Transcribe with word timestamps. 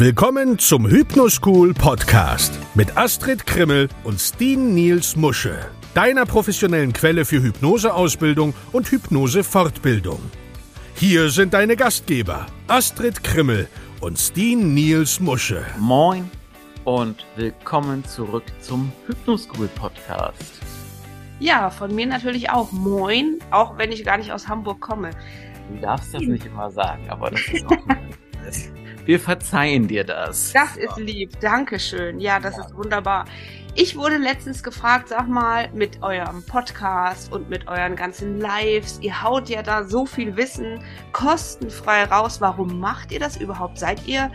Willkommen 0.00 0.60
zum 0.60 0.86
Hypnoschool 0.86 1.74
Podcast 1.74 2.56
mit 2.74 2.96
Astrid 2.96 3.44
Krimmel 3.44 3.88
und 4.04 4.20
Steen 4.20 4.72
Niels 4.72 5.16
Musche, 5.16 5.58
deiner 5.92 6.24
professionellen 6.24 6.92
Quelle 6.92 7.24
für 7.24 7.42
Hypnoseausbildung 7.42 8.54
und 8.70 8.88
Hypnosefortbildung. 8.92 10.20
Hier 10.94 11.30
sind 11.30 11.52
deine 11.52 11.74
Gastgeber 11.74 12.46
Astrid 12.68 13.24
Krimmel 13.24 13.66
und 14.00 14.20
Steen 14.20 14.72
Niels 14.72 15.18
Musche. 15.18 15.66
Moin 15.80 16.30
und 16.84 17.26
willkommen 17.34 18.04
zurück 18.04 18.44
zum 18.60 18.92
Hypnoschool 19.08 19.66
Podcast. 19.66 20.60
Ja, 21.40 21.70
von 21.70 21.92
mir 21.92 22.06
natürlich 22.06 22.50
auch 22.50 22.70
moin, 22.70 23.40
auch 23.50 23.76
wenn 23.78 23.90
ich 23.90 24.04
gar 24.04 24.18
nicht 24.18 24.30
aus 24.30 24.46
Hamburg 24.46 24.80
komme. 24.80 25.10
Du 25.72 25.80
darfst 25.80 26.14
das 26.14 26.22
nicht 26.22 26.46
immer 26.46 26.70
sagen, 26.70 27.10
aber 27.10 27.32
das 27.32 27.40
ist 27.52 27.66
auch 27.66 27.72
Wir 29.08 29.18
verzeihen 29.18 29.88
dir 29.88 30.04
das. 30.04 30.52
Das 30.52 30.76
ist 30.76 30.98
lieb. 30.98 31.40
Dankeschön. 31.40 32.20
Ja, 32.20 32.38
das 32.38 32.58
ja. 32.58 32.64
ist 32.66 32.76
wunderbar. 32.76 33.24
Ich 33.74 33.96
wurde 33.96 34.18
letztens 34.18 34.62
gefragt, 34.62 35.08
sag 35.08 35.28
mal, 35.28 35.70
mit 35.72 36.02
eurem 36.02 36.42
Podcast 36.42 37.32
und 37.32 37.48
mit 37.48 37.66
euren 37.68 37.96
ganzen 37.96 38.38
Lives, 38.38 38.98
ihr 39.00 39.22
haut 39.22 39.48
ja 39.48 39.62
da 39.62 39.84
so 39.84 40.04
viel 40.04 40.36
Wissen 40.36 40.84
kostenfrei 41.12 42.04
raus. 42.04 42.42
Warum 42.42 42.80
macht 42.80 43.10
ihr 43.10 43.18
das 43.18 43.38
überhaupt? 43.38 43.78
Seid 43.78 44.06
ihr 44.06 44.30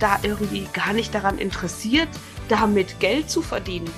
da 0.00 0.18
irgendwie 0.24 0.66
gar 0.72 0.92
nicht 0.92 1.14
daran 1.14 1.38
interessiert, 1.38 2.08
damit 2.48 2.98
Geld 2.98 3.30
zu 3.30 3.42
verdienen? 3.42 3.88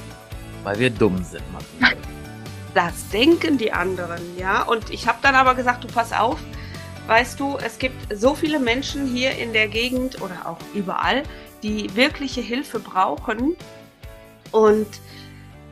Weil 0.63 0.79
wir 0.79 0.91
dumm 0.91 1.25
sind, 1.25 1.43
Martin. 1.51 1.99
Das 2.75 3.09
denken 3.09 3.57
die 3.57 3.73
anderen, 3.73 4.21
ja. 4.37 4.63
Und 4.63 4.91
ich 4.91 5.09
habe 5.09 5.19
dann 5.23 5.35
aber 5.35 5.55
gesagt, 5.55 5.85
du 5.85 5.89
pass 5.89 6.13
auf, 6.13 6.39
Weißt 7.09 7.41
du, 7.41 7.57
es 7.57 7.79
gibt 7.79 7.97
so 8.15 8.35
viele 8.35 8.61
Menschen 8.61 9.07
hier 9.07 9.31
in 9.31 9.55
der 9.55 9.67
Gegend 9.67 10.21
oder 10.21 10.47
auch 10.47 10.59
überall, 10.75 11.23
die 11.63 11.97
wirkliche 11.97 12.43
Hilfe 12.43 12.81
brauchen. 12.81 13.57
Und 14.53 14.87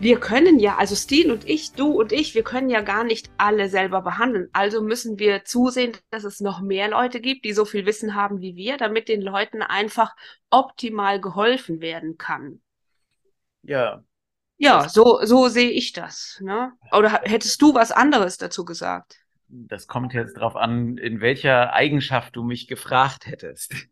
wir 0.00 0.18
können 0.18 0.58
ja, 0.58 0.76
also 0.76 0.94
Steen 0.96 1.30
und 1.30 1.46
ich, 1.46 1.72
du 1.72 1.90
und 1.90 2.10
ich, 2.10 2.34
wir 2.34 2.42
können 2.42 2.70
ja 2.70 2.80
gar 2.80 3.04
nicht 3.04 3.28
alle 3.36 3.68
selber 3.68 4.00
behandeln. 4.00 4.48
Also 4.54 4.80
müssen 4.80 5.18
wir 5.18 5.44
zusehen, 5.44 5.92
dass 6.08 6.24
es 6.24 6.40
noch 6.40 6.62
mehr 6.62 6.88
Leute 6.88 7.20
gibt, 7.20 7.44
die 7.44 7.52
so 7.52 7.66
viel 7.66 7.84
Wissen 7.84 8.14
haben 8.14 8.40
wie 8.40 8.56
wir, 8.56 8.78
damit 8.78 9.10
den 9.10 9.20
Leuten 9.20 9.60
einfach 9.60 10.16
optimal 10.48 11.20
geholfen 11.20 11.82
werden 11.82 12.16
kann. 12.16 12.62
Ja. 13.60 14.02
Ja, 14.56 14.88
so, 14.88 15.20
so 15.22 15.48
sehe 15.48 15.68
ich 15.68 15.92
das. 15.92 16.38
Ne? 16.40 16.72
Oder 16.92 17.10
hättest 17.24 17.60
du 17.60 17.74
was 17.74 17.92
anderes 17.92 18.38
dazu 18.38 18.64
gesagt? 18.64 19.25
Das 19.48 19.86
kommt 19.86 20.12
jetzt 20.12 20.36
darauf 20.36 20.56
an, 20.56 20.98
in 20.98 21.20
welcher 21.20 21.72
Eigenschaft 21.72 22.36
du 22.36 22.42
mich 22.42 22.66
gefragt 22.66 23.26
hättest. 23.26 23.74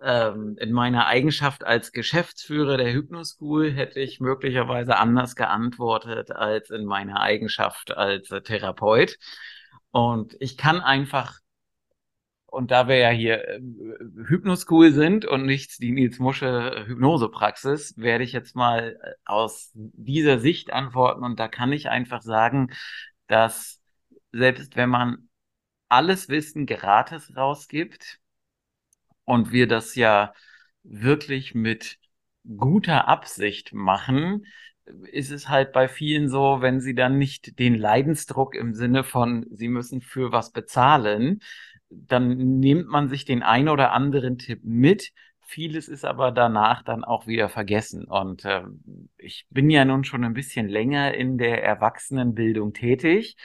Ähm, 0.00 0.56
in 0.58 0.72
meiner 0.72 1.06
Eigenschaft 1.06 1.64
als 1.64 1.92
Geschäftsführer 1.92 2.78
der 2.78 2.92
Hypnoschool 2.92 3.70
hätte 3.70 4.00
ich 4.00 4.18
möglicherweise 4.18 4.96
anders 4.96 5.36
geantwortet 5.36 6.30
als 6.30 6.70
in 6.70 6.86
meiner 6.86 7.20
Eigenschaft 7.20 7.94
als 7.94 8.28
Therapeut. 8.28 9.18
Und 9.90 10.36
ich 10.40 10.56
kann 10.56 10.80
einfach, 10.80 11.40
und 12.46 12.70
da 12.70 12.88
wir 12.88 12.96
ja 12.96 13.10
hier 13.10 13.46
äh, 13.46 13.60
Hypnoschool 14.28 14.92
sind 14.92 15.26
und 15.26 15.44
nicht 15.44 15.82
die 15.82 15.92
Nils 15.92 16.18
Musche 16.18 16.84
Hypnosepraxis, 16.86 17.94
werde 17.98 18.24
ich 18.24 18.32
jetzt 18.32 18.56
mal 18.56 18.98
äh, 19.02 19.12
aus 19.26 19.70
dieser 19.74 20.38
Sicht 20.38 20.72
antworten. 20.72 21.24
Und 21.24 21.38
da 21.38 21.48
kann 21.48 21.72
ich 21.72 21.90
einfach 21.90 22.22
sagen, 22.22 22.70
dass 23.26 23.77
selbst 24.32 24.76
wenn 24.76 24.90
man 24.90 25.28
alles 25.88 26.28
Wissen 26.28 26.66
gratis 26.66 27.34
rausgibt 27.36 28.20
und 29.24 29.52
wir 29.52 29.66
das 29.66 29.94
ja 29.94 30.32
wirklich 30.82 31.54
mit 31.54 31.98
guter 32.56 33.08
Absicht 33.08 33.72
machen, 33.72 34.46
ist 35.12 35.30
es 35.30 35.48
halt 35.48 35.72
bei 35.72 35.88
vielen 35.88 36.28
so, 36.28 36.58
wenn 36.60 36.80
sie 36.80 36.94
dann 36.94 37.18
nicht 37.18 37.58
den 37.58 37.74
Leidensdruck 37.74 38.54
im 38.54 38.74
Sinne 38.74 39.04
von, 39.04 39.46
sie 39.50 39.68
müssen 39.68 40.00
für 40.00 40.32
was 40.32 40.50
bezahlen, 40.50 41.40
dann 41.90 42.58
nimmt 42.58 42.88
man 42.88 43.08
sich 43.08 43.24
den 43.24 43.42
ein 43.42 43.68
oder 43.68 43.92
anderen 43.92 44.38
Tipp 44.38 44.60
mit. 44.62 45.12
Vieles 45.40 45.88
ist 45.88 46.04
aber 46.04 46.32
danach 46.32 46.82
dann 46.82 47.04
auch 47.04 47.26
wieder 47.26 47.48
vergessen. 47.48 48.04
Und 48.04 48.44
äh, 48.44 48.62
ich 49.16 49.46
bin 49.50 49.70
ja 49.70 49.84
nun 49.84 50.04
schon 50.04 50.24
ein 50.24 50.34
bisschen 50.34 50.68
länger 50.68 51.14
in 51.14 51.38
der 51.38 51.62
Erwachsenenbildung 51.64 52.72
tätig 52.72 53.36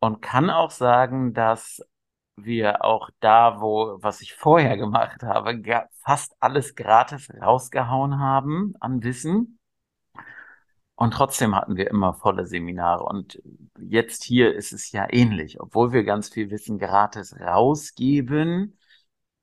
und 0.00 0.22
kann 0.22 0.50
auch 0.50 0.70
sagen, 0.70 1.34
dass 1.34 1.82
wir 2.36 2.84
auch 2.84 3.10
da, 3.20 3.60
wo, 3.60 3.98
was 4.00 4.20
ich 4.20 4.34
vorher 4.34 4.76
gemacht 4.76 5.22
habe, 5.22 5.60
fast 6.04 6.34
alles 6.40 6.74
gratis 6.74 7.28
rausgehauen 7.40 8.18
haben 8.18 8.74
an 8.80 9.02
Wissen. 9.02 9.58
Und 10.94 11.12
trotzdem 11.12 11.54
hatten 11.54 11.76
wir 11.76 11.88
immer 11.90 12.14
volle 12.14 12.46
Seminare. 12.46 13.04
Und 13.04 13.40
jetzt 13.78 14.24
hier 14.24 14.54
ist 14.54 14.72
es 14.72 14.90
ja 14.90 15.06
ähnlich. 15.10 15.60
Obwohl 15.60 15.92
wir 15.92 16.02
ganz 16.04 16.28
viel 16.28 16.50
Wissen 16.50 16.78
gratis 16.78 17.38
rausgeben, 17.38 18.78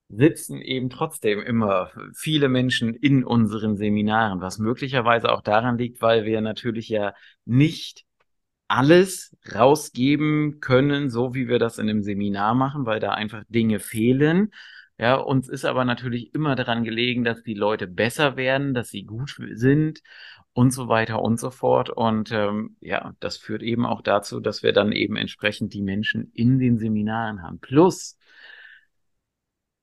sitzen 0.08 0.60
eben 0.60 0.90
trotzdem 0.90 1.40
immer 1.40 1.90
viele 2.14 2.48
Menschen 2.48 2.94
in 2.94 3.24
unseren 3.24 3.76
Seminaren, 3.76 4.40
was 4.40 4.58
möglicherweise 4.58 5.32
auch 5.32 5.42
daran 5.42 5.78
liegt, 5.78 6.00
weil 6.00 6.24
wir 6.24 6.40
natürlich 6.40 6.88
ja 6.88 7.14
nicht 7.44 8.05
alles 8.68 9.36
rausgeben 9.54 10.60
können, 10.60 11.10
so 11.10 11.34
wie 11.34 11.48
wir 11.48 11.58
das 11.58 11.78
in 11.78 11.88
einem 11.88 12.02
Seminar 12.02 12.54
machen, 12.54 12.86
weil 12.86 13.00
da 13.00 13.12
einfach 13.12 13.44
Dinge 13.48 13.78
fehlen. 13.80 14.52
Ja, 14.98 15.16
uns 15.16 15.48
ist 15.48 15.64
aber 15.64 15.84
natürlich 15.84 16.34
immer 16.34 16.56
daran 16.56 16.82
gelegen, 16.82 17.22
dass 17.22 17.42
die 17.42 17.54
Leute 17.54 17.86
besser 17.86 18.36
werden, 18.36 18.72
dass 18.72 18.88
sie 18.88 19.04
gut 19.04 19.36
sind 19.52 20.00
und 20.54 20.70
so 20.72 20.88
weiter 20.88 21.20
und 21.20 21.38
so 21.38 21.50
fort. 21.50 21.90
Und 21.90 22.32
ähm, 22.32 22.76
ja, 22.80 23.14
das 23.20 23.36
führt 23.36 23.62
eben 23.62 23.84
auch 23.84 24.00
dazu, 24.00 24.40
dass 24.40 24.62
wir 24.62 24.72
dann 24.72 24.92
eben 24.92 25.16
entsprechend 25.16 25.74
die 25.74 25.82
Menschen 25.82 26.30
in 26.32 26.58
den 26.58 26.78
Seminaren 26.78 27.42
haben. 27.42 27.60
Plus, 27.60 28.16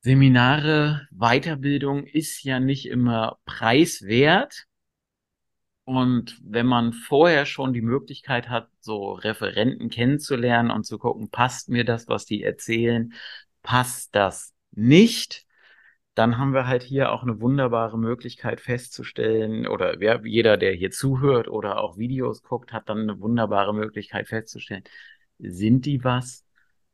Seminare, 0.02 1.08
Weiterbildung 1.12 2.06
ist 2.06 2.44
ja 2.44 2.60
nicht 2.60 2.88
immer 2.88 3.38
preiswert. 3.46 4.66
Und 5.86 6.40
wenn 6.42 6.66
man 6.66 6.94
vorher 6.94 7.46
schon 7.46 7.74
die 7.74 7.82
Möglichkeit 7.82 8.50
hat, 8.50 8.70
so 8.80 9.14
Referenten 9.14 9.90
kennenzulernen 9.90 10.72
und 10.72 10.86
zu 10.86 10.98
gucken, 10.98 11.30
passt 11.30 11.68
mir 11.70 11.84
das, 11.84 12.08
was 12.08 12.26
die 12.26 12.44
erzählen, 12.44 13.14
passt 13.64 14.16
das 14.16 14.54
nicht, 14.72 15.46
dann 16.16 16.38
haben 16.38 16.54
wir 16.54 16.68
halt 16.68 16.84
hier 16.84 17.12
auch 17.12 17.24
eine 17.24 17.42
wunderbare 17.42 17.98
Möglichkeit 17.98 18.62
festzustellen, 18.62 19.68
oder 19.68 20.00
wer, 20.00 20.22
jeder, 20.26 20.58
der 20.58 20.74
hier 20.74 20.92
zuhört 20.92 21.48
oder 21.48 21.80
auch 21.80 21.98
Videos 21.98 22.44
guckt, 22.44 22.72
hat 22.72 22.88
dann 22.88 23.00
eine 23.00 23.20
wunderbare 23.20 23.74
Möglichkeit 23.74 24.28
festzustellen, 24.28 24.84
sind 25.40 25.86
die 25.86 26.04
was 26.04 26.46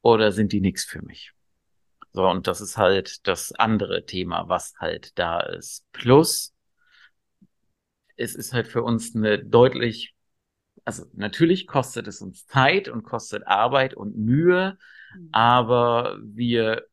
oder 0.02 0.32
sind 0.32 0.54
die 0.54 0.62
nichts 0.62 0.86
für 0.86 1.02
mich? 1.04 1.34
So, 2.12 2.28
und 2.28 2.48
das 2.48 2.62
ist 2.62 2.78
halt 2.78 3.28
das 3.28 3.52
andere 3.52 4.06
Thema, 4.06 4.48
was 4.48 4.74
halt 4.80 5.20
da 5.20 5.42
ist. 5.42 5.86
Plus, 5.92 6.54
es 8.19 8.35
ist 8.35 8.53
halt 8.53 8.68
für 8.68 8.84
uns 8.84 9.16
eine 9.16 9.40
deutlich, 9.40 10.13
also 10.85 11.06
natürlich 11.13 11.68
kostet 11.68 12.07
es 12.07 12.22
uns 12.22 12.46
Zeit 12.46 12.90
und 12.90 13.03
kostet 13.03 13.47
Arbeit 13.47 13.94
und 13.94 14.18
Mühe, 14.18 14.78
mhm. 15.16 15.30
aber 15.31 16.19
wir 16.24 16.84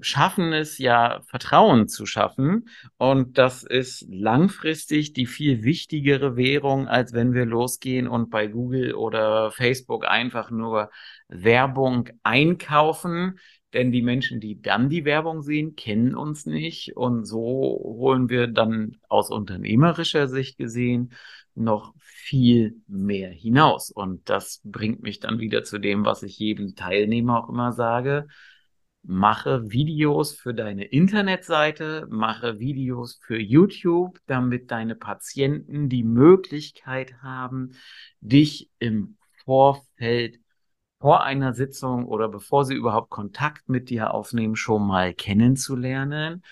schaffen 0.00 0.52
es 0.52 0.76
ja, 0.76 1.22
Vertrauen 1.26 1.88
zu 1.88 2.04
schaffen. 2.04 2.68
Und 2.98 3.38
das 3.38 3.62
ist 3.62 4.06
langfristig 4.10 5.14
die 5.14 5.26
viel 5.26 5.64
wichtigere 5.64 6.36
Währung, 6.36 6.86
als 6.86 7.12
wenn 7.14 7.32
wir 7.32 7.46
losgehen 7.46 8.06
und 8.06 8.28
bei 8.28 8.46
Google 8.46 8.94
oder 8.94 9.50
Facebook 9.50 10.06
einfach 10.06 10.50
nur 10.50 10.90
Werbung 11.28 12.10
einkaufen. 12.22 13.38
Denn 13.76 13.92
die 13.92 14.00
Menschen, 14.00 14.40
die 14.40 14.62
dann 14.62 14.88
die 14.88 15.04
Werbung 15.04 15.42
sehen, 15.42 15.76
kennen 15.76 16.14
uns 16.14 16.46
nicht. 16.46 16.96
Und 16.96 17.26
so 17.26 17.42
holen 17.42 18.30
wir 18.30 18.46
dann 18.46 18.96
aus 19.10 19.30
unternehmerischer 19.30 20.28
Sicht 20.28 20.56
gesehen 20.56 21.12
noch 21.54 21.92
viel 21.98 22.80
mehr 22.86 23.28
hinaus. 23.28 23.90
Und 23.90 24.30
das 24.30 24.62
bringt 24.64 25.02
mich 25.02 25.20
dann 25.20 25.40
wieder 25.40 25.62
zu 25.62 25.78
dem, 25.78 26.06
was 26.06 26.22
ich 26.22 26.38
jedem 26.38 26.74
Teilnehmer 26.74 27.44
auch 27.44 27.50
immer 27.50 27.72
sage. 27.72 28.28
Mache 29.02 29.70
Videos 29.70 30.32
für 30.32 30.54
deine 30.54 30.86
Internetseite, 30.86 32.06
mache 32.08 32.58
Videos 32.58 33.20
für 33.26 33.38
YouTube, 33.38 34.18
damit 34.24 34.70
deine 34.70 34.94
Patienten 34.94 35.90
die 35.90 36.02
Möglichkeit 36.02 37.20
haben, 37.20 37.72
dich 38.22 38.70
im 38.78 39.18
Vorfeld 39.44 40.38
vor 41.06 41.22
einer 41.22 41.54
Sitzung 41.54 42.06
oder 42.06 42.28
bevor 42.28 42.64
sie 42.64 42.74
überhaupt 42.74 43.10
Kontakt 43.10 43.68
mit 43.68 43.90
dir 43.90 44.12
aufnehmen, 44.12 44.56
schon 44.56 44.84
mal 44.84 45.14
kennenzulernen. 45.14 46.42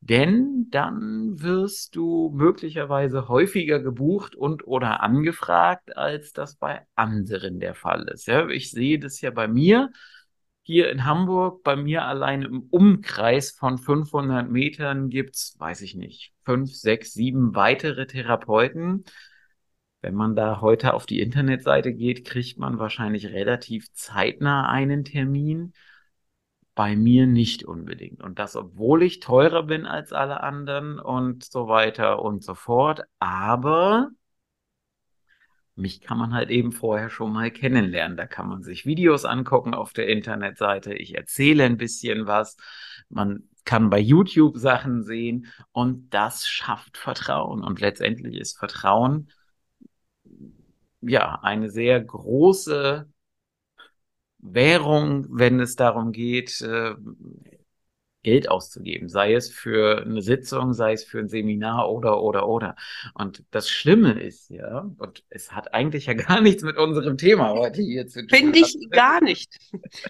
Denn 0.00 0.68
dann 0.70 1.42
wirst 1.42 1.94
du 1.94 2.30
möglicherweise 2.34 3.28
häufiger 3.28 3.80
gebucht 3.80 4.34
und 4.34 4.66
oder 4.66 5.02
angefragt, 5.02 5.94
als 5.98 6.32
das 6.32 6.56
bei 6.56 6.86
anderen 6.94 7.60
der 7.60 7.74
Fall 7.74 8.08
ist. 8.08 8.26
Ja, 8.28 8.48
ich 8.48 8.70
sehe 8.70 8.98
das 8.98 9.20
ja 9.20 9.30
bei 9.30 9.46
mir. 9.46 9.90
hier 10.62 10.90
in 10.90 11.04
Hamburg, 11.04 11.62
bei 11.62 11.76
mir 11.76 12.06
allein 12.06 12.40
im 12.40 12.62
Umkreis 12.70 13.50
von 13.50 13.76
500 13.76 14.48
Metern 14.50 15.10
gibt's, 15.10 15.54
weiß 15.58 15.82
ich 15.82 15.94
nicht, 15.94 16.32
fünf, 16.46 16.72
sechs, 16.74 17.12
sieben 17.12 17.54
weitere 17.54 18.06
Therapeuten. 18.06 19.04
Wenn 20.00 20.14
man 20.14 20.36
da 20.36 20.60
heute 20.60 20.94
auf 20.94 21.06
die 21.06 21.20
Internetseite 21.20 21.92
geht, 21.92 22.24
kriegt 22.24 22.58
man 22.58 22.78
wahrscheinlich 22.78 23.26
relativ 23.26 23.92
zeitnah 23.92 24.68
einen 24.68 25.04
Termin. 25.04 25.72
Bei 26.74 26.94
mir 26.94 27.26
nicht 27.26 27.64
unbedingt. 27.64 28.22
Und 28.22 28.38
das, 28.38 28.54
obwohl 28.54 29.02
ich 29.02 29.18
teurer 29.18 29.64
bin 29.64 29.84
als 29.84 30.12
alle 30.12 30.42
anderen 30.44 31.00
und 31.00 31.44
so 31.44 31.66
weiter 31.66 32.22
und 32.22 32.44
so 32.44 32.54
fort. 32.54 33.02
Aber 33.18 34.10
mich 35.74 36.00
kann 36.00 36.18
man 36.18 36.34
halt 36.34 36.50
eben 36.50 36.70
vorher 36.70 37.10
schon 37.10 37.32
mal 37.32 37.50
kennenlernen. 37.50 38.16
Da 38.16 38.26
kann 38.26 38.48
man 38.48 38.62
sich 38.62 38.86
Videos 38.86 39.24
angucken 39.24 39.74
auf 39.74 39.92
der 39.92 40.08
Internetseite. 40.08 40.94
Ich 40.94 41.16
erzähle 41.16 41.64
ein 41.64 41.76
bisschen 41.76 42.26
was. 42.26 42.56
Man 43.08 43.48
kann 43.64 43.90
bei 43.90 43.98
YouTube 43.98 44.56
Sachen 44.56 45.02
sehen 45.02 45.46
und 45.72 46.14
das 46.14 46.46
schafft 46.46 46.96
Vertrauen. 46.96 47.64
Und 47.64 47.80
letztendlich 47.80 48.36
ist 48.36 48.56
Vertrauen 48.58 49.30
ja 51.00 51.40
eine 51.42 51.70
sehr 51.70 52.00
große 52.00 53.08
Währung, 54.38 55.26
wenn 55.30 55.60
es 55.60 55.76
darum 55.76 56.12
geht, 56.12 56.60
äh, 56.60 56.94
Geld 58.22 58.50
auszugeben, 58.50 59.08
sei 59.08 59.34
es 59.34 59.50
für 59.50 60.02
eine 60.02 60.22
Sitzung, 60.22 60.72
sei 60.74 60.92
es 60.92 61.04
für 61.04 61.20
ein 61.20 61.28
Seminar 61.28 61.90
oder, 61.90 62.20
oder, 62.20 62.48
oder. 62.48 62.74
Und 63.14 63.44
das 63.52 63.70
Schlimme 63.70 64.20
ist 64.20 64.50
ja, 64.50 64.90
und 64.98 65.24
es 65.30 65.52
hat 65.52 65.72
eigentlich 65.72 66.06
ja 66.06 66.14
gar 66.14 66.40
nichts 66.40 66.62
mit 66.62 66.76
unserem 66.76 67.16
Thema 67.16 67.50
heute 67.50 67.80
hier 67.80 68.06
zu 68.06 68.20
tun. 68.20 68.28
Finde 68.28 68.58
ich 68.58 68.76
gar 68.90 69.22
nicht. 69.22 69.56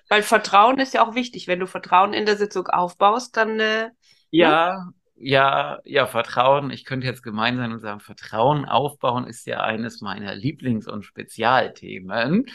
Weil 0.09 0.23
Vertrauen 0.23 0.79
ist 0.79 0.95
ja 0.95 1.07
auch 1.07 1.15
wichtig. 1.15 1.49
Wenn 1.49 1.61
du 1.61 1.67
Vertrauen 1.67 2.13
in 2.15 2.27
der 2.27 2.37
Sitzung 2.37 2.67
aufbaust, 2.67 3.37
dann. 3.37 3.61
Äh, 3.61 3.91
ja, 4.31 4.73
ne? 4.73 4.93
Ja, 5.21 5.81
ja, 5.85 6.07
Vertrauen. 6.07 6.71
Ich 6.71 6.85
könnte 6.85 7.07
jetzt 7.07 7.23
gemein 7.23 7.57
sein 7.57 7.73
und 7.73 7.81
sagen, 7.81 8.01
Vertrauen 8.01 8.65
aufbauen 8.65 9.27
ist 9.27 9.47
ja 9.47 9.61
eines 9.63 10.01
meiner 10.01 10.35
Lieblings- 10.35 10.89
und 10.89 11.05
Spezialthemen. 11.05 12.47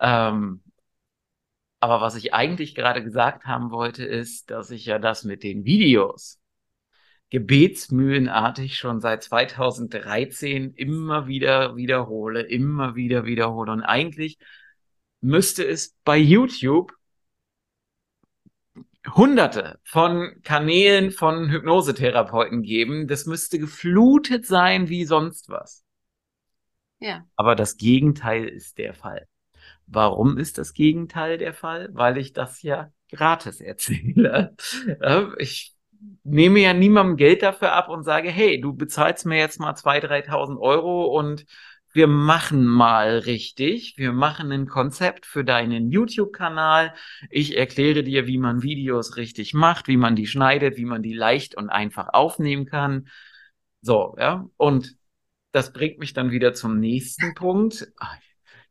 Ähm, 0.00 0.62
aber 1.80 2.00
was 2.00 2.14
ich 2.16 2.34
eigentlich 2.34 2.74
gerade 2.74 3.02
gesagt 3.02 3.46
haben 3.46 3.70
wollte, 3.70 4.04
ist, 4.04 4.50
dass 4.50 4.70
ich 4.70 4.84
ja 4.86 4.98
das 4.98 5.24
mit 5.24 5.42
den 5.42 5.64
Videos 5.64 6.38
gebetsmühlenartig 7.30 8.76
schon 8.76 9.00
seit 9.00 9.22
2013 9.22 10.74
immer 10.74 11.26
wieder 11.28 11.76
wiederhole, 11.76 12.42
immer 12.42 12.96
wieder 12.96 13.24
wiederhole. 13.24 13.72
Und 13.72 13.82
eigentlich 13.82 14.38
müsste 15.20 15.64
es 15.64 15.96
bei 16.04 16.16
YouTube 16.16 16.92
hunderte 19.14 19.78
von 19.84 20.40
Kanälen 20.42 21.10
von 21.10 21.50
Hypnosetherapeuten 21.50 22.62
geben. 22.62 23.08
Das 23.08 23.26
müsste 23.26 23.58
geflutet 23.58 24.46
sein 24.46 24.88
wie 24.88 25.04
sonst 25.04 25.48
was. 25.48 25.84
Ja. 26.98 27.24
Aber 27.36 27.54
das 27.54 27.76
Gegenteil 27.76 28.46
ist 28.46 28.78
der 28.78 28.94
Fall. 28.94 29.26
Warum 29.86 30.38
ist 30.38 30.58
das 30.58 30.74
Gegenteil 30.74 31.38
der 31.38 31.54
Fall? 31.54 31.88
Weil 31.92 32.18
ich 32.18 32.32
das 32.32 32.62
ja 32.62 32.92
gratis 33.10 33.60
erzähle. 33.60 34.54
Ich 35.38 35.74
nehme 36.22 36.60
ja 36.60 36.72
niemandem 36.72 37.16
Geld 37.16 37.42
dafür 37.42 37.72
ab 37.72 37.90
und 37.90 38.04
sage, 38.04 38.30
hey, 38.30 38.58
du 38.60 38.72
bezahlst 38.72 39.26
mir 39.26 39.36
jetzt 39.36 39.60
mal 39.60 39.74
2.000, 39.74 40.28
3.000 40.28 40.58
Euro 40.58 41.06
und 41.18 41.44
wir 41.92 42.06
machen 42.06 42.66
mal 42.66 43.18
richtig. 43.18 43.94
Wir 43.96 44.12
machen 44.12 44.52
ein 44.52 44.66
Konzept 44.66 45.26
für 45.26 45.44
deinen 45.44 45.90
YouTube-Kanal. 45.90 46.94
Ich 47.30 47.56
erkläre 47.56 48.04
dir, 48.04 48.26
wie 48.26 48.38
man 48.38 48.62
Videos 48.62 49.16
richtig 49.16 49.54
macht, 49.54 49.88
wie 49.88 49.96
man 49.96 50.14
die 50.16 50.26
schneidet, 50.26 50.76
wie 50.76 50.84
man 50.84 51.02
die 51.02 51.14
leicht 51.14 51.56
und 51.56 51.68
einfach 51.68 52.08
aufnehmen 52.12 52.66
kann. 52.66 53.08
So, 53.82 54.14
ja. 54.18 54.46
Und 54.56 54.96
das 55.52 55.72
bringt 55.72 55.98
mich 55.98 56.12
dann 56.12 56.30
wieder 56.30 56.54
zum 56.54 56.78
nächsten 56.78 57.34
Punkt. 57.34 57.92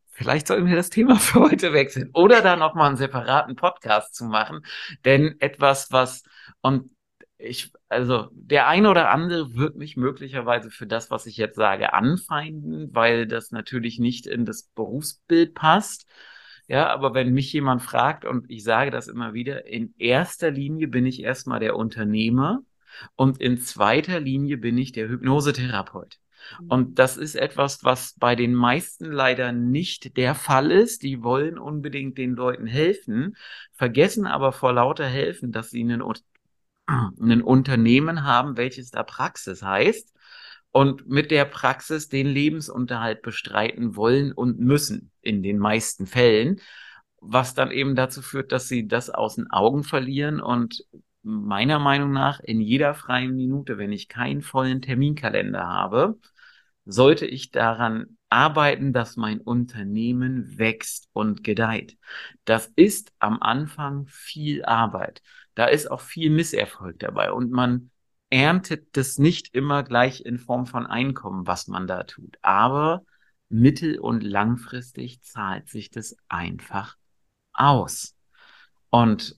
Vielleicht 0.08 0.48
sollten 0.48 0.68
wir 0.68 0.76
das 0.76 0.90
Thema 0.90 1.16
für 1.20 1.42
heute 1.42 1.74
wechseln 1.74 2.12
oder 2.14 2.42
da 2.42 2.56
nochmal 2.56 2.88
einen 2.88 2.98
separaten 2.98 3.56
Podcast 3.56 4.16
zu 4.16 4.26
machen. 4.26 4.66
Denn 5.06 5.36
etwas, 5.40 5.92
was, 5.92 6.24
und 6.62 6.90
ich, 7.40 7.72
also 7.88 8.28
der 8.34 8.68
eine 8.68 8.90
oder 8.90 9.10
andere 9.10 9.56
wird 9.56 9.78
mich 9.78 9.96
möglicherweise 9.96 10.70
für 10.70 10.86
das, 10.86 11.10
was 11.10 11.26
ich 11.26 11.38
jetzt 11.38 11.56
sage, 11.56 11.94
anfeinden, 11.94 12.94
weil 12.94 13.28
das 13.28 13.52
natürlich 13.52 13.98
nicht 13.98 14.28
in 14.28 14.46
das 14.46 14.64
Berufsbild 14.76 15.56
passt. 15.56 16.06
Ja, 16.68 16.88
aber 16.90 17.14
wenn 17.14 17.34
mich 17.34 17.52
jemand 17.54 17.82
fragt, 17.82 18.26
und 18.26 18.50
ich 18.52 18.64
sage 18.64 18.92
das 18.92 19.08
immer 19.08 19.34
wieder, 19.34 19.66
in 19.66 19.96
erster 19.98 20.52
Linie 20.52 20.88
bin 20.88 21.06
ich 21.06 21.24
erstmal 21.24 21.60
der 21.60 21.76
Unternehmer 21.76 22.62
und 23.16 23.42
in 23.42 23.60
zweiter 23.60 24.20
Linie 24.20 24.58
bin 24.58 24.78
ich 24.78 24.92
der 24.92 25.08
Hypnosetherapeut. 25.08 26.20
Und 26.68 27.00
das 27.00 27.18
ist 27.18 27.36
etwas, 27.36 27.84
was 27.84 28.16
bei 28.18 28.36
den 28.36 28.54
meisten 28.54 29.06
leider 29.06 29.52
nicht 29.52 30.18
der 30.18 30.36
Fall 30.36 30.72
ist. 30.72 31.04
Die 31.04 31.24
wollen 31.24 31.58
unbedingt 31.58 32.18
den 32.18 32.36
Leuten 32.36 32.66
helfen, 32.66 33.36
vergessen 33.74 34.26
aber 34.26 34.52
vor 34.52 34.74
lauter 34.74 35.06
Helfen, 35.06 35.52
dass 35.52 35.70
sie 35.70 35.82
einen, 35.82 36.02
ein 37.20 37.42
Unternehmen 37.42 38.24
haben, 38.24 38.58
welches 38.58 38.92
da 38.92 39.04
Praxis 39.04 39.62
heißt 39.62 40.14
und 40.72 41.08
mit 41.08 41.32
der 41.32 41.46
Praxis 41.46 42.10
den 42.10 42.28
Lebensunterhalt 42.28 43.22
bestreiten 43.22 43.96
wollen 43.96 44.32
und 44.32 44.60
müssen 44.60 45.12
in 45.22 45.44
den 45.44 45.58
meisten 45.58 46.06
Fällen, 46.06 46.62
was 47.20 47.54
dann 47.54 47.72
eben 47.72 47.96
dazu 47.96 48.22
führt, 48.22 48.52
dass 48.52 48.68
sie 48.68 48.88
das 48.88 49.10
aus 49.10 49.36
den 49.36 49.50
Augen 49.52 49.84
verlieren 49.84 50.40
und 50.40 50.86
meiner 51.22 51.80
Meinung 51.80 52.12
nach 52.12 52.40
in 52.40 52.62
jeder 52.62 52.94
freien 52.94 53.36
Minute, 53.36 53.78
wenn 53.78 53.92
ich 53.92 54.08
keinen 54.08 54.42
vollen 54.42 54.82
Terminkalender 54.82 55.68
habe, 55.68 56.18
sollte 56.86 57.26
ich 57.26 57.52
daran 57.52 58.18
arbeiten, 58.30 58.94
dass 58.94 59.18
mein 59.18 59.42
Unternehmen 59.42 60.58
wächst 60.58 61.10
und 61.14 61.44
gedeiht. 61.44 61.98
Das 62.46 62.72
ist 62.76 63.12
am 63.20 63.42
Anfang 63.42 64.08
viel 64.08 64.64
Arbeit. 64.66 65.22
Da 65.60 65.66
ist 65.66 65.92
auch 65.92 66.00
viel 66.00 66.30
Misserfolg 66.30 67.00
dabei 67.00 67.34
und 67.34 67.52
man 67.52 67.92
erntet 68.30 68.96
das 68.96 69.18
nicht 69.18 69.54
immer 69.54 69.84
gleich 69.84 70.24
in 70.26 70.38
Form 70.38 70.66
von 70.66 70.88
Einkommen, 70.88 71.48
was 71.48 71.68
man 71.68 71.86
da 71.86 72.04
tut. 72.04 72.38
Aber 72.42 73.04
mittel- 73.50 74.00
und 74.00 74.24
langfristig 74.24 75.22
zahlt 75.22 75.68
sich 75.68 75.92
das 75.92 76.16
einfach 76.30 76.96
aus. 77.52 78.16
Und 78.90 79.36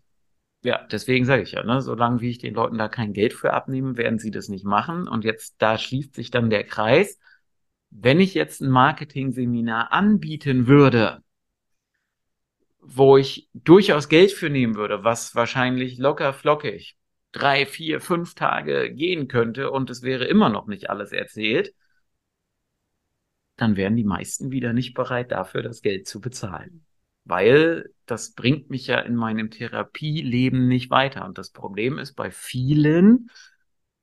ja, 0.62 0.86
deswegen 0.92 1.26
sage 1.26 1.42
ich 1.42 1.54
ja, 1.54 1.64
ne, 1.64 1.82
solange 1.82 2.22
wie 2.22 2.30
ich 2.30 2.38
den 2.38 2.54
Leuten 2.54 2.78
da 2.78 2.88
kein 2.88 3.14
Geld 3.14 3.34
für 3.34 3.54
abnehme, 3.54 3.98
werden 3.98 4.20
sie 4.20 4.30
das 4.30 4.48
nicht 4.48 4.64
machen. 4.64 5.08
Und 5.08 5.26
jetzt 5.26 5.56
da 5.58 5.80
schließt 5.80 6.14
sich 6.14 6.30
dann 6.30 6.52
der 6.52 6.66
Kreis. 6.66 7.18
Wenn 7.90 8.20
ich 8.20 8.36
jetzt 8.36 8.62
ein 8.62 8.70
Marketing-Seminar 8.70 9.92
anbieten 9.92 10.68
würde, 10.68 11.24
wo 12.82 13.18
ich 13.18 13.50
durchaus 13.54 14.10
Geld 14.10 14.32
für 14.32 14.50
nehmen 14.50 14.76
würde, 14.76 15.04
was 15.04 15.36
wahrscheinlich 15.36 15.98
locker 15.98 16.34
flockig 16.34 16.98
drei, 17.32 17.66
vier, 17.66 18.02
fünf 18.02 18.36
Tage 18.36 18.94
gehen 18.94 19.28
könnte 19.28 19.72
und 19.72 19.90
es 19.90 20.02
wäre 20.02 20.26
immer 20.26 20.50
noch 20.50 20.68
nicht 20.68 20.90
alles 20.90 21.14
erzählt, 21.14 21.74
dann 23.56 23.78
wären 23.78 23.96
die 23.96 24.04
meisten 24.04 24.52
wieder 24.52 24.74
nicht 24.74 24.94
bereit 24.94 25.32
dafür, 25.32 25.62
das 25.62 25.82
Geld 25.82 26.08
zu 26.08 26.20
bezahlen 26.20 26.86
weil 27.24 27.94
das 28.06 28.34
bringt 28.34 28.70
mich 28.70 28.88
ja 28.88 29.00
in 29.00 29.16
meinem 29.16 29.52
Therapieleben 29.52 30.68
nicht 30.68 30.90
weiter. 30.90 31.26
Und 31.26 31.38
das 31.38 31.52
Problem 31.52 31.98
ist 31.98 32.14
bei 32.16 32.32
vielen, 32.32 33.30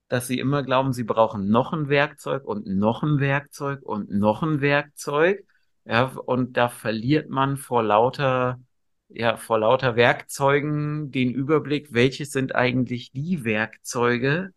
dass 0.08 0.26
sie 0.26 0.38
immer 0.38 0.62
glauben, 0.62 0.92
sie 0.92 1.04
brauchen 1.04 1.48
noch 1.50 1.72
ein 1.72 1.88
Werkzeug 1.88 2.44
und 2.44 2.66
noch 2.66 3.02
ein 3.02 3.20
Werkzeug 3.20 3.82
und 3.82 4.10
noch 4.10 4.42
ein 4.42 4.60
Werkzeug. 4.60 5.44
Ja, 5.84 6.04
und 6.04 6.56
da 6.56 6.68
verliert 6.68 7.28
man 7.28 7.56
vor 7.56 7.82
lauter, 7.82 8.60
ja, 9.08 9.36
vor 9.36 9.58
lauter 9.60 9.96
Werkzeugen 9.96 11.10
den 11.10 11.32
Überblick, 11.32 11.92
welche 11.92 12.24
sind 12.24 12.54
eigentlich 12.54 13.12
die 13.12 13.44
Werkzeuge, 13.44 14.52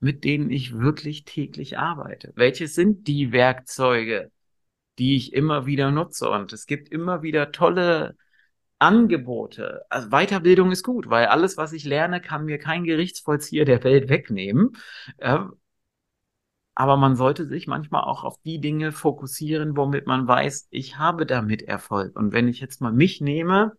mit 0.00 0.24
denen 0.24 0.50
ich 0.50 0.78
wirklich 0.78 1.24
täglich 1.24 1.78
arbeite? 1.78 2.32
Welche 2.36 2.68
sind 2.68 3.06
die 3.08 3.32
Werkzeuge, 3.32 4.30
die 4.98 5.16
ich 5.16 5.32
immer 5.32 5.66
wieder 5.66 5.90
nutze. 5.90 6.30
Und 6.30 6.52
es 6.52 6.66
gibt 6.66 6.88
immer 6.88 7.22
wieder 7.22 7.52
tolle 7.52 8.16
Angebote. 8.78 9.82
Also 9.88 10.10
Weiterbildung 10.10 10.70
ist 10.72 10.82
gut, 10.82 11.08
weil 11.08 11.26
alles, 11.26 11.56
was 11.56 11.72
ich 11.72 11.84
lerne, 11.84 12.20
kann 12.20 12.44
mir 12.44 12.58
kein 12.58 12.84
Gerichtsvollzieher 12.84 13.64
der 13.64 13.84
Welt 13.84 14.08
wegnehmen. 14.08 14.76
Aber 16.76 16.96
man 16.96 17.16
sollte 17.16 17.46
sich 17.46 17.66
manchmal 17.66 18.04
auch 18.04 18.22
auf 18.22 18.38
die 18.44 18.60
Dinge 18.60 18.92
fokussieren, 18.92 19.76
womit 19.76 20.06
man 20.06 20.28
weiß, 20.28 20.68
ich 20.70 20.98
habe 20.98 21.26
damit 21.26 21.62
Erfolg. 21.62 22.14
Und 22.16 22.32
wenn 22.32 22.46
ich 22.46 22.60
jetzt 22.60 22.80
mal 22.80 22.92
mich 22.92 23.20
nehme, 23.20 23.72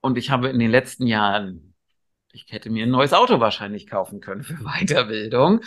und 0.00 0.18
ich 0.18 0.30
habe 0.30 0.48
in 0.48 0.58
den 0.58 0.70
letzten 0.70 1.06
Jahren 1.06 1.72
ich 2.32 2.46
hätte 2.50 2.70
mir 2.70 2.84
ein 2.84 2.90
neues 2.90 3.12
Auto 3.12 3.40
wahrscheinlich 3.40 3.86
kaufen 3.86 4.20
können 4.20 4.42
für 4.42 4.54
Weiterbildung. 4.64 5.60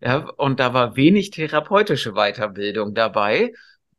Ja, 0.00 0.28
und 0.30 0.60
da 0.60 0.74
war 0.74 0.96
wenig 0.96 1.30
therapeutische 1.30 2.12
Weiterbildung 2.12 2.94
dabei. 2.94 3.52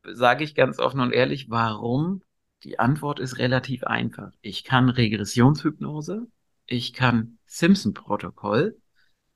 Sage 0.03 0.43
ich 0.43 0.55
ganz 0.55 0.79
offen 0.79 0.99
und 0.99 1.11
ehrlich, 1.11 1.49
warum 1.49 2.21
Die 2.63 2.77
Antwort 2.77 3.21
ist 3.21 3.37
relativ 3.37 3.85
einfach. 3.85 4.31
Ich 4.41 4.65
kann 4.65 4.89
Regressionshypnose, 4.89 6.27
ich 6.65 6.91
kann 6.91 7.37
Simpson-Protokoll, 7.45 8.77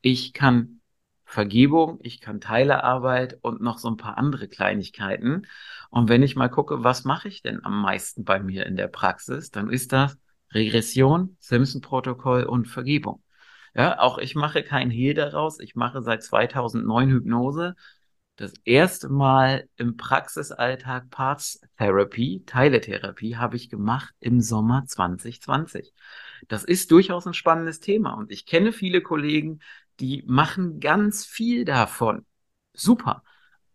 ich 0.02 0.34
kann 0.34 0.82
Vergebung, 1.34 2.00
ich 2.04 2.22
kann 2.22 2.40
Teilearbeit 2.40 3.40
und 3.42 3.60
noch 3.60 3.80
so 3.80 3.88
ein 3.90 3.98
paar 3.98 4.20
andere 4.20 4.48
Kleinigkeiten. 4.48 5.48
Und 5.90 6.08
wenn 6.08 6.22
ich 6.22 6.36
mal 6.36 6.48
gucke, 6.48 6.84
was 6.84 7.06
mache 7.06 7.28
ich 7.28 7.42
denn 7.42 7.66
am 7.66 7.82
meisten 7.82 8.24
bei 8.24 8.40
mir 8.40 8.68
in 8.68 8.76
der 8.76 8.88
Praxis, 8.88 9.50
dann 9.50 9.72
ist 9.72 9.94
das 9.94 10.16
Regression, 10.54 11.36
Simpson-Protokoll 11.40 12.44
und 12.44 12.68
Vergebung. 12.68 13.24
Ja, 13.74 14.00
auch 14.00 14.20
ich 14.20 14.36
mache 14.36 14.62
kein 14.62 14.92
Hehl 14.92 15.16
daraus. 15.16 15.60
Ich 15.60 15.74
mache 15.74 16.04
seit 16.04 16.22
2009 16.22 17.10
Hypnose. 17.10 17.76
Das 18.36 18.54
erste 18.64 19.10
Mal 19.10 19.68
im 19.76 19.98
Praxisalltag 19.98 21.10
Parts 21.10 21.62
Therapy, 21.78 22.44
Teiletherapie, 22.46 23.38
habe 23.38 23.56
ich 23.56 23.70
gemacht 23.70 24.14
im 24.20 24.40
Sommer 24.40 24.86
2020. 24.86 25.94
Das 26.48 26.64
ist 26.64 26.92
durchaus 26.92 27.26
ein 27.26 27.34
spannendes 27.34 27.80
Thema 27.80 28.14
und 28.14 28.32
ich 28.32 28.46
kenne 28.46 28.72
viele 28.72 29.02
Kollegen, 29.02 29.62
die 30.00 30.24
machen 30.28 30.80
ganz 30.80 31.26
viel 31.26 31.66
davon. 31.66 32.26
Super. 32.74 33.24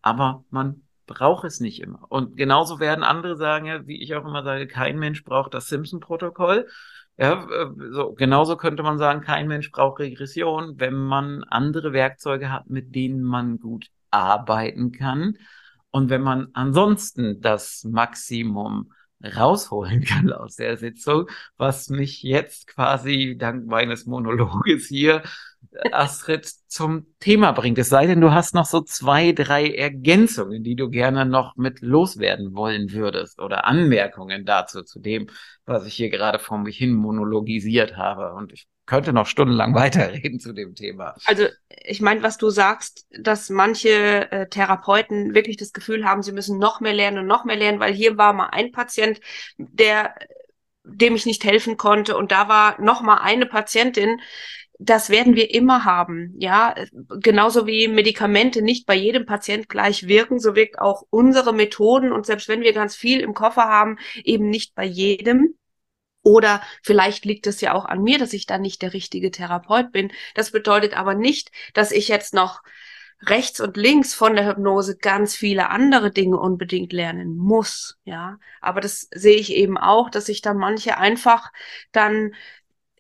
Aber 0.02 0.44
man 0.50 0.82
braucht 1.06 1.44
es 1.44 1.60
nicht 1.60 1.80
immer. 1.80 2.04
Und 2.08 2.36
genauso 2.36 2.80
werden 2.80 3.02
andere 3.02 3.36
sagen, 3.36 3.66
ja, 3.66 3.86
wie 3.86 4.02
ich 4.02 4.14
auch 4.14 4.24
immer 4.24 4.44
sage, 4.44 4.66
kein 4.66 4.98
Mensch 4.98 5.24
braucht 5.24 5.54
das 5.54 5.68
Simpson-Protokoll. 5.68 6.68
Ja, 7.16 7.44
äh, 7.50 7.66
so, 7.90 8.12
genauso 8.12 8.56
könnte 8.56 8.84
man 8.84 8.98
sagen, 8.98 9.22
kein 9.22 9.48
Mensch 9.48 9.72
braucht 9.72 9.98
Regression, 9.98 10.78
wenn 10.78 10.94
man 10.94 11.42
andere 11.44 11.92
Werkzeuge 11.92 12.52
hat, 12.52 12.70
mit 12.70 12.94
denen 12.94 13.22
man 13.22 13.58
gut 13.58 13.88
arbeiten 14.10 14.92
kann. 14.92 15.36
Und 15.90 16.10
wenn 16.10 16.22
man 16.22 16.48
ansonsten 16.52 17.40
das 17.40 17.84
Maximum 17.84 18.92
rausholen 19.22 20.04
kann 20.04 20.32
aus 20.32 20.56
der 20.56 20.76
Sitzung, 20.76 21.28
was 21.56 21.88
mich 21.88 22.22
jetzt 22.22 22.66
quasi 22.68 23.36
dank 23.38 23.66
meines 23.66 24.06
Monologes 24.06 24.86
hier 24.86 25.22
Astrid 25.92 26.46
zum 26.68 27.06
Thema 27.20 27.52
bringt. 27.52 27.78
Es 27.78 27.88
sei 27.88 28.06
denn, 28.06 28.20
du 28.20 28.32
hast 28.32 28.54
noch 28.54 28.66
so 28.66 28.80
zwei, 28.80 29.32
drei 29.32 29.70
Ergänzungen, 29.70 30.62
die 30.62 30.76
du 30.76 30.88
gerne 30.88 31.26
noch 31.26 31.56
mit 31.56 31.80
loswerden 31.80 32.54
wollen 32.54 32.92
würdest 32.92 33.40
oder 33.40 33.64
Anmerkungen 33.66 34.44
dazu, 34.44 34.82
zu 34.82 35.00
dem, 35.00 35.28
was 35.66 35.86
ich 35.86 35.94
hier 35.94 36.10
gerade 36.10 36.38
vor 36.38 36.58
mich 36.58 36.78
hin 36.78 36.94
monologisiert 36.94 37.96
habe. 37.96 38.34
Und 38.34 38.52
ich 38.52 38.66
könnte 38.88 39.12
noch 39.12 39.26
stundenlang 39.26 39.74
weiterreden 39.76 40.40
zu 40.40 40.52
dem 40.52 40.74
Thema. 40.74 41.14
Also 41.26 41.44
ich 41.68 42.00
meine, 42.00 42.22
was 42.22 42.38
du 42.38 42.50
sagst, 42.50 43.06
dass 43.10 43.50
manche 43.50 44.32
äh, 44.32 44.48
Therapeuten 44.48 45.34
wirklich 45.34 45.56
das 45.56 45.72
Gefühl 45.72 46.04
haben, 46.04 46.22
sie 46.22 46.32
müssen 46.32 46.58
noch 46.58 46.80
mehr 46.80 46.94
lernen 46.94 47.18
und 47.18 47.26
noch 47.26 47.44
mehr 47.44 47.56
lernen, 47.56 47.78
weil 47.78 47.92
hier 47.92 48.18
war 48.18 48.32
mal 48.32 48.48
ein 48.48 48.72
Patient, 48.72 49.20
der 49.56 50.14
dem 50.90 51.14
ich 51.14 51.26
nicht 51.26 51.44
helfen 51.44 51.76
konnte 51.76 52.16
und 52.16 52.32
da 52.32 52.48
war 52.48 52.80
noch 52.80 53.02
mal 53.02 53.18
eine 53.18 53.44
Patientin, 53.44 54.20
das 54.78 55.10
werden 55.10 55.34
wir 55.34 55.52
immer 55.52 55.84
haben. 55.84 56.34
Ja, 56.38 56.74
genauso 57.20 57.66
wie 57.66 57.88
Medikamente 57.88 58.62
nicht 58.62 58.86
bei 58.86 58.94
jedem 58.94 59.26
Patient 59.26 59.68
gleich 59.68 60.06
wirken, 60.06 60.38
so 60.38 60.54
wirkt 60.54 60.78
auch 60.78 61.02
unsere 61.10 61.52
Methoden 61.52 62.12
und 62.12 62.26
selbst 62.26 62.48
wenn 62.48 62.62
wir 62.62 62.72
ganz 62.72 62.94
viel 62.96 63.20
im 63.20 63.34
Koffer 63.34 63.64
haben, 63.64 63.98
eben 64.24 64.48
nicht 64.48 64.74
bei 64.74 64.84
jedem. 64.84 65.57
Oder 66.28 66.60
vielleicht 66.82 67.24
liegt 67.24 67.46
es 67.46 67.62
ja 67.62 67.72
auch 67.72 67.86
an 67.86 68.02
mir, 68.02 68.18
dass 68.18 68.34
ich 68.34 68.44
dann 68.44 68.60
nicht 68.60 68.82
der 68.82 68.92
richtige 68.92 69.30
Therapeut 69.30 69.92
bin. 69.92 70.12
Das 70.34 70.50
bedeutet 70.50 70.94
aber 70.94 71.14
nicht, 71.14 71.50
dass 71.72 71.90
ich 71.90 72.08
jetzt 72.08 72.34
noch 72.34 72.62
rechts 73.22 73.60
und 73.60 73.78
links 73.78 74.12
von 74.14 74.36
der 74.36 74.46
Hypnose 74.46 74.98
ganz 74.98 75.34
viele 75.34 75.70
andere 75.70 76.10
Dinge 76.10 76.38
unbedingt 76.38 76.92
lernen 76.92 77.34
muss, 77.38 77.96
ja. 78.04 78.38
Aber 78.60 78.82
das 78.82 79.08
sehe 79.10 79.38
ich 79.38 79.54
eben 79.54 79.78
auch, 79.78 80.10
dass 80.10 80.26
sich 80.26 80.42
da 80.42 80.52
manche 80.52 80.98
einfach 80.98 81.50
dann 81.92 82.34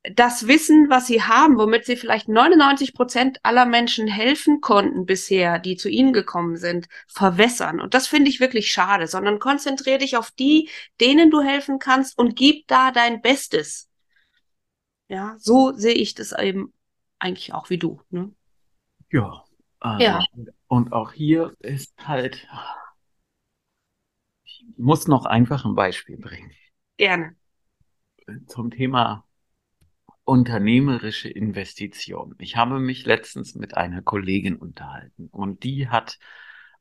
das 0.02 0.46
Wissen, 0.46 0.88
was 0.90 1.06
sie 1.06 1.22
haben, 1.22 1.58
womit 1.58 1.84
sie 1.84 1.96
vielleicht 1.96 2.28
99 2.28 2.94
Prozent 2.94 3.38
aller 3.42 3.66
Menschen 3.66 4.06
helfen 4.06 4.60
konnten 4.60 5.06
bisher, 5.06 5.58
die 5.58 5.76
zu 5.76 5.88
ihnen 5.88 6.12
gekommen 6.12 6.56
sind, 6.56 6.88
verwässern. 7.06 7.80
Und 7.80 7.94
das 7.94 8.06
finde 8.06 8.30
ich 8.30 8.40
wirklich 8.40 8.70
schade, 8.70 9.06
sondern 9.06 9.38
konzentriere 9.38 9.98
dich 9.98 10.16
auf 10.16 10.30
die, 10.30 10.68
denen 11.00 11.30
du 11.30 11.40
helfen 11.40 11.78
kannst 11.78 12.18
und 12.18 12.36
gib 12.36 12.66
da 12.68 12.90
dein 12.90 13.20
Bestes. 13.22 13.88
Ja, 15.08 15.36
so 15.38 15.72
sehe 15.72 15.94
ich 15.94 16.14
das 16.14 16.32
eben 16.32 16.72
eigentlich 17.18 17.54
auch 17.54 17.70
wie 17.70 17.78
du. 17.78 18.00
Ne? 18.10 18.32
Ja, 19.10 19.44
also, 19.80 20.04
ja. 20.04 20.24
Und 20.66 20.92
auch 20.92 21.12
hier 21.12 21.54
ist 21.60 21.94
halt, 22.06 22.46
ich 24.44 24.64
muss 24.76 25.08
noch 25.08 25.24
einfach 25.24 25.64
ein 25.64 25.74
Beispiel 25.74 26.18
bringen. 26.18 26.52
Gerne. 26.98 27.36
Zum 28.46 28.70
Thema 28.70 29.24
unternehmerische 30.28 31.30
Investition. 31.30 32.34
Ich 32.38 32.56
habe 32.56 32.78
mich 32.80 33.06
letztens 33.06 33.54
mit 33.54 33.78
einer 33.78 34.02
Kollegin 34.02 34.56
unterhalten 34.56 35.28
und 35.32 35.64
die 35.64 35.88
hat 35.88 36.18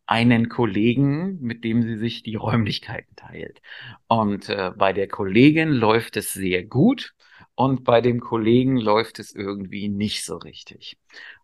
einen 0.05 0.49
Kollegen, 0.49 1.39
mit 1.39 1.63
dem 1.63 1.81
sie 1.81 1.95
sich 1.95 2.23
die 2.23 2.35
Räumlichkeiten 2.35 3.15
teilt. 3.15 3.61
Und 4.07 4.49
äh, 4.49 4.71
bei 4.75 4.91
der 4.91 5.07
Kollegin 5.07 5.69
läuft 5.69 6.17
es 6.17 6.33
sehr 6.33 6.65
gut 6.65 7.13
und 7.55 7.85
bei 7.85 8.01
dem 8.01 8.19
Kollegen 8.19 8.75
läuft 8.75 9.17
es 9.17 9.33
irgendwie 9.33 9.87
nicht 9.87 10.25
so 10.25 10.35
richtig. 10.35 10.97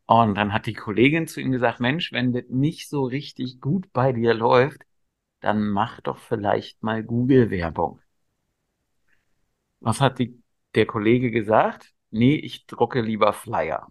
Und 0.05 0.36
dann 0.36 0.51
hat 0.51 0.65
die 0.65 0.74
Kollegin 0.74 1.25
zu 1.27 1.39
ihm 1.39 1.53
gesagt, 1.53 1.79
Mensch, 1.79 2.12
wenn 2.12 2.33
das 2.33 2.43
nicht 2.50 2.89
so 2.89 3.05
richtig 3.05 3.62
gut 3.62 3.93
bei 3.93 4.12
dir 4.12 4.33
läuft, 4.33 4.81
dann 5.39 5.69
mach 5.69 6.01
doch 6.01 6.17
vielleicht 6.17 6.83
mal 6.83 7.01
Google-Werbung. 7.01 8.01
Was 9.79 10.01
hat 10.01 10.19
die, 10.19 10.41
der 10.75 10.86
Kollege 10.86 11.31
gesagt? 11.31 11.92
Nee, 12.13 12.36
ich 12.36 12.65
drucke 12.67 13.01
lieber 13.01 13.34
Flyer. 13.34 13.88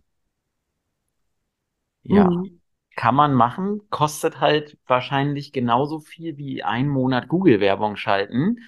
Ja, 2.02 2.28
mhm. 2.30 2.60
kann 2.96 3.14
man 3.14 3.34
machen, 3.34 3.82
kostet 3.90 4.40
halt 4.40 4.78
wahrscheinlich 4.86 5.52
genauso 5.52 6.00
viel 6.00 6.36
wie 6.36 6.62
ein 6.62 6.88
Monat 6.88 7.28
Google-Werbung 7.28 7.96
schalten. 7.96 8.58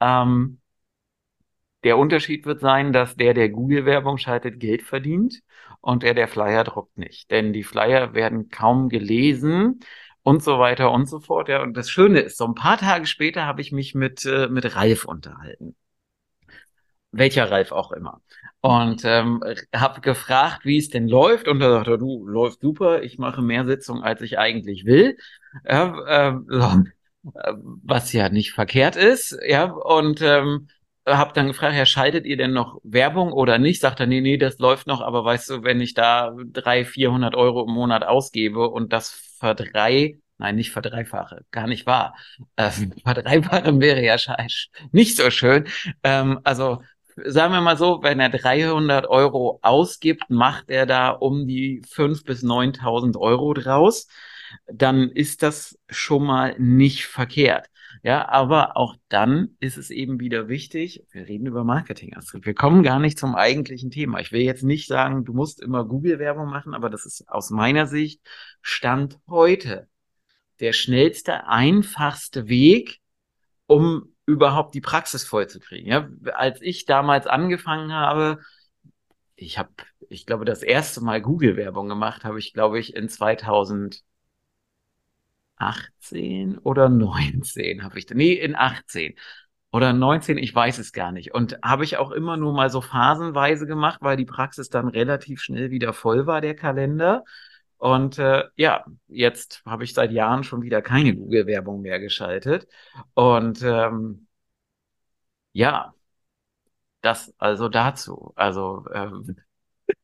Ähm, 0.00 0.60
der 1.84 1.98
Unterschied 1.98 2.46
wird 2.46 2.60
sein, 2.60 2.92
dass 2.92 3.16
der, 3.16 3.34
der 3.34 3.48
Google-Werbung 3.50 4.18
schaltet, 4.18 4.58
Geld 4.58 4.82
verdient 4.82 5.40
und 5.80 6.02
der, 6.02 6.14
der 6.14 6.28
Flyer 6.28 6.64
druckt 6.64 6.96
nicht. 6.96 7.30
Denn 7.30 7.52
die 7.52 7.62
Flyer 7.62 8.14
werden 8.14 8.48
kaum 8.48 8.88
gelesen 8.88 9.80
und 10.22 10.42
so 10.42 10.58
weiter 10.58 10.90
und 10.92 11.06
so 11.06 11.20
fort. 11.20 11.48
Ja, 11.48 11.62
und 11.62 11.76
das 11.76 11.90
Schöne 11.90 12.20
ist, 12.20 12.38
so 12.38 12.46
ein 12.46 12.54
paar 12.54 12.78
Tage 12.78 13.06
später 13.06 13.44
habe 13.46 13.60
ich 13.60 13.70
mich 13.72 13.94
mit, 13.94 14.24
äh, 14.24 14.48
mit 14.48 14.74
Ralf 14.76 15.04
unterhalten 15.04 15.76
welcher 17.16 17.50
Ralf 17.50 17.72
auch 17.72 17.92
immer. 17.92 18.20
Und 18.60 19.02
ähm, 19.04 19.42
habe 19.74 20.00
gefragt, 20.00 20.64
wie 20.64 20.78
es 20.78 20.88
denn 20.88 21.08
läuft. 21.08 21.48
Und 21.48 21.60
er 21.60 21.70
sagte, 21.70 21.98
du, 21.98 22.26
läuft 22.26 22.60
super, 22.60 23.02
ich 23.02 23.18
mache 23.18 23.42
mehr 23.42 23.66
Sitzungen, 23.66 24.02
als 24.02 24.22
ich 24.22 24.38
eigentlich 24.38 24.84
will. 24.84 25.16
Ja, 25.68 26.32
äh, 26.32 26.34
was 27.22 28.12
ja 28.12 28.28
nicht 28.28 28.52
verkehrt 28.52 28.96
ist. 28.96 29.38
Ja, 29.46 29.64
und 29.64 30.20
ähm, 30.22 30.68
habe 31.06 31.32
dann 31.34 31.48
gefragt, 31.48 31.76
ja, 31.76 31.86
schaltet 31.86 32.26
ihr 32.26 32.36
denn 32.36 32.52
noch 32.52 32.80
Werbung 32.82 33.32
oder 33.32 33.58
nicht? 33.58 33.80
Sagt 33.80 34.00
er, 34.00 34.06
nee, 34.06 34.20
nee, 34.20 34.36
das 34.38 34.58
läuft 34.58 34.86
noch, 34.86 35.00
aber 35.00 35.24
weißt 35.24 35.50
du, 35.50 35.62
wenn 35.62 35.80
ich 35.80 35.94
da 35.94 36.34
drei, 36.46 36.84
vierhundert 36.84 37.34
Euro 37.34 37.64
im 37.64 37.72
Monat 37.72 38.04
ausgebe 38.04 38.68
und 38.68 38.92
das 38.92 39.10
verdrei, 39.38 40.18
nein, 40.38 40.56
nicht 40.56 40.70
verdreifache, 40.70 41.44
gar 41.50 41.66
nicht 41.66 41.86
wahr. 41.86 42.16
Ähm, 42.56 42.92
verdreifachen 43.04 43.80
wäre 43.80 44.02
ja 44.02 44.16
nicht 44.92 45.16
so 45.16 45.30
schön. 45.30 45.66
Ähm, 46.02 46.40
also 46.44 46.82
sagen 47.16 47.52
wir 47.52 47.60
mal 47.60 47.76
so, 47.76 48.02
wenn 48.02 48.20
er 48.20 48.30
300 48.30 49.06
Euro 49.06 49.58
ausgibt, 49.62 50.30
macht 50.30 50.70
er 50.70 50.86
da 50.86 51.10
um 51.10 51.46
die 51.46 51.82
5.000 51.82 52.24
bis 52.24 52.42
9.000 52.42 53.18
Euro 53.18 53.54
draus. 53.54 54.08
Dann 54.66 55.10
ist 55.10 55.42
das 55.42 55.78
schon 55.88 56.24
mal 56.24 56.54
nicht 56.58 57.06
verkehrt. 57.06 57.68
Ja, 58.02 58.28
aber 58.28 58.76
auch 58.76 58.96
dann 59.08 59.56
ist 59.60 59.76
es 59.76 59.90
eben 59.90 60.20
wieder 60.20 60.48
wichtig, 60.48 61.06
wir 61.12 61.26
reden 61.26 61.46
über 61.46 61.64
Marketing, 61.64 62.14
Astrid. 62.14 62.44
Wir 62.44 62.54
kommen 62.54 62.82
gar 62.82 62.98
nicht 62.98 63.18
zum 63.18 63.34
eigentlichen 63.34 63.90
Thema. 63.90 64.20
Ich 64.20 64.32
will 64.32 64.42
jetzt 64.42 64.62
nicht 64.62 64.88
sagen, 64.88 65.24
du 65.24 65.32
musst 65.32 65.62
immer 65.62 65.84
Google-Werbung 65.84 66.48
machen, 66.48 66.74
aber 66.74 66.90
das 66.90 67.06
ist 67.06 67.28
aus 67.28 67.50
meiner 67.50 67.86
Sicht 67.86 68.20
Stand 68.60 69.18
heute 69.28 69.88
der 70.60 70.72
schnellste, 70.72 71.46
einfachste 71.46 72.48
Weg, 72.48 73.00
um 73.66 74.13
überhaupt 74.26 74.74
die 74.74 74.80
Praxis 74.80 75.24
vollzukriegen. 75.24 75.88
Ja, 75.90 76.08
als 76.34 76.60
ich 76.62 76.86
damals 76.86 77.26
angefangen 77.26 77.92
habe, 77.92 78.40
ich 79.36 79.58
habe, 79.58 79.70
ich 80.08 80.26
glaube, 80.26 80.44
das 80.44 80.62
erste 80.62 81.00
Mal 81.02 81.20
Google-Werbung 81.20 81.88
gemacht 81.88 82.24
habe 82.24 82.38
ich, 82.38 82.52
glaube 82.52 82.78
ich, 82.78 82.94
in 82.94 83.08
2018 83.08 84.02
oder 86.62 86.88
19 86.88 87.82
habe 87.82 87.98
ich, 87.98 88.08
nee, 88.10 88.32
in 88.34 88.54
18 88.54 89.14
oder 89.70 89.92
19, 89.92 90.38
ich 90.38 90.54
weiß 90.54 90.78
es 90.78 90.92
gar 90.92 91.10
nicht. 91.12 91.34
Und 91.34 91.58
habe 91.62 91.84
ich 91.84 91.96
auch 91.96 92.12
immer 92.12 92.36
nur 92.36 92.52
mal 92.52 92.70
so 92.70 92.80
phasenweise 92.80 93.66
gemacht, 93.66 93.98
weil 94.02 94.16
die 94.16 94.24
Praxis 94.24 94.68
dann 94.70 94.88
relativ 94.88 95.40
schnell 95.42 95.70
wieder 95.70 95.92
voll 95.92 96.26
war, 96.26 96.40
der 96.40 96.54
Kalender. 96.54 97.24
Und 97.84 98.18
äh, 98.18 98.44
ja, 98.56 98.86
jetzt 99.08 99.62
habe 99.66 99.84
ich 99.84 99.92
seit 99.92 100.10
Jahren 100.10 100.42
schon 100.42 100.62
wieder 100.62 100.80
keine 100.80 101.14
Google-Werbung 101.14 101.82
mehr 101.82 102.00
geschaltet. 102.00 102.66
Und 103.12 103.62
ähm, 103.62 104.26
Ja, 105.52 105.94
das 107.02 107.34
also 107.38 107.68
dazu. 107.68 108.32
Also 108.36 108.84
ähm, 108.92 109.36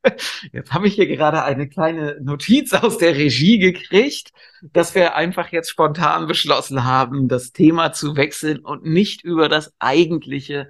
Jetzt 0.53 0.73
habe 0.73 0.87
ich 0.89 0.95
hier 0.95 1.07
gerade 1.07 1.43
eine 1.45 1.69
kleine 1.69 2.19
Notiz 2.21 2.73
aus 2.75 2.99
der 2.99 3.17
Regie 3.17 3.59
gekriegt, 3.59 4.33
dass 4.63 4.95
wir 4.95 5.15
einfach 5.17 5.51
jetzt 5.53 5.71
spontan 5.71 6.27
beschlossen 6.27 6.85
haben, 6.85 7.29
das 7.29 7.53
Thema 7.53 7.93
zu 7.93 8.17
wechseln 8.17 8.61
und 8.61 8.85
nicht 8.85 9.23
über 9.25 9.49
das 9.49 9.75
eigentliche 9.79 10.69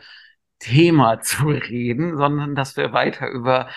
Thema 0.61 1.21
zu 1.23 1.49
reden, 1.49 2.17
sondern 2.17 2.55
dass 2.55 2.77
wir 2.77 2.93
weiter 2.93 3.29
über, 3.29 3.69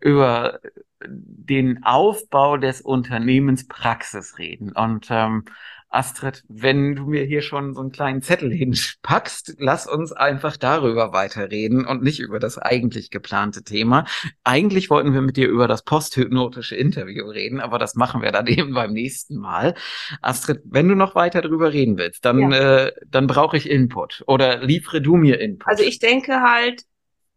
über 0.00 0.60
den 1.06 1.84
Aufbau 1.84 2.56
des 2.56 2.80
Unternehmens 2.80 3.68
Praxis 3.68 4.38
reden. 4.38 4.72
Und 4.72 5.06
ähm, 5.10 5.44
Astrid, 5.90 6.44
wenn 6.48 6.94
du 6.94 7.06
mir 7.06 7.24
hier 7.24 7.42
schon 7.42 7.74
so 7.74 7.80
einen 7.80 7.90
kleinen 7.90 8.22
Zettel 8.22 8.52
hinpackst, 8.52 9.56
lass 9.58 9.88
uns 9.88 10.12
einfach 10.12 10.56
darüber 10.56 11.12
weiterreden 11.12 11.84
und 11.84 12.02
nicht 12.02 12.20
über 12.20 12.38
das 12.38 12.58
eigentlich 12.58 13.10
geplante 13.10 13.64
Thema. 13.64 14.06
Eigentlich 14.44 14.88
wollten 14.88 15.12
wir 15.12 15.20
mit 15.20 15.36
dir 15.36 15.48
über 15.48 15.66
das 15.66 15.82
posthypnotische 15.82 16.76
Interview 16.76 17.26
reden, 17.26 17.60
aber 17.60 17.78
das 17.78 17.96
machen 17.96 18.22
wir 18.22 18.30
dann 18.30 18.46
eben 18.46 18.72
beim 18.72 18.92
nächsten 18.92 19.36
Mal. 19.36 19.74
Astrid, 20.22 20.60
wenn 20.64 20.88
du 20.88 20.94
noch 20.94 21.14
weiter 21.16 21.42
darüber 21.42 21.72
reden 21.72 21.98
willst, 21.98 22.24
dann, 22.24 22.52
ja. 22.52 22.86
äh, 22.86 22.92
dann 23.08 23.26
brauche 23.26 23.56
ich 23.56 23.68
Input 23.68 24.22
oder 24.26 24.62
liefere 24.64 25.02
du 25.02 25.16
mir 25.16 25.40
Input. 25.40 25.66
Also 25.68 25.82
ich 25.82 25.98
denke 25.98 26.40
halt, 26.40 26.84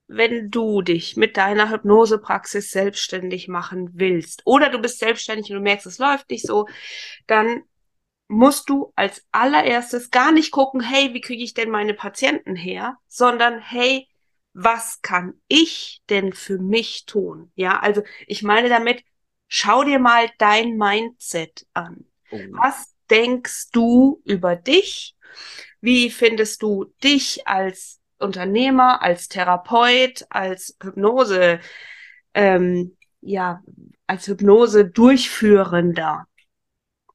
wenn 0.08 0.52
du 0.52 0.82
dich 0.82 1.18
mit 1.18 1.38
deiner 1.38 1.72
Hypnosepraxis 1.72 2.70
selbstständig 2.70 3.48
machen 3.48 3.90
willst 3.94 4.44
oder 4.46 4.70
du 4.70 4.80
bist 4.80 5.00
selbstständig 5.00 5.50
und 5.50 5.58
du 5.58 5.64
merkst, 5.64 5.88
es 5.88 5.98
läuft 5.98 6.30
nicht 6.30 6.46
so, 6.46 6.68
dann 7.26 7.64
musst 8.34 8.70
du 8.70 8.92
als 8.96 9.24
allererstes 9.32 10.10
gar 10.12 10.32
nicht 10.32 10.52
gucken, 10.52 10.82
hey, 10.82 11.14
wie 11.14 11.22
kriege 11.22 11.44
ich 11.44 11.54
denn 11.54 11.70
meine 11.70 11.94
Patienten 11.94 12.56
her, 12.56 12.98
sondern 13.08 13.60
hey, 13.60 14.08
was 14.54 15.02
kann 15.02 15.36
ich 15.48 16.02
denn 16.10 16.34
für 16.34 16.58
mich 16.58 17.06
tun? 17.06 17.52
Ja, 17.56 17.80
also 17.80 18.04
ich 18.28 18.44
meine 18.44 18.70
damit, 18.70 19.04
schau 19.48 19.84
dir 19.84 20.00
mal 20.00 20.30
dein 20.38 20.78
Mindset 20.78 21.66
an. 21.74 22.06
Oh. 22.32 22.40
Was 22.52 22.94
denkst 23.10 23.70
du 23.72 24.22
über 24.26 24.56
dich? 24.56 25.16
Wie 25.82 26.10
findest 26.10 26.62
du 26.62 26.94
dich 27.04 27.48
als 27.48 28.00
Unternehmer, 28.20 29.02
als 29.02 29.28
Therapeut, 29.28 30.26
als 30.30 30.78
Hypnose, 30.82 31.60
ähm, 32.34 32.96
ja, 33.22 33.62
als 34.08 34.28
Hypnose 34.28 34.86
Durchführender? 34.86 36.28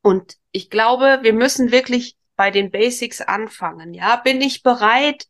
Und 0.02 0.36
ich 0.52 0.70
glaube, 0.70 1.20
wir 1.22 1.32
müssen 1.32 1.70
wirklich 1.70 2.16
bei 2.36 2.50
den 2.50 2.70
Basics 2.70 3.20
anfangen. 3.20 3.94
Ja, 3.94 4.16
bin 4.16 4.40
ich 4.40 4.62
bereit, 4.62 5.26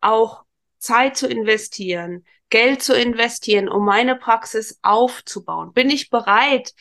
auch 0.00 0.44
Zeit 0.78 1.16
zu 1.16 1.26
investieren, 1.26 2.24
Geld 2.50 2.82
zu 2.82 2.94
investieren, 2.94 3.68
um 3.68 3.84
meine 3.84 4.16
Praxis 4.16 4.78
aufzubauen? 4.82 5.72
Bin 5.72 5.90
ich 5.90 6.10
bereit, 6.10 6.74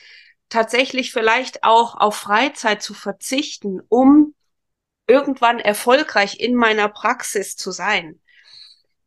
tatsächlich 0.49 1.11
vielleicht 1.11 1.63
auch 1.63 1.95
auf 1.95 2.15
Freizeit 2.15 2.83
zu 2.83 2.93
verzichten, 2.93 3.81
um 3.89 4.35
irgendwann 5.07 5.59
erfolgreich 5.59 6.39
in 6.39 6.55
meiner 6.55 6.89
Praxis 6.89 7.55
zu 7.55 7.71
sein? 7.71 8.21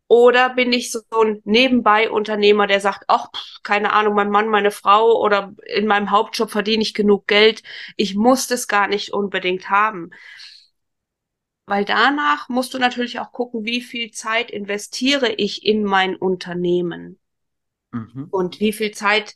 Oder 0.09 0.55
bin 0.55 0.73
ich 0.73 0.93
so 0.93 1.01
ein 1.11 1.41
Nebenbei-Unternehmer, 1.45 2.67
der 2.67 2.81
sagt, 2.81 3.05
ach, 3.09 3.29
keine 3.65 3.93
Ahnung, 3.93 4.15
mein 4.15 4.31
Mann, 4.31 4.49
meine 4.49 4.71
Frau 4.71 5.21
oder 5.21 5.55
in 5.67 5.87
meinem 5.87 6.11
Hauptjob 6.13 6.51
verdiene 6.51 6.83
ich 6.83 6.95
genug 6.95 7.27
Geld. 7.27 7.63
Ich 7.97 8.15
muss 8.15 8.47
das 8.47 8.69
gar 8.69 8.87
nicht 8.87 9.13
unbedingt 9.13 9.69
haben. 9.69 10.11
Weil 11.67 11.85
danach 11.85 12.49
musst 12.49 12.75
du 12.75 12.79
natürlich 12.79 13.19
auch 13.19 13.33
gucken, 13.33 13.65
wie 13.65 13.81
viel 13.81 14.13
Zeit 14.13 14.53
investiere 14.53 15.33
ich 15.33 15.65
in 15.65 15.83
mein 15.83 16.15
Unternehmen. 16.15 17.19
Mhm. 17.91 18.29
Und 18.31 18.61
wie 18.61 18.73
viel 18.73 18.93
Zeit 18.93 19.35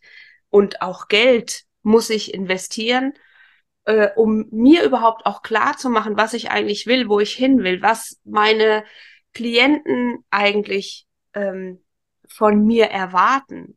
und 0.50 0.82
auch 0.82 1.08
Geld 1.08 1.64
muss 1.82 2.10
ich 2.10 2.32
investieren, 2.32 3.14
äh, 3.84 4.10
um 4.14 4.46
mir 4.52 4.84
überhaupt 4.84 5.26
auch 5.26 5.42
klar 5.42 5.76
zu 5.76 5.90
machen, 5.90 6.16
was 6.16 6.32
ich 6.32 6.50
eigentlich 6.50 6.86
will, 6.86 7.08
wo 7.08 7.18
ich 7.18 7.32
hin 7.32 7.64
will, 7.64 7.82
was 7.82 8.20
meine 8.24 8.84
Klienten 9.32 10.24
eigentlich 10.30 11.06
ähm, 11.34 11.80
von 12.28 12.64
mir 12.64 12.86
erwarten. 12.86 13.76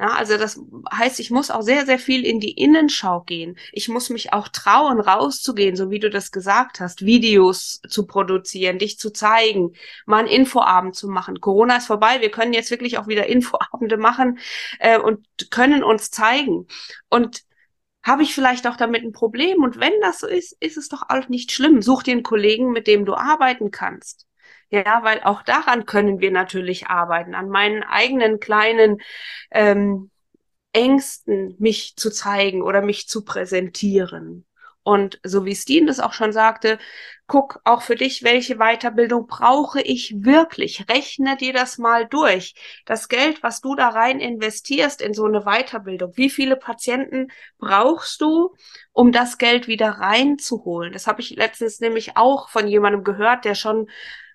Ja, 0.00 0.08
also 0.08 0.36
das 0.36 0.60
heißt, 0.92 1.20
ich 1.20 1.30
muss 1.30 1.52
auch 1.52 1.62
sehr, 1.62 1.86
sehr 1.86 2.00
viel 2.00 2.26
in 2.26 2.40
die 2.40 2.50
Innenschau 2.50 3.20
gehen. 3.22 3.56
Ich 3.70 3.88
muss 3.88 4.10
mich 4.10 4.32
auch 4.32 4.48
trauen, 4.48 4.98
rauszugehen, 5.00 5.76
so 5.76 5.88
wie 5.88 6.00
du 6.00 6.10
das 6.10 6.32
gesagt 6.32 6.80
hast, 6.80 7.04
Videos 7.06 7.80
zu 7.88 8.04
produzieren, 8.04 8.78
dich 8.80 8.98
zu 8.98 9.12
zeigen, 9.12 9.72
mal 10.04 10.18
einen 10.18 10.28
Infoabend 10.28 10.96
zu 10.96 11.08
machen. 11.08 11.40
Corona 11.40 11.76
ist 11.76 11.86
vorbei, 11.86 12.20
wir 12.20 12.30
können 12.32 12.52
jetzt 12.52 12.72
wirklich 12.72 12.98
auch 12.98 13.06
wieder 13.06 13.26
Infoabende 13.28 13.96
machen 13.96 14.38
äh, 14.80 14.98
und 14.98 15.26
können 15.50 15.84
uns 15.84 16.10
zeigen. 16.10 16.66
Und 17.08 17.44
habe 18.02 18.24
ich 18.24 18.34
vielleicht 18.34 18.66
auch 18.66 18.76
damit 18.76 19.04
ein 19.04 19.12
Problem? 19.12 19.62
Und 19.62 19.78
wenn 19.78 19.92
das 20.02 20.18
so 20.18 20.26
ist, 20.26 20.56
ist 20.60 20.76
es 20.76 20.88
doch 20.88 21.04
auch 21.08 21.28
nicht 21.28 21.52
schlimm. 21.52 21.82
Such 21.82 22.02
dir 22.02 22.12
einen 22.12 22.22
Kollegen, 22.22 22.72
mit 22.72 22.86
dem 22.88 23.04
du 23.06 23.14
arbeiten 23.14 23.70
kannst. 23.70 24.26
Ja, 24.70 25.02
weil 25.02 25.20
auch 25.22 25.42
daran 25.42 25.86
können 25.86 26.20
wir 26.20 26.30
natürlich 26.30 26.88
arbeiten, 26.88 27.34
an 27.34 27.48
meinen 27.48 27.82
eigenen 27.82 28.40
kleinen 28.40 28.98
ähm, 29.50 30.10
Ängsten, 30.72 31.56
mich 31.58 31.96
zu 31.96 32.10
zeigen 32.10 32.62
oder 32.62 32.82
mich 32.82 33.08
zu 33.08 33.24
präsentieren. 33.24 34.46
Und 34.82 35.18
so 35.24 35.46
wie 35.46 35.54
Steen 35.54 35.86
das 35.86 35.98
auch 35.98 36.12
schon 36.12 36.32
sagte, 36.32 36.78
guck 37.26 37.60
auch 37.64 37.80
für 37.80 37.94
dich, 37.94 38.22
welche 38.22 38.56
Weiterbildung 38.56 39.26
brauche 39.26 39.80
ich 39.80 40.14
wirklich? 40.18 40.84
Rechne 40.90 41.38
dir 41.38 41.54
das 41.54 41.78
mal 41.78 42.06
durch. 42.06 42.54
Das 42.84 43.08
Geld, 43.08 43.42
was 43.42 43.62
du 43.62 43.74
da 43.76 43.88
rein 43.88 44.20
investierst 44.20 45.00
in 45.00 45.14
so 45.14 45.24
eine 45.24 45.42
Weiterbildung, 45.44 46.12
wie 46.16 46.28
viele 46.28 46.56
Patienten 46.56 47.28
brauchst 47.58 48.20
du, 48.20 48.54
um 48.92 49.10
das 49.10 49.38
Geld 49.38 49.68
wieder 49.68 49.88
reinzuholen? 49.88 50.92
Das 50.92 51.06
habe 51.06 51.22
ich 51.22 51.30
letztens 51.30 51.80
nämlich 51.80 52.18
auch 52.18 52.50
von 52.50 52.68
jemandem 52.68 53.04
gehört, 53.04 53.46
der 53.46 53.54
schon 53.54 53.88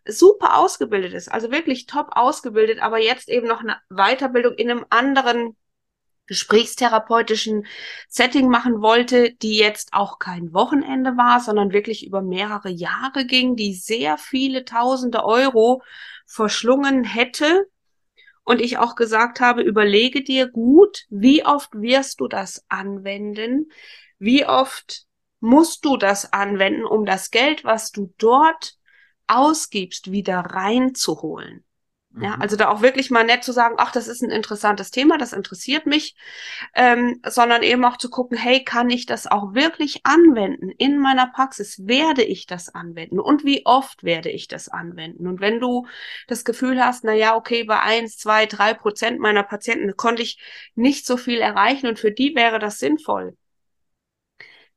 super 0.06 0.58
ausgebildet 0.58 1.14
ist, 1.14 1.32
also 1.32 1.52
wirklich 1.52 1.86
top 1.86 2.10
ausgebildet, 2.12 2.80
aber 2.82 3.00
jetzt 3.00 3.30
eben 3.30 3.48
noch 3.48 3.62
eine 3.62 3.78
Weiterbildung 3.90 4.54
in 4.54 4.72
einem 4.72 4.86
anderen 4.90 5.56
gesprächstherapeutischen 6.30 7.66
Setting 8.08 8.50
machen 8.50 8.82
wollte, 8.82 9.34
die 9.34 9.58
jetzt 9.58 9.94
auch 9.94 10.20
kein 10.20 10.54
Wochenende 10.54 11.18
war, 11.18 11.40
sondern 11.40 11.74
wirklich 11.74 12.06
über 12.06 12.22
mehrere 12.22 12.70
Jahre 12.70 13.26
ging, 13.26 13.56
die 13.56 13.74
sehr 13.74 14.18
viele 14.20 14.64
tausende 14.64 15.26
Euro 15.26 15.82
verschlungen 16.28 17.04
hätte. 17.04 17.68
Und 18.44 18.62
ich 18.62 18.78
auch 18.78 18.96
gesagt 18.96 19.42
habe, 19.42 19.64
überlege 19.64 20.24
dir 20.24 20.48
gut, 20.48 21.06
wie 21.10 21.46
oft 21.46 21.70
wirst 21.74 22.20
du 22.20 22.28
das 22.28 22.64
anwenden? 22.70 23.72
Wie 24.20 24.46
oft 24.46 25.06
musst 25.40 25.84
du 25.84 25.98
das 25.98 26.32
anwenden, 26.32 26.86
um 26.86 27.06
das 27.06 27.32
Geld, 27.32 27.64
was 27.64 27.92
du 27.92 28.14
dort 28.18 28.79
ausgibst, 29.30 30.12
wieder 30.12 30.40
reinzuholen. 30.40 31.64
Ja, 32.20 32.36
mhm. 32.36 32.42
also 32.42 32.56
da 32.56 32.70
auch 32.70 32.82
wirklich 32.82 33.12
mal 33.12 33.24
nett 33.24 33.44
zu 33.44 33.52
sagen, 33.52 33.76
ach, 33.78 33.92
das 33.92 34.08
ist 34.08 34.24
ein 34.24 34.32
interessantes 34.32 34.90
Thema, 34.90 35.20
das 35.20 35.32
interessiert 35.32 35.86
mich, 35.86 36.16
ähm, 36.74 37.22
sondern 37.26 37.62
eben 37.62 37.86
auch 37.86 37.98
zu 37.98 38.10
gucken, 38.10 38.36
hey, 38.36 38.64
kann 38.64 38.90
ich 38.90 39.06
das 39.06 39.28
auch 39.28 39.54
wirklich 39.54 40.02
anwenden 40.06 40.72
in 40.72 40.98
meiner 40.98 41.28
Praxis? 41.28 41.86
Werde 41.86 42.24
ich 42.24 42.48
das 42.48 42.74
anwenden? 42.74 43.20
Und 43.20 43.46
wie 43.46 43.66
oft 43.66 44.04
werde 44.04 44.30
ich 44.30 44.48
das 44.48 44.70
anwenden? 44.70 45.28
Und 45.28 45.40
wenn 45.40 45.60
du 45.60 45.86
das 46.28 46.46
Gefühl 46.46 46.84
hast, 46.84 47.04
na 47.04 47.14
ja, 47.14 47.36
okay, 47.36 47.64
bei 47.64 47.80
eins, 47.80 48.18
zwei, 48.18 48.48
drei 48.48 48.74
Prozent 48.74 49.20
meiner 49.20 49.44
Patienten 49.44 49.96
konnte 49.96 50.24
ich 50.24 50.40
nicht 50.74 51.06
so 51.06 51.16
viel 51.16 51.40
erreichen 51.40 51.88
und 51.88 52.00
für 52.00 52.12
die 52.12 52.36
wäre 52.36 52.58
das 52.58 52.80
sinnvoll, 52.80 53.38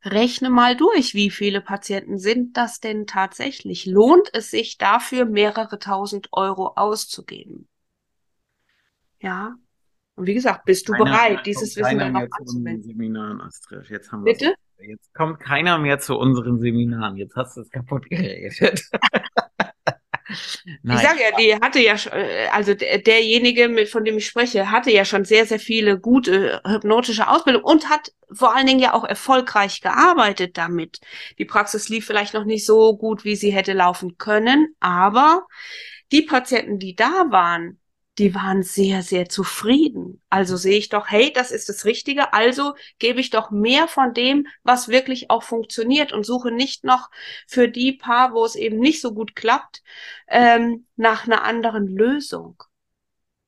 Rechne 0.05 0.51
mal 0.51 0.77
durch, 0.77 1.15
wie 1.15 1.31
viele 1.31 1.61
Patienten 1.61 2.19
sind 2.19 2.57
das 2.57 2.81
denn 2.81 3.07
tatsächlich? 3.07 3.87
Lohnt 3.87 4.29
es 4.33 4.51
sich 4.51 4.77
dafür, 4.77 5.25
mehrere 5.27 5.79
tausend 5.79 6.29
Euro 6.33 6.73
auszugeben? 6.77 7.69
Ja. 9.21 9.55
Und 10.15 10.27
wie 10.27 10.35
gesagt, 10.35 10.65
bist 10.65 10.89
du 10.89 10.93
keiner, 10.93 11.05
bereit, 11.05 11.47
dieses 11.47 11.77
Wissen 11.77 11.99
dann 11.99 12.17
auch 12.17 12.27
anzuwenden? 12.31 12.83
Seminaren, 12.83 13.41
Astrid. 13.41 13.89
Jetzt 13.89 14.11
haben 14.11 14.25
Bitte? 14.25 14.55
Jetzt 14.79 15.15
kommt 15.15 15.39
keiner 15.39 15.79
mehr 15.79 16.01
zu 16.01 16.19
unseren 16.19 16.59
Seminaren. 16.59 17.17
Jetzt 17.17 17.37
hast 17.37 17.57
du 17.57 17.61
es 17.61 17.71
kaputt 17.71 18.11
geredet. 18.11 18.83
Nein. 20.83 20.97
Ich 20.97 21.03
sage 21.03 21.21
ja, 21.23 21.37
die 21.37 21.55
hatte 21.55 21.81
ja, 21.81 21.95
äh, 22.13 22.49
also 22.49 22.75
derjenige, 22.75 23.87
von 23.87 24.05
dem 24.05 24.19
ich 24.19 24.27
spreche, 24.27 24.71
hatte 24.71 24.91
ja 24.91 25.05
schon 25.05 25.25
sehr, 25.25 25.47
sehr 25.47 25.59
viele 25.59 25.99
gute 25.99 26.61
hypnotische 26.67 27.29
Ausbildung 27.29 27.63
und 27.63 27.89
hat 27.89 28.13
vor 28.33 28.55
allen 28.55 28.67
Dingen 28.67 28.81
ja 28.81 28.95
auch 28.95 29.05
erfolgreich 29.05 29.81
gearbeitet 29.81 30.57
damit. 30.57 31.01
Die 31.39 31.45
Praxis 31.45 31.89
lief 31.89 32.07
vielleicht 32.07 32.35
noch 32.35 32.45
nicht 32.45 32.65
so 32.65 32.97
gut, 32.97 33.25
wie 33.25 33.37
sie 33.37 33.53
hätte 33.53 33.73
laufen 33.73 34.17
können, 34.19 34.75
aber 34.81 35.47
die 36.13 36.23
Patienten, 36.23 36.79
die 36.79 36.95
da 36.95 37.27
waren, 37.31 37.79
die 38.19 38.35
waren 38.35 38.63
sehr, 38.63 39.03
sehr 39.03 39.29
zufrieden. 39.29 40.23
Also 40.29 40.57
sehe 40.57 40.77
ich 40.77 40.91
doch, 40.91 41.09
hey, 41.09 41.33
das 41.33 41.51
ist 41.51 41.69
das 41.69 41.85
Richtige, 41.85 42.33
also 42.35 42.75
gebe 42.99 43.21
ich 43.21 43.31
doch 43.31 43.51
mehr 43.51 43.89
von 43.89 44.13
dem, 44.13 44.47
was 44.63 44.89
wirklich 44.89 45.31
auch 45.31 45.43
funktioniert 45.43 46.13
und 46.13 46.25
suche 46.25 46.51
nicht 46.51 46.85
noch 46.85 47.11
für 47.47 47.69
die 47.69 47.93
paar, 47.93 48.35
wo 48.35 48.45
es 48.45 48.55
eben 48.55 48.79
nicht 48.79 49.01
so 49.01 49.15
gut 49.15 49.35
klappt, 49.35 49.83
ähm, 50.29 50.87
nach 50.97 51.27
einer 51.27 51.43
anderen 51.45 51.87
Lösung. 51.87 52.63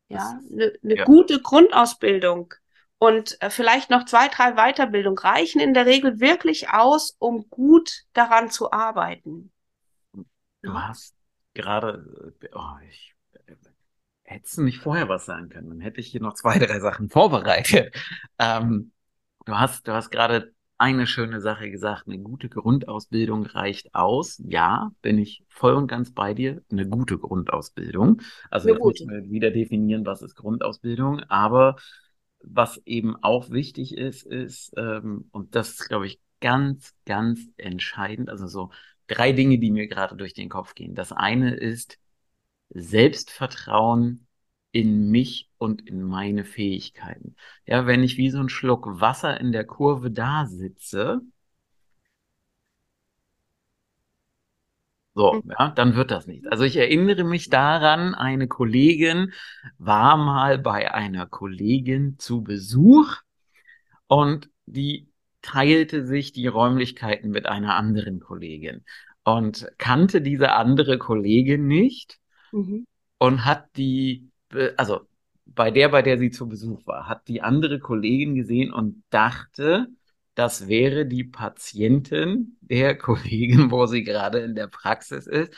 Ja, 0.08 0.38
eine 0.50 0.72
ne 0.82 0.96
ja. 0.96 1.04
gute 1.04 1.40
Grundausbildung 1.40 2.54
und 2.98 3.40
äh, 3.42 3.50
vielleicht 3.50 3.90
noch 3.90 4.04
zwei, 4.04 4.28
drei 4.28 4.52
Weiterbildung 4.52 5.18
reichen 5.18 5.60
in 5.60 5.74
der 5.74 5.86
Regel 5.86 6.20
wirklich 6.20 6.70
aus, 6.70 7.16
um 7.18 7.48
gut 7.50 8.04
daran 8.12 8.50
zu 8.50 8.70
arbeiten. 8.72 9.50
Du 10.62 10.72
hast 10.72 11.14
gerade, 11.52 12.34
oh, 12.52 12.76
ich 12.88 13.13
hättest 14.24 14.58
du 14.58 14.62
nicht 14.62 14.78
vorher 14.78 15.08
was 15.08 15.26
sagen 15.26 15.48
können, 15.48 15.68
dann 15.68 15.80
hätte 15.80 16.00
ich 16.00 16.08
hier 16.08 16.20
noch 16.20 16.34
zwei, 16.34 16.58
drei 16.58 16.80
Sachen 16.80 17.08
vorbereitet. 17.10 17.94
Ähm, 18.38 18.92
du 19.44 19.54
hast, 19.54 19.86
du 19.86 19.92
hast 19.92 20.10
gerade 20.10 20.52
eine 20.76 21.06
schöne 21.06 21.40
Sache 21.40 21.70
gesagt, 21.70 22.08
eine 22.08 22.18
gute 22.18 22.48
Grundausbildung 22.48 23.46
reicht 23.46 23.94
aus. 23.94 24.42
Ja, 24.44 24.90
bin 25.02 25.18
ich 25.18 25.44
voll 25.48 25.74
und 25.74 25.86
ganz 25.86 26.12
bei 26.12 26.34
dir. 26.34 26.62
Eine 26.70 26.88
gute 26.88 27.16
Grundausbildung. 27.18 28.20
Also 28.50 28.70
jetzt 28.70 28.84
müssen 28.84 29.10
wir 29.10 29.30
wieder 29.30 29.50
definieren, 29.50 30.04
was 30.04 30.22
ist 30.22 30.34
Grundausbildung. 30.34 31.20
Aber 31.28 31.76
was 32.42 32.80
eben 32.84 33.16
auch 33.22 33.50
wichtig 33.50 33.96
ist, 33.96 34.26
ist, 34.26 34.72
ähm, 34.76 35.28
und 35.30 35.54
das 35.54 35.70
ist, 35.70 35.88
glaube 35.88 36.06
ich, 36.06 36.20
ganz, 36.40 36.92
ganz 37.06 37.40
entscheidend, 37.56 38.28
also 38.28 38.46
so 38.46 38.70
drei 39.06 39.32
Dinge, 39.32 39.58
die 39.58 39.70
mir 39.70 39.86
gerade 39.86 40.16
durch 40.16 40.34
den 40.34 40.48
Kopf 40.48 40.74
gehen. 40.74 40.94
Das 40.94 41.12
eine 41.12 41.54
ist 41.54 41.98
Selbstvertrauen 42.74 44.26
in 44.72 45.10
mich 45.10 45.50
und 45.58 45.88
in 45.88 46.02
meine 46.02 46.44
Fähigkeiten. 46.44 47.36
Ja, 47.64 47.86
wenn 47.86 48.02
ich 48.02 48.16
wie 48.16 48.30
so 48.30 48.40
ein 48.40 48.48
Schluck 48.48 49.00
Wasser 49.00 49.40
in 49.40 49.52
der 49.52 49.64
Kurve 49.64 50.10
da 50.10 50.46
sitze, 50.46 51.22
So, 55.14 55.34
mhm. 55.44 55.52
ja, 55.56 55.70
dann 55.70 55.94
wird 55.94 56.10
das 56.10 56.26
nicht. 56.26 56.46
Also 56.50 56.64
ich 56.64 56.76
erinnere 56.76 57.24
mich 57.24 57.48
daran, 57.48 58.14
eine 58.14 58.48
Kollegin 58.48 59.32
war 59.78 60.16
mal 60.16 60.58
bei 60.58 60.92
einer 60.92 61.26
Kollegin 61.26 62.18
zu 62.18 62.42
Besuch 62.42 63.18
und 64.08 64.50
die 64.66 65.08
teilte 65.40 66.04
sich 66.04 66.32
die 66.32 66.46
Räumlichkeiten 66.46 67.30
mit 67.30 67.46
einer 67.46 67.76
anderen 67.76 68.18
Kollegin 68.18 68.84
und 69.22 69.68
kannte 69.78 70.20
diese 70.20 70.52
andere 70.52 70.98
Kollegin 70.98 71.66
nicht 71.66 72.18
mhm. 72.54 72.86
und 73.18 73.44
hat 73.44 73.76
die, 73.76 74.30
also 74.76 75.02
bei 75.46 75.70
der, 75.70 75.88
bei 75.88 76.02
der 76.02 76.18
sie 76.18 76.30
zu 76.30 76.48
Besuch 76.48 76.86
war, 76.86 77.08
hat 77.08 77.28
die 77.28 77.42
andere 77.42 77.78
Kollegin 77.78 78.34
gesehen 78.34 78.72
und 78.72 79.02
dachte, 79.10 79.88
das 80.34 80.68
wäre 80.68 81.06
die 81.06 81.24
Patientin 81.24 82.56
der 82.60 82.96
Kollegin, 82.98 83.70
wo 83.70 83.86
sie 83.86 84.04
gerade 84.04 84.40
in 84.40 84.54
der 84.54 84.68
Praxis 84.68 85.26
ist, 85.26 85.52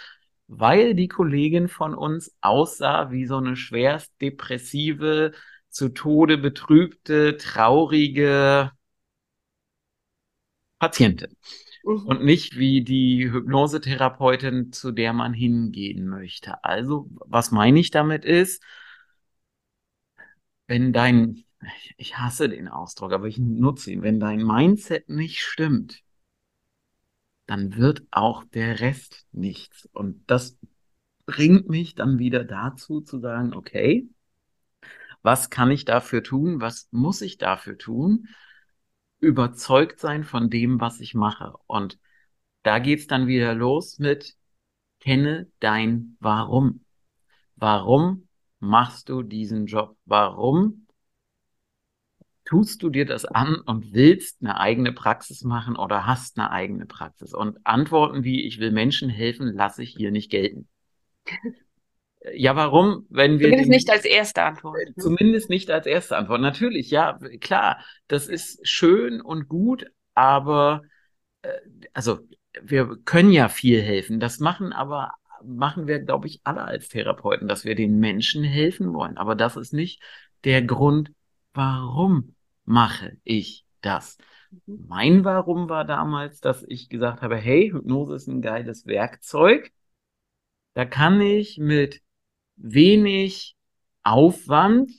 weil 0.48 0.94
die 0.94 1.08
Kollegin 1.08 1.68
von 1.68 1.94
uns 1.94 2.36
aussah 2.40 3.10
wie 3.10 3.26
so 3.26 3.36
eine 3.36 3.56
schwerst 3.56 4.12
depressive, 4.20 5.32
zu 5.68 5.90
Tode 5.90 6.38
betrübte, 6.38 7.36
traurige 7.36 8.70
Patientin. 10.78 11.36
Mhm. 11.86 12.06
Und 12.06 12.24
nicht 12.24 12.58
wie 12.58 12.82
die 12.82 13.30
Hypnosetherapeutin, 13.30 14.72
zu 14.72 14.92
der 14.92 15.12
man 15.12 15.32
hingehen 15.32 16.08
möchte. 16.08 16.62
Also, 16.64 17.08
was 17.26 17.50
meine 17.52 17.80
ich 17.80 17.90
damit 17.90 18.24
ist, 18.24 18.62
wenn 20.66 20.92
dein 20.92 21.46
ich 21.96 22.18
hasse 22.18 22.48
den 22.48 22.68
Ausdruck, 22.68 23.12
aber 23.12 23.26
ich 23.26 23.38
nutze 23.38 23.90
ihn. 23.92 24.02
Wenn 24.02 24.20
dein 24.20 24.44
Mindset 24.44 25.08
nicht 25.08 25.40
stimmt, 25.40 26.02
dann 27.46 27.76
wird 27.76 28.02
auch 28.10 28.44
der 28.44 28.80
Rest 28.80 29.26
nichts. 29.32 29.88
Und 29.92 30.22
das 30.26 30.58
bringt 31.26 31.68
mich 31.68 31.94
dann 31.94 32.18
wieder 32.18 32.44
dazu 32.44 33.00
zu 33.00 33.18
sagen, 33.18 33.54
okay, 33.54 34.08
was 35.22 35.50
kann 35.50 35.70
ich 35.70 35.84
dafür 35.84 36.22
tun? 36.22 36.60
Was 36.60 36.88
muss 36.92 37.20
ich 37.20 37.38
dafür 37.38 37.78
tun? 37.78 38.28
Überzeugt 39.20 40.00
sein 40.00 40.24
von 40.24 40.50
dem, 40.50 40.80
was 40.80 41.00
ich 41.00 41.14
mache. 41.14 41.54
Und 41.66 41.98
da 42.62 42.78
geht's 42.78 43.06
dann 43.06 43.26
wieder 43.26 43.54
los 43.54 43.98
mit 43.98 44.36
kenne 45.00 45.50
dein 45.60 46.16
Warum. 46.20 46.84
Warum 47.56 48.28
machst 48.58 49.08
du 49.08 49.22
diesen 49.22 49.66
Job? 49.66 49.96
Warum 50.04 50.86
tust 52.44 52.82
du 52.82 52.90
dir 52.90 53.06
das 53.06 53.24
an 53.24 53.56
und 53.56 53.92
willst 53.92 54.40
eine 54.40 54.58
eigene 54.58 54.92
Praxis 54.92 55.42
machen 55.42 55.76
oder 55.76 56.06
hast 56.06 56.38
eine 56.38 56.50
eigene 56.50 56.86
Praxis? 56.86 57.34
Und 57.34 57.58
Antworten 57.66 58.24
wie, 58.24 58.46
ich 58.46 58.58
will 58.58 58.70
Menschen 58.70 59.08
helfen, 59.08 59.52
lasse 59.54 59.82
ich 59.82 59.90
hier 59.90 60.10
nicht 60.10 60.30
gelten. 60.30 60.68
Ja, 62.34 62.56
warum? 62.56 63.06
Wenn 63.08 63.38
wir 63.38 63.46
zumindest 63.46 63.70
nicht 63.70 63.90
als 63.90 64.04
erste 64.04 64.42
Antwort. 64.42 64.76
Ne? 64.76 64.94
Zumindest 64.98 65.50
nicht 65.50 65.70
als 65.70 65.86
erste 65.86 66.16
Antwort. 66.16 66.40
Natürlich, 66.40 66.90
ja, 66.90 67.18
klar, 67.40 67.84
das 68.08 68.26
ist 68.26 68.66
schön 68.66 69.20
und 69.20 69.48
gut, 69.48 69.86
aber 70.14 70.82
äh, 71.42 71.48
also 71.92 72.20
wir 72.62 72.96
können 73.04 73.32
ja 73.32 73.48
viel 73.48 73.80
helfen. 73.80 74.18
Das 74.18 74.40
machen 74.40 74.72
aber 74.72 75.12
machen 75.44 75.86
wir, 75.86 76.00
glaube 76.00 76.26
ich, 76.26 76.40
alle 76.44 76.62
als 76.62 76.88
Therapeuten, 76.88 77.48
dass 77.48 77.64
wir 77.64 77.74
den 77.74 77.98
Menschen 77.98 78.42
helfen 78.42 78.92
wollen. 78.92 79.16
Aber 79.16 79.34
das 79.34 79.56
ist 79.56 79.72
nicht 79.72 80.02
der 80.44 80.62
Grund, 80.62 81.12
warum 81.54 82.34
mache 82.64 83.16
ich 83.24 83.64
das? 83.80 84.18
Mhm. 84.66 84.84
Mein 84.88 85.24
Warum 85.24 85.68
war 85.68 85.84
damals, 85.84 86.40
dass 86.40 86.64
ich 86.66 86.88
gesagt 86.88 87.22
habe, 87.22 87.36
hey, 87.36 87.70
Hypnose 87.70 88.14
ist 88.14 88.28
ein 88.28 88.42
geiles 88.42 88.86
Werkzeug. 88.86 89.72
Da 90.74 90.84
kann 90.84 91.20
ich 91.20 91.58
mit 91.58 92.02
wenig 92.56 93.56
Aufwand 94.02 94.90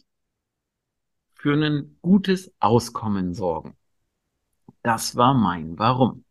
für 1.34 1.54
ein 1.54 1.98
gutes 2.02 2.54
Auskommen 2.60 3.34
sorgen. 3.34 3.78
Das 4.84 5.16
war 5.16 5.34
mein 5.34 5.78
Warum. 5.78 6.24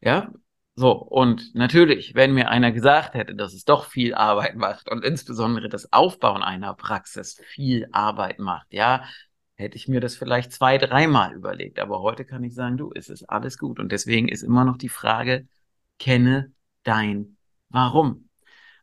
Ja, 0.00 0.32
so, 0.74 0.92
und 0.92 1.54
natürlich, 1.54 2.14
wenn 2.14 2.32
mir 2.32 2.48
einer 2.48 2.72
gesagt 2.72 3.14
hätte, 3.14 3.34
dass 3.34 3.52
es 3.52 3.64
doch 3.64 3.84
viel 3.84 4.14
Arbeit 4.14 4.56
macht 4.56 4.90
und 4.90 5.04
insbesondere 5.04 5.68
das 5.68 5.92
Aufbauen 5.92 6.42
einer 6.42 6.74
Praxis 6.74 7.38
viel 7.44 7.88
Arbeit 7.92 8.38
macht, 8.38 8.72
ja, 8.72 9.04
hätte 9.54 9.76
ich 9.76 9.86
mir 9.86 10.00
das 10.00 10.16
vielleicht 10.16 10.52
zwei, 10.52 10.78
dreimal 10.78 11.34
überlegt. 11.34 11.78
Aber 11.78 12.00
heute 12.00 12.24
kann 12.24 12.42
ich 12.42 12.54
sagen, 12.54 12.78
du, 12.78 12.90
es 12.94 13.10
ist 13.10 13.24
alles 13.28 13.58
gut. 13.58 13.78
Und 13.78 13.92
deswegen 13.92 14.28
ist 14.28 14.42
immer 14.42 14.64
noch 14.64 14.78
die 14.78 14.88
Frage, 14.88 15.46
kenne 15.98 16.52
dein 16.84 17.36
Warum. 17.68 18.28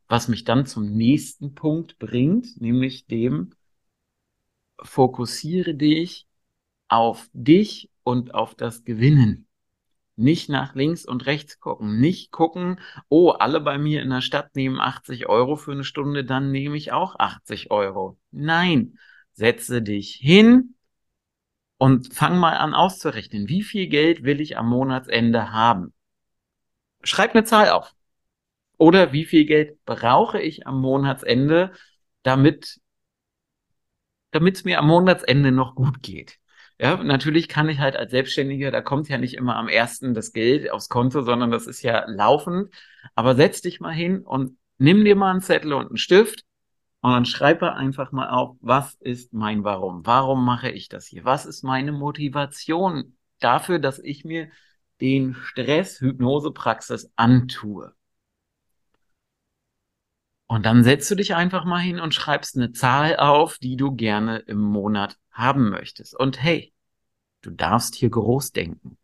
Was 0.10 0.28
mich 0.28 0.43
dann 0.43 0.65
zum 0.65 0.91
nächsten 0.91 1.54
Punkt 1.54 2.00
bringt, 2.00 2.60
nämlich 2.60 3.06
dem, 3.06 3.52
fokussiere 4.82 5.76
dich 5.76 6.28
auf 6.88 7.30
dich 7.34 7.91
und 8.04 8.34
auf 8.34 8.56
das 8.56 8.84
Gewinnen. 8.84 9.48
Nicht 10.15 10.50
nach 10.50 10.74
links 10.74 11.06
und 11.06 11.28
rechts 11.28 11.60
gucken. 11.60 12.00
Nicht 12.00 12.32
gucken, 12.32 12.82
oh, 13.08 13.30
alle 13.30 13.62
bei 13.62 13.78
mir 13.78 14.02
in 14.02 14.10
der 14.10 14.22
Stadt 14.22 14.56
nehmen 14.56 14.80
80 14.80 15.30
Euro 15.30 15.56
für 15.56 15.72
eine 15.72 15.84
Stunde, 15.84 16.26
dann 16.26 16.52
nehme 16.52 16.76
ich 16.76 16.91
auch 16.91 17.17
80 17.17 17.69
Euro. 17.72 18.17
Nein, 18.32 18.98
setze 19.34 19.84
dich 19.84 20.15
hin 20.15 20.74
und 21.78 22.13
fang 22.13 22.38
mal 22.39 22.58
an 22.58 22.74
auszurechnen, 22.74 23.48
wie 23.48 23.62
viel 23.62 23.88
Geld 23.88 24.24
will 24.24 24.41
ich 24.41 24.58
am 24.58 24.69
Monatsende 24.69 25.52
haben. 25.52 25.93
Schreib 27.04 27.36
eine 27.36 27.45
Zahl 27.45 27.69
auf. 27.69 27.95
Oder 28.79 29.13
wie 29.13 29.25
viel 29.25 29.45
Geld 29.45 29.77
brauche 29.85 30.41
ich 30.41 30.65
am 30.65 30.81
Monatsende, 30.81 31.73
damit 32.23 32.79
damit 34.31 34.57
es 34.57 34.63
mir 34.63 34.79
am 34.79 34.87
Monatsende 34.87 35.51
noch 35.51 35.75
gut 35.75 36.01
geht. 36.01 36.37
Ja, 36.79 37.03
natürlich 37.03 37.49
kann 37.49 37.67
ich 37.67 37.79
halt 37.79 37.97
als 37.97 38.11
Selbstständiger, 38.11 38.71
da 38.71 38.81
kommt 38.81 39.09
ja 39.09 39.17
nicht 39.17 39.33
immer 39.33 39.57
am 39.57 39.67
ersten 39.67 40.13
das 40.13 40.31
Geld 40.31 40.71
aufs 40.71 40.87
Konto, 40.87 41.23
sondern 41.23 41.51
das 41.51 41.67
ist 41.67 41.81
ja 41.81 42.05
laufend. 42.07 42.73
Aber 43.15 43.35
setz 43.35 43.61
dich 43.61 43.81
mal 43.81 43.93
hin 43.93 44.21
und 44.21 44.57
nimm 44.77 45.03
dir 45.03 45.15
mal 45.15 45.31
einen 45.31 45.41
Zettel 45.41 45.73
und 45.73 45.87
einen 45.87 45.97
Stift 45.97 46.45
und 47.01 47.11
dann 47.11 47.25
schreibe 47.25 47.73
einfach 47.73 48.11
mal 48.11 48.29
auf, 48.29 48.55
was 48.61 48.95
ist 48.95 49.33
mein 49.33 49.63
Warum? 49.63 50.05
Warum 50.05 50.45
mache 50.45 50.69
ich 50.69 50.87
das 50.89 51.05
hier? 51.05 51.25
Was 51.25 51.45
ist 51.45 51.63
meine 51.63 51.91
Motivation 51.91 53.17
dafür, 53.39 53.79
dass 53.79 53.99
ich 53.99 54.23
mir 54.23 54.49
den 55.01 55.33
Stress 55.33 55.99
Hypnosepraxis 55.99 57.11
antue? 57.17 57.93
Und 60.51 60.65
dann 60.65 60.83
setzt 60.83 61.12
du 61.12 61.15
dich 61.15 61.35
einfach 61.35 61.63
mal 61.63 61.77
hin 61.77 61.99
und 61.99 62.15
schreibst 62.15 62.57
eine 62.57 62.71
Zahl 62.71 63.17
auf, 63.17 63.59
die 63.59 63.77
du 63.77 63.95
gerne 63.95 64.39
im 64.39 64.57
Monat 64.57 65.15
haben 65.31 65.69
möchtest. 65.69 66.19
Und 66.19 66.41
hey, 66.41 66.73
du 67.43 67.51
darfst 67.51 67.93
hier 67.93 68.09
groß 68.09 68.51
denken. 68.51 68.97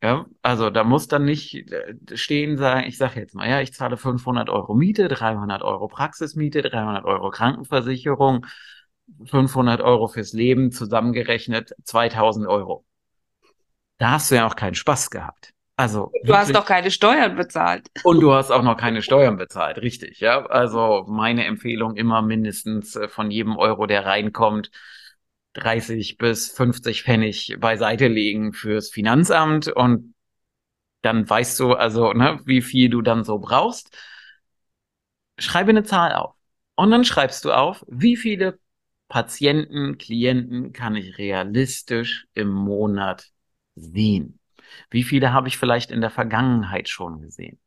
Ja, 0.00 0.26
also 0.40 0.70
da 0.70 0.84
muss 0.84 1.08
dann 1.08 1.24
nicht 1.24 1.52
äh, 1.72 1.96
stehen, 2.14 2.56
sagen, 2.58 2.86
ich 2.86 2.96
sage 2.96 3.18
jetzt 3.18 3.34
mal, 3.34 3.50
ja, 3.50 3.60
ich 3.60 3.74
zahle 3.74 3.96
500 3.96 4.48
Euro 4.50 4.72
Miete, 4.76 5.08
300 5.08 5.62
Euro 5.62 5.88
Praxismiete, 5.88 6.62
300 6.62 7.04
Euro 7.04 7.30
Krankenversicherung, 7.30 8.46
500 9.24 9.80
Euro 9.80 10.06
fürs 10.06 10.32
Leben, 10.32 10.70
zusammengerechnet 10.70 11.74
2000 11.82 12.46
Euro. 12.46 12.84
Da 13.96 14.12
hast 14.12 14.30
du 14.30 14.36
ja 14.36 14.46
auch 14.46 14.54
keinen 14.54 14.76
Spaß 14.76 15.10
gehabt. 15.10 15.52
Also 15.78 16.10
du 16.24 16.34
hast 16.34 16.52
doch 16.52 16.66
keine 16.66 16.90
Steuern 16.90 17.36
bezahlt. 17.36 17.86
Und 18.02 18.18
du 18.20 18.32
hast 18.32 18.50
auch 18.50 18.64
noch 18.64 18.76
keine 18.76 19.00
Steuern 19.00 19.36
bezahlt, 19.36 19.78
richtig, 19.78 20.18
ja. 20.18 20.44
Also 20.44 21.04
meine 21.06 21.44
Empfehlung 21.44 21.94
immer 21.94 22.20
mindestens 22.20 22.96
äh, 22.96 23.06
von 23.06 23.30
jedem 23.30 23.56
Euro, 23.56 23.86
der 23.86 24.04
reinkommt, 24.04 24.72
30 25.52 26.16
bis 26.16 26.50
50 26.50 27.04
Pfennig 27.04 27.56
beiseite 27.60 28.08
legen 28.08 28.52
fürs 28.52 28.90
Finanzamt 28.90 29.68
und 29.68 30.14
dann 31.02 31.30
weißt 31.30 31.60
du 31.60 31.74
also, 31.74 32.12
ne, 32.12 32.40
wie 32.44 32.60
viel 32.60 32.90
du 32.90 33.00
dann 33.00 33.22
so 33.22 33.38
brauchst. 33.38 33.96
Schreibe 35.38 35.70
eine 35.70 35.84
Zahl 35.84 36.12
auf. 36.12 36.34
Und 36.74 36.90
dann 36.90 37.04
schreibst 37.04 37.44
du 37.44 37.52
auf, 37.52 37.84
wie 37.86 38.16
viele 38.16 38.58
Patienten, 39.06 39.96
Klienten 39.96 40.72
kann 40.72 40.96
ich 40.96 41.18
realistisch 41.18 42.26
im 42.34 42.48
Monat 42.48 43.28
sehen? 43.76 44.37
Wie 44.90 45.02
viele 45.02 45.32
habe 45.32 45.48
ich 45.48 45.58
vielleicht 45.58 45.90
in 45.90 46.00
der 46.00 46.10
Vergangenheit 46.10 46.88
schon 46.88 47.20
gesehen? 47.20 47.58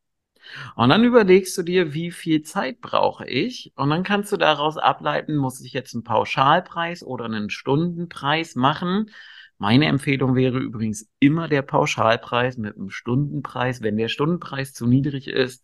Und 0.75 0.89
dann 0.89 1.03
überlegst 1.03 1.57
du 1.57 1.63
dir, 1.63 1.93
wie 1.93 2.11
viel 2.11 2.41
Zeit 2.41 2.81
brauche 2.81 3.27
ich? 3.27 3.71
Und 3.75 3.89
dann 3.89 4.03
kannst 4.03 4.31
du 4.31 4.37
daraus 4.37 4.77
ableiten, 4.77 5.35
muss 5.35 5.61
ich 5.61 5.73
jetzt 5.73 5.93
einen 5.93 6.03
Pauschalpreis 6.03 7.03
oder 7.03 7.25
einen 7.25 7.49
Stundenpreis 7.49 8.55
machen? 8.55 9.11
Meine 9.57 9.85
Empfehlung 9.85 10.35
wäre 10.35 10.57
übrigens 10.57 11.07
immer 11.19 11.47
der 11.47 11.61
Pauschalpreis 11.61 12.57
mit 12.57 12.75
einem 12.75 12.89
Stundenpreis. 12.89 13.81
Wenn 13.81 13.97
der 13.97 14.07
Stundenpreis 14.07 14.73
zu 14.73 14.87
niedrig 14.87 15.27
ist, 15.27 15.63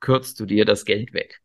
kürzt 0.00 0.38
du 0.40 0.46
dir 0.46 0.64
das 0.64 0.84
Geld 0.84 1.14
weg. 1.14 1.40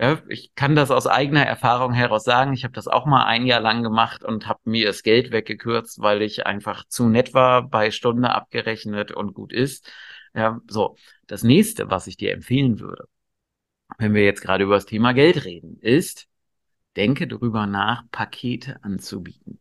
Ja, 0.00 0.22
ich 0.28 0.54
kann 0.54 0.76
das 0.76 0.92
aus 0.92 1.08
eigener 1.08 1.44
Erfahrung 1.44 1.92
heraus 1.92 2.22
sagen. 2.22 2.52
Ich 2.52 2.62
habe 2.62 2.72
das 2.72 2.86
auch 2.86 3.04
mal 3.04 3.24
ein 3.24 3.46
Jahr 3.46 3.60
lang 3.60 3.82
gemacht 3.82 4.22
und 4.22 4.46
habe 4.46 4.60
mir 4.64 4.86
das 4.86 5.02
Geld 5.02 5.32
weggekürzt, 5.32 6.00
weil 6.00 6.22
ich 6.22 6.46
einfach 6.46 6.86
zu 6.86 7.08
nett 7.08 7.34
war, 7.34 7.68
bei 7.68 7.90
Stunde 7.90 8.30
abgerechnet 8.30 9.10
und 9.10 9.34
gut 9.34 9.52
ist. 9.52 9.90
Ja, 10.34 10.60
so. 10.68 10.96
Das 11.26 11.42
nächste, 11.42 11.90
was 11.90 12.06
ich 12.06 12.16
dir 12.16 12.32
empfehlen 12.32 12.78
würde, 12.78 13.08
wenn 13.98 14.14
wir 14.14 14.24
jetzt 14.24 14.40
gerade 14.40 14.62
über 14.64 14.76
das 14.76 14.86
Thema 14.86 15.14
Geld 15.14 15.44
reden, 15.44 15.78
ist, 15.80 16.28
denke 16.94 17.26
darüber 17.26 17.66
nach, 17.66 18.04
Pakete 18.12 18.84
anzubieten. 18.84 19.58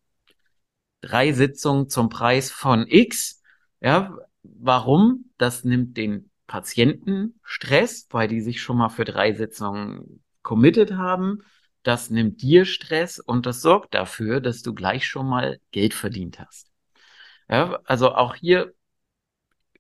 Drei 1.01 1.31
Sitzungen 1.33 1.89
zum 1.89 2.09
Preis 2.09 2.51
von 2.51 2.85
X. 2.87 3.41
Ja, 3.81 4.15
warum? 4.43 5.31
Das 5.39 5.63
nimmt 5.63 5.97
den 5.97 6.29
Patienten 6.45 7.39
Stress, 7.43 8.07
weil 8.11 8.27
die 8.27 8.41
sich 8.41 8.61
schon 8.61 8.77
mal 8.77 8.89
für 8.89 9.03
drei 9.03 9.33
Sitzungen 9.33 10.23
committed 10.47 10.93
haben. 10.93 11.43
Das 11.83 12.09
nimmt 12.09 12.41
dir 12.41 12.63
Stress 12.63 13.19
und 13.19 13.45
das 13.45 13.61
sorgt 13.61 13.93
dafür, 13.93 14.39
dass 14.39 14.61
du 14.61 14.73
gleich 14.73 15.05
schon 15.05 15.27
mal 15.27 15.59
Geld 15.71 15.93
verdient 15.93 16.39
hast. 16.39 16.71
Ja, 17.49 17.81
also 17.83 18.15
auch 18.15 18.33
hier, 18.33 18.73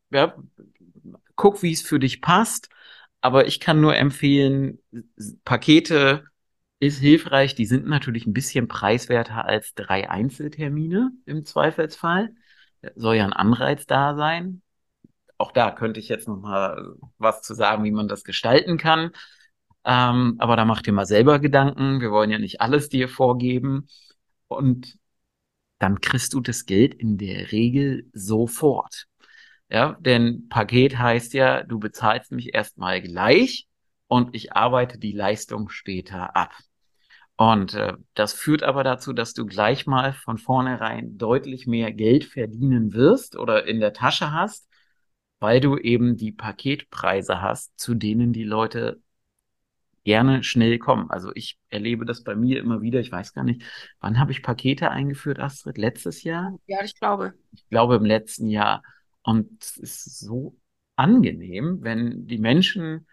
ja, 0.09 0.35
guck, 1.35 1.63
wie 1.63 1.71
es 1.71 1.81
für 1.81 1.99
dich 1.99 2.21
passt. 2.21 2.67
Aber 3.21 3.47
ich 3.47 3.61
kann 3.61 3.79
nur 3.79 3.95
empfehlen, 3.95 4.79
Pakete 5.45 6.25
ist 6.79 6.99
hilfreich. 6.99 7.55
Die 7.55 7.65
sind 7.65 7.87
natürlich 7.87 8.27
ein 8.27 8.33
bisschen 8.33 8.67
preiswerter 8.67 9.45
als 9.45 9.73
drei 9.73 10.09
Einzeltermine 10.09 11.11
im 11.25 11.45
Zweifelsfall. 11.45 12.35
Soll 12.95 13.15
ja 13.15 13.23
ein 13.23 13.33
Anreiz 13.33 13.85
da 13.85 14.15
sein. 14.15 14.61
Auch 15.37 15.53
da 15.53 15.71
könnte 15.71 16.01
ich 16.01 16.09
jetzt 16.09 16.27
noch 16.27 16.41
mal 16.41 16.95
was 17.17 17.41
zu 17.41 17.53
sagen, 17.53 17.85
wie 17.85 17.91
man 17.91 18.09
das 18.09 18.25
gestalten 18.25 18.77
kann. 18.77 19.11
Ähm, 19.85 20.35
aber 20.39 20.55
da 20.55 20.65
mach 20.65 20.81
dir 20.81 20.93
mal 20.93 21.05
selber 21.05 21.39
Gedanken. 21.39 22.01
Wir 22.01 22.11
wollen 22.11 22.29
ja 22.31 22.39
nicht 22.39 22.61
alles 22.61 22.89
dir 22.89 23.09
vorgeben. 23.09 23.87
Und 24.47 24.97
dann 25.79 26.01
kriegst 26.01 26.33
du 26.33 26.41
das 26.41 26.65
Geld 26.65 26.93
in 26.93 27.17
der 27.17 27.51
Regel 27.51 28.09
sofort. 28.13 29.07
Ja, 29.69 29.97
denn 29.99 30.47
Paket 30.49 30.97
heißt 30.97 31.33
ja, 31.33 31.63
du 31.63 31.79
bezahlst 31.79 32.31
mich 32.31 32.53
erstmal 32.53 33.01
gleich 33.01 33.67
und 34.07 34.33
ich 34.35 34.53
arbeite 34.53 34.97
die 34.97 35.11
Leistung 35.11 35.69
später 35.69 36.35
ab. 36.35 36.53
Und 37.35 37.75
äh, 37.75 37.93
das 38.15 38.33
führt 38.33 38.63
aber 38.63 38.83
dazu, 38.83 39.13
dass 39.13 39.33
du 39.33 39.45
gleich 39.45 39.85
mal 39.85 40.13
von 40.13 40.37
vornherein 40.37 41.17
deutlich 41.17 41.67
mehr 41.67 41.93
Geld 41.93 42.25
verdienen 42.25 42.93
wirst 42.93 43.37
oder 43.37 43.65
in 43.67 43.79
der 43.79 43.93
Tasche 43.93 44.31
hast, 44.31 44.67
weil 45.39 45.59
du 45.59 45.77
eben 45.77 46.17
die 46.17 46.31
Paketpreise 46.31 47.41
hast, 47.41 47.79
zu 47.79 47.93
denen 47.93 48.33
die 48.33 48.43
Leute 48.43 49.01
gerne 50.07 50.41
schnell 50.41 50.79
kommen. 50.79 51.11
Also 51.11 51.31
ich 51.35 51.59
erlebe 51.67 52.05
das 52.05 52.23
bei 52.23 52.33
mir 52.33 52.59
immer 52.61 52.81
wieder. 52.81 53.01
Ich 53.01 53.11
weiß 53.11 53.33
gar 53.33 53.43
nicht, 53.43 53.61
wann 53.99 54.17
habe 54.17 54.31
ich 54.31 54.41
Pakete 54.41 54.89
eingeführt, 54.89 55.37
Astrid? 55.37 55.77
Letztes 55.77 56.23
Jahr? 56.23 56.57
Ja, 56.65 56.81
ich 56.81 56.95
glaube. 56.97 57.33
Ich 57.51 57.67
glaube 57.67 57.97
im 57.97 58.05
letzten 58.05 58.47
Jahr. 58.47 58.83
Und 59.21 59.61
es 59.61 59.75
ist 59.75 60.19
so 60.19 60.55
angenehm, 60.95 61.79
wenn 61.81 62.25
die 62.25 62.37
Menschen 62.37 63.05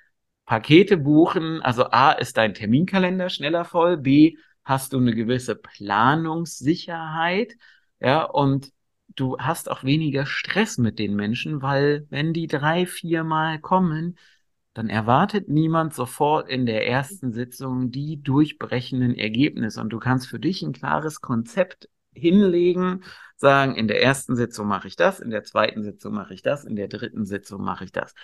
Pakete 0.47 0.97
buchen. 0.97 1.61
Also 1.63 1.87
A, 1.91 2.13
ist 2.13 2.37
dein 2.37 2.55
Terminkalender 2.55 3.29
schneller 3.29 3.65
voll. 3.65 3.97
B, 3.97 4.37
hast 4.63 4.93
du 4.93 4.99
eine 4.99 5.17
gewisse 5.17 5.57
Planungssicherheit. 5.57 7.55
Ja, 7.99 8.23
und 8.23 8.71
du 9.17 9.37
hast 9.39 9.69
auch 9.69 9.83
weniger 9.83 10.27
Stress 10.27 10.79
mit 10.79 11.01
den 11.01 11.17
Menschen, 11.17 11.61
weil 11.61 12.07
wenn 12.11 12.33
die 12.33 12.47
drei, 12.47 12.87
vier 12.87 13.25
Mal 13.25 13.59
kommen, 13.59 14.17
dann 14.75 14.89
erwartet 14.89 15.49
niemand 15.49 15.95
sofort 15.95 16.49
in 16.49 16.67
der 16.67 16.87
ersten 16.87 17.33
Sitzung 17.33 17.93
die 17.93 18.21
durchbrechenden 18.21 19.15
Ergebnisse 19.15 19.81
und 19.81 19.91
du 19.91 20.01
kannst 20.01 20.27
für 20.27 20.41
dich 20.41 20.63
ein 20.63 20.73
klares 20.73 21.21
Konzept 21.21 21.89
hinlegen, 22.13 23.05
sagen, 23.37 23.77
in 23.77 23.89
der 23.89 24.03
ersten 24.03 24.37
Sitzung 24.37 24.67
mache 24.67 24.89
ich 24.89 24.97
das, 24.97 25.21
in 25.21 25.31
der 25.31 25.45
zweiten 25.45 25.83
Sitzung 25.83 26.15
mache 26.15 26.35
ich 26.35 26.43
das, 26.43 26.65
in 26.65 26.77
der 26.77 26.89
dritten 26.89 27.25
Sitzung 27.25 27.63
mache 27.63 27.85
ich 27.85 27.93
das. 27.93 28.15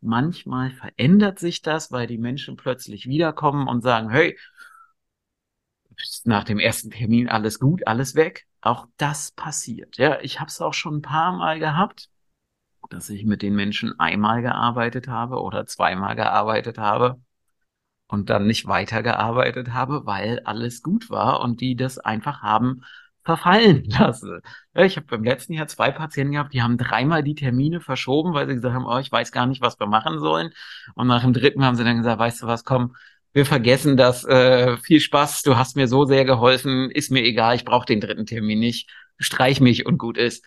Manchmal 0.00 0.70
verändert 0.70 1.38
sich 1.38 1.62
das, 1.62 1.92
weil 1.92 2.06
die 2.06 2.18
Menschen 2.18 2.56
plötzlich 2.56 3.06
wiederkommen 3.06 3.68
und 3.68 3.82
sagen, 3.82 4.10
hey, 4.10 4.36
nach 6.24 6.44
dem 6.44 6.58
ersten 6.58 6.90
Termin 6.90 7.28
alles 7.28 7.58
gut, 7.58 7.86
alles 7.86 8.14
weg. 8.14 8.46
Auch 8.60 8.86
das 8.96 9.32
passiert. 9.32 9.96
Ja, 9.96 10.20
ich 10.20 10.40
habe 10.40 10.48
es 10.48 10.60
auch 10.60 10.74
schon 10.74 10.96
ein 10.96 11.02
paar 11.02 11.32
Mal 11.36 11.58
gehabt 11.58 12.09
dass 12.88 13.10
ich 13.10 13.24
mit 13.24 13.42
den 13.42 13.54
Menschen 13.54 13.98
einmal 14.00 14.42
gearbeitet 14.42 15.08
habe 15.08 15.40
oder 15.40 15.66
zweimal 15.66 16.16
gearbeitet 16.16 16.78
habe 16.78 17.20
und 18.08 18.30
dann 18.30 18.46
nicht 18.46 18.66
weitergearbeitet 18.66 19.72
habe, 19.72 20.06
weil 20.06 20.40
alles 20.44 20.82
gut 20.82 21.10
war 21.10 21.40
und 21.40 21.60
die 21.60 21.76
das 21.76 21.98
einfach 21.98 22.42
haben 22.42 22.82
verfallen 23.22 23.84
lassen. 23.98 24.40
Ich 24.74 24.96
habe 24.96 25.06
beim 25.06 25.24
letzten 25.24 25.52
Jahr 25.52 25.68
zwei 25.68 25.90
Patienten 25.90 26.32
gehabt, 26.32 26.54
die 26.54 26.62
haben 26.62 26.78
dreimal 26.78 27.22
die 27.22 27.34
Termine 27.34 27.80
verschoben, 27.80 28.34
weil 28.34 28.46
sie 28.48 28.54
gesagt 28.54 28.74
haben, 28.74 28.86
oh, 28.86 28.98
ich 28.98 29.12
weiß 29.12 29.32
gar 29.32 29.46
nicht, 29.46 29.60
was 29.60 29.78
wir 29.78 29.86
machen 29.86 30.18
sollen. 30.18 30.50
Und 30.94 31.06
nach 31.06 31.22
dem 31.22 31.32
dritten 31.32 31.64
haben 31.64 31.76
sie 31.76 31.84
dann 31.84 31.98
gesagt, 31.98 32.18
weißt 32.18 32.42
du 32.42 32.46
was, 32.46 32.64
komm, 32.64 32.96
wir 33.32 33.46
vergessen 33.46 33.96
das. 33.96 34.24
Äh, 34.24 34.76
viel 34.78 35.00
Spaß, 35.00 35.42
du 35.42 35.56
hast 35.56 35.76
mir 35.76 35.86
so 35.86 36.04
sehr 36.04 36.24
geholfen, 36.24 36.90
ist 36.90 37.10
mir 37.10 37.22
egal, 37.22 37.54
ich 37.54 37.64
brauche 37.64 37.86
den 37.86 38.00
dritten 38.00 38.26
Termin 38.26 38.58
nicht. 38.58 38.90
Streich 39.18 39.60
mich 39.60 39.86
und 39.86 39.98
gut 39.98 40.16
ist. 40.16 40.44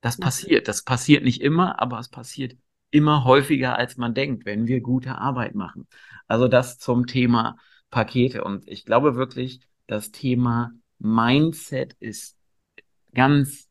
Das 0.00 0.16
passiert. 0.18 0.68
Das 0.68 0.82
passiert 0.82 1.24
nicht 1.24 1.42
immer, 1.42 1.80
aber 1.80 1.98
es 1.98 2.08
passiert 2.08 2.56
immer 2.90 3.24
häufiger, 3.24 3.76
als 3.76 3.96
man 3.96 4.14
denkt, 4.14 4.44
wenn 4.44 4.66
wir 4.66 4.80
gute 4.80 5.16
Arbeit 5.16 5.54
machen. 5.54 5.86
Also 6.26 6.48
das 6.48 6.78
zum 6.78 7.06
Thema 7.06 7.56
Pakete. 7.90 8.44
Und 8.44 8.66
ich 8.68 8.84
glaube 8.84 9.14
wirklich, 9.14 9.60
das 9.86 10.10
Thema 10.10 10.72
Mindset 10.98 11.94
ist 12.00 12.36
ganz, 13.14 13.68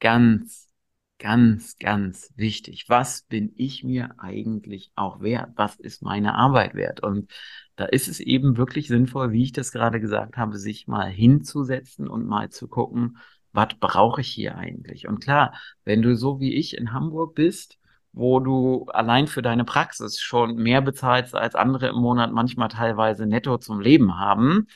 ganz, 0.00 0.70
ganz, 1.18 1.76
ganz 1.78 2.32
wichtig. 2.36 2.86
Was 2.88 3.22
bin 3.22 3.52
ich 3.56 3.84
mir 3.84 4.14
eigentlich 4.18 4.92
auch 4.96 5.20
wert? 5.20 5.50
Was 5.56 5.76
ist 5.76 6.02
meine 6.02 6.34
Arbeit 6.34 6.74
wert? 6.74 7.00
Und 7.02 7.30
da 7.76 7.84
ist 7.84 8.08
es 8.08 8.20
eben 8.20 8.56
wirklich 8.56 8.88
sinnvoll, 8.88 9.32
wie 9.32 9.44
ich 9.44 9.52
das 9.52 9.72
gerade 9.72 10.00
gesagt 10.00 10.36
habe, 10.36 10.58
sich 10.58 10.86
mal 10.86 11.08
hinzusetzen 11.08 12.08
und 12.08 12.26
mal 12.26 12.50
zu 12.50 12.68
gucken, 12.68 13.18
was 13.52 13.68
brauche 13.80 14.20
ich 14.20 14.28
hier 14.28 14.56
eigentlich? 14.56 15.06
Und 15.08 15.20
klar, 15.20 15.54
wenn 15.84 16.02
du 16.02 16.16
so 16.16 16.40
wie 16.40 16.54
ich 16.54 16.76
in 16.76 16.92
Hamburg 16.92 17.34
bist, 17.34 17.78
wo 18.12 18.40
du 18.40 18.86
allein 18.86 19.26
für 19.26 19.42
deine 19.42 19.64
Praxis 19.64 20.20
schon 20.20 20.56
mehr 20.56 20.82
bezahlst 20.82 21.34
als 21.34 21.54
andere 21.54 21.88
im 21.88 21.96
Monat, 21.96 22.32
manchmal 22.32 22.68
teilweise 22.68 23.26
netto 23.26 23.58
zum 23.58 23.80
Leben 23.80 24.18
haben, 24.18 24.66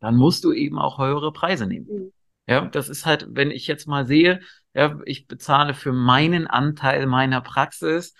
dann 0.00 0.16
musst 0.16 0.44
du 0.44 0.52
eben 0.52 0.78
auch 0.78 0.98
höhere 0.98 1.32
Preise 1.32 1.66
nehmen. 1.66 1.86
Mhm. 1.86 2.12
Ja, 2.46 2.64
das 2.66 2.88
ist 2.88 3.06
halt, 3.06 3.26
wenn 3.30 3.50
ich 3.50 3.66
jetzt 3.66 3.86
mal 3.86 4.06
sehe, 4.06 4.40
ja, 4.74 4.98
ich 5.04 5.28
bezahle 5.28 5.74
für 5.74 5.92
meinen 5.92 6.46
Anteil 6.46 7.06
meiner 7.06 7.40
Praxis 7.40 8.14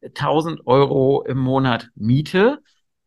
1000 0.00 0.66
Euro 0.66 1.24
im 1.24 1.38
Monat 1.38 1.90
Miete, 1.94 2.60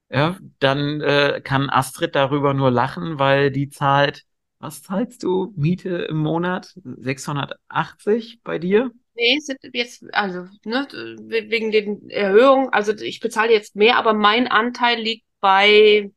ja, 0.09 0.37
dann 0.59 1.01
äh, 1.01 1.41
kann 1.43 1.69
Astrid 1.69 2.15
darüber 2.15 2.53
nur 2.53 2.71
lachen, 2.71 3.19
weil 3.19 3.51
die 3.51 3.69
zahlt 3.69 4.23
Was 4.59 4.81
zahlst 4.81 5.23
du 5.23 5.53
Miete 5.55 5.89
im 6.09 6.17
Monat? 6.17 6.73
680 6.83 8.41
bei 8.43 8.57
dir? 8.59 8.91
Nee, 9.15 9.39
sind 9.39 9.59
jetzt, 9.73 10.03
also, 10.13 10.45
ne, 10.63 10.87
wegen 11.27 11.71
den 11.71 12.09
Erhöhungen, 12.09 12.69
also 12.69 12.93
ich 12.93 13.19
bezahle 13.19 13.51
jetzt 13.51 13.75
mehr, 13.75 13.97
aber 13.97 14.13
mein 14.13 14.47
Anteil 14.47 14.99
liegt 14.99 15.25
bei 15.39 16.11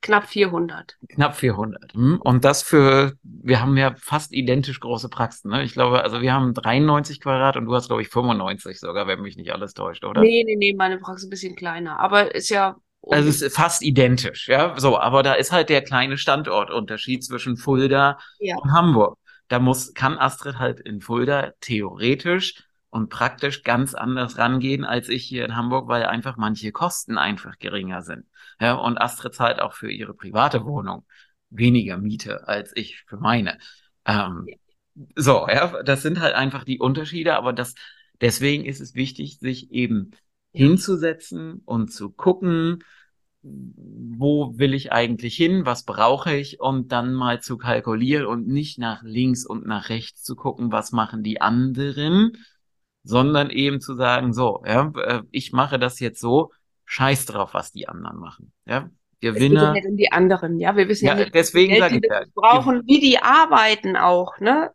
knapp 0.00 0.26
400. 0.26 0.96
Knapp 1.08 1.36
400. 1.36 1.94
Hm? 1.94 2.20
Und 2.20 2.44
das 2.44 2.62
für, 2.62 3.12
wir 3.22 3.60
haben 3.60 3.76
ja 3.76 3.94
fast 3.96 4.32
identisch 4.32 4.80
große 4.80 5.08
Praxen. 5.08 5.50
Ne? 5.50 5.62
Ich 5.62 5.72
glaube, 5.72 6.02
also 6.02 6.20
wir 6.20 6.32
haben 6.32 6.52
93 6.52 7.20
Quadrat 7.20 7.56
und 7.56 7.66
du 7.66 7.74
hast, 7.74 7.86
glaube 7.86 8.02
ich, 8.02 8.08
95 8.08 8.80
sogar, 8.80 9.06
wenn 9.06 9.20
mich 9.20 9.36
nicht 9.36 9.52
alles 9.52 9.74
täuscht, 9.74 10.04
oder? 10.04 10.20
Nee, 10.20 10.42
nee, 10.44 10.56
nee, 10.56 10.74
meine 10.74 10.98
Praxis 10.98 11.22
ist 11.22 11.28
ein 11.28 11.30
bisschen 11.30 11.56
kleiner. 11.56 11.98
Aber 12.00 12.34
ist 12.34 12.50
ja. 12.50 12.76
Also 13.10 13.28
es 13.28 13.42
ist 13.42 13.56
fast 13.56 13.82
identisch, 13.82 14.48
ja. 14.48 14.78
So, 14.78 14.98
aber 14.98 15.22
da 15.22 15.34
ist 15.34 15.52
halt 15.52 15.68
der 15.68 15.82
kleine 15.82 16.16
Standortunterschied 16.16 17.24
zwischen 17.24 17.56
Fulda 17.56 18.18
ja. 18.38 18.56
und 18.56 18.72
Hamburg. 18.72 19.18
Da 19.48 19.58
muss, 19.58 19.92
kann 19.92 20.18
Astrid 20.18 20.58
halt 20.58 20.80
in 20.80 21.00
Fulda 21.00 21.52
theoretisch 21.60 22.64
und 22.90 23.08
praktisch 23.08 23.64
ganz 23.64 23.94
anders 23.94 24.38
rangehen 24.38 24.84
als 24.84 25.08
ich 25.08 25.24
hier 25.24 25.44
in 25.44 25.56
Hamburg, 25.56 25.88
weil 25.88 26.04
einfach 26.04 26.36
manche 26.36 26.72
Kosten 26.72 27.18
einfach 27.18 27.58
geringer 27.58 28.02
sind. 28.02 28.26
Ja, 28.60 28.74
und 28.74 28.98
Astrid 28.98 29.34
zahlt 29.34 29.60
auch 29.60 29.72
für 29.72 29.90
ihre 29.90 30.14
private 30.14 30.64
Wohnung 30.64 31.04
weniger 31.50 31.98
Miete 31.98 32.46
als 32.48 32.72
ich 32.74 33.04
für 33.06 33.16
meine. 33.16 33.58
Ähm, 34.04 34.46
so, 35.16 35.46
ja, 35.48 35.82
das 35.82 36.02
sind 36.02 36.20
halt 36.20 36.34
einfach 36.34 36.64
die 36.64 36.78
Unterschiede, 36.78 37.36
aber 37.36 37.52
das, 37.52 37.74
deswegen 38.20 38.64
ist 38.64 38.80
es 38.80 38.94
wichtig, 38.94 39.38
sich 39.38 39.70
eben 39.70 40.12
hinzusetzen 40.52 41.62
und 41.64 41.92
zu 41.92 42.10
gucken, 42.10 42.84
wo 43.42 44.56
will 44.56 44.72
ich 44.72 44.92
eigentlich 44.92 45.34
hin, 45.36 45.66
was 45.66 45.84
brauche 45.84 46.34
ich, 46.34 46.60
und 46.60 46.92
dann 46.92 47.12
mal 47.12 47.40
zu 47.40 47.58
kalkulieren 47.58 48.26
und 48.26 48.46
nicht 48.46 48.78
nach 48.78 49.02
links 49.02 49.44
und 49.44 49.66
nach 49.66 49.88
rechts 49.88 50.22
zu 50.22 50.36
gucken, 50.36 50.70
was 50.70 50.92
machen 50.92 51.24
die 51.24 51.40
anderen, 51.40 52.32
sondern 53.02 53.50
eben 53.50 53.80
zu 53.80 53.96
sagen, 53.96 54.32
so, 54.32 54.62
ja, 54.64 54.92
äh, 54.96 55.22
ich 55.32 55.52
mache 55.52 55.78
das 55.78 55.98
jetzt 55.98 56.20
so, 56.20 56.52
scheiß 56.84 57.26
drauf, 57.26 57.54
was 57.54 57.72
die 57.72 57.88
anderen 57.88 58.18
machen. 58.18 58.52
Ja, 58.66 58.90
Gewinner. 59.20 59.68
Es 59.68 59.74
geht 59.74 59.84
ja 59.84 59.90
um 59.90 59.96
die 59.96 60.12
anderen, 60.12 60.60
ja. 60.60 60.76
Wir 60.76 60.88
wissen 60.88 61.06
ja, 61.06 61.14
ja 61.14 61.20
nicht, 61.20 61.34
deswegen 61.34 61.74
Geld, 61.74 61.92
ich 61.92 62.02
ja, 62.08 62.22
brauchen, 62.34 62.82
wie 62.86 63.00
die 63.00 63.18
arbeiten 63.18 63.96
auch, 63.96 64.38
ne? 64.38 64.70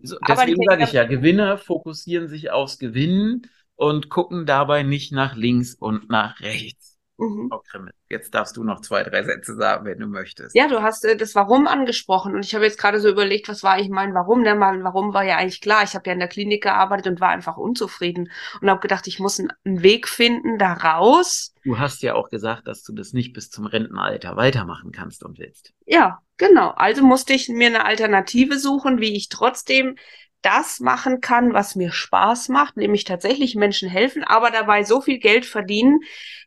So, 0.00 0.16
deswegen 0.28 0.62
sage 0.64 0.84
ich 0.84 0.92
ja, 0.92 1.04
Gewinner 1.04 1.58
fokussieren 1.58 2.28
sich 2.28 2.50
aufs 2.50 2.78
Gewinnen 2.78 3.48
und 3.78 4.10
gucken 4.10 4.44
dabei 4.44 4.82
nicht 4.82 5.12
nach 5.12 5.36
links 5.36 5.74
und 5.74 6.10
nach 6.10 6.40
rechts. 6.40 6.98
Mhm. 7.16 7.48
Frau 7.48 7.62
Krimmel, 7.68 7.92
jetzt 8.08 8.34
darfst 8.34 8.56
du 8.56 8.62
noch 8.62 8.80
zwei, 8.80 9.02
drei 9.02 9.24
Sätze 9.24 9.56
sagen, 9.56 9.84
wenn 9.84 9.98
du 9.98 10.06
möchtest. 10.06 10.54
Ja, 10.54 10.68
du 10.68 10.82
hast 10.82 11.04
äh, 11.04 11.16
das 11.16 11.34
Warum 11.34 11.66
angesprochen 11.66 12.34
und 12.34 12.44
ich 12.44 12.54
habe 12.54 12.64
jetzt 12.64 12.78
gerade 12.78 13.00
so 13.00 13.08
überlegt, 13.08 13.48
was 13.48 13.62
war 13.62 13.74
eigentlich 13.74 13.88
mein 13.88 14.14
Warum? 14.14 14.44
Der 14.44 14.54
mein 14.54 14.84
Warum 14.84 15.14
war 15.14 15.24
ja 15.24 15.36
eigentlich 15.36 15.60
klar. 15.60 15.82
Ich 15.84 15.94
habe 15.94 16.06
ja 16.06 16.12
in 16.12 16.18
der 16.18 16.28
Klinik 16.28 16.62
gearbeitet 16.62 17.06
und 17.06 17.20
war 17.20 17.30
einfach 17.30 17.56
unzufrieden 17.56 18.30
und 18.60 18.70
habe 18.70 18.80
gedacht, 18.80 19.06
ich 19.06 19.18
muss 19.18 19.38
einen, 19.38 19.52
einen 19.64 19.82
Weg 19.82 20.08
finden 20.08 20.58
da 20.58 20.74
raus. 20.74 21.54
Du 21.64 21.78
hast 21.78 22.02
ja 22.02 22.14
auch 22.14 22.30
gesagt, 22.30 22.66
dass 22.66 22.82
du 22.82 22.92
das 22.92 23.12
nicht 23.12 23.32
bis 23.32 23.50
zum 23.50 23.66
Rentenalter 23.66 24.36
weitermachen 24.36 24.92
kannst 24.92 25.24
und 25.24 25.38
willst. 25.38 25.72
Ja, 25.86 26.20
genau. 26.36 26.70
Also 26.70 27.04
musste 27.04 27.32
ich 27.32 27.48
mir 27.48 27.68
eine 27.68 27.84
Alternative 27.84 28.58
suchen, 28.58 29.00
wie 29.00 29.16
ich 29.16 29.28
trotzdem 29.28 29.96
das 30.42 30.80
machen 30.80 31.20
kann, 31.20 31.52
was 31.52 31.74
mir 31.74 31.92
Spaß 31.92 32.48
macht, 32.48 32.76
nämlich 32.76 33.04
tatsächlich 33.04 33.54
Menschen 33.54 33.88
helfen, 33.88 34.24
aber 34.24 34.50
dabei 34.50 34.84
so 34.84 35.00
viel 35.00 35.18
Geld 35.18 35.44
verdienen, 35.44 36.00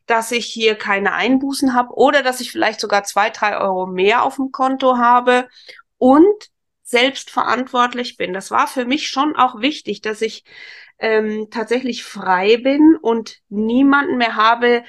dass 0.06 0.32
ich 0.32 0.46
hier 0.46 0.74
keine 0.74 1.12
Einbußen 1.12 1.74
habe 1.74 1.94
oder 1.94 2.22
dass 2.22 2.40
ich 2.40 2.50
vielleicht 2.50 2.80
sogar 2.80 3.04
zwei, 3.04 3.30
drei 3.30 3.58
Euro 3.58 3.86
mehr 3.86 4.22
auf 4.22 4.36
dem 4.36 4.50
Konto 4.50 4.96
habe 4.96 5.48
und 5.98 6.50
selbstverantwortlich 6.82 8.16
bin. 8.16 8.32
Das 8.32 8.50
war 8.50 8.66
für 8.66 8.84
mich 8.84 9.08
schon 9.08 9.36
auch 9.36 9.60
wichtig, 9.60 10.00
dass 10.00 10.20
ich 10.22 10.44
ähm, 10.98 11.48
tatsächlich 11.50 12.04
frei 12.04 12.56
bin 12.58 12.96
und 13.00 13.38
niemanden 13.48 14.16
mehr 14.16 14.36
habe, 14.36 14.84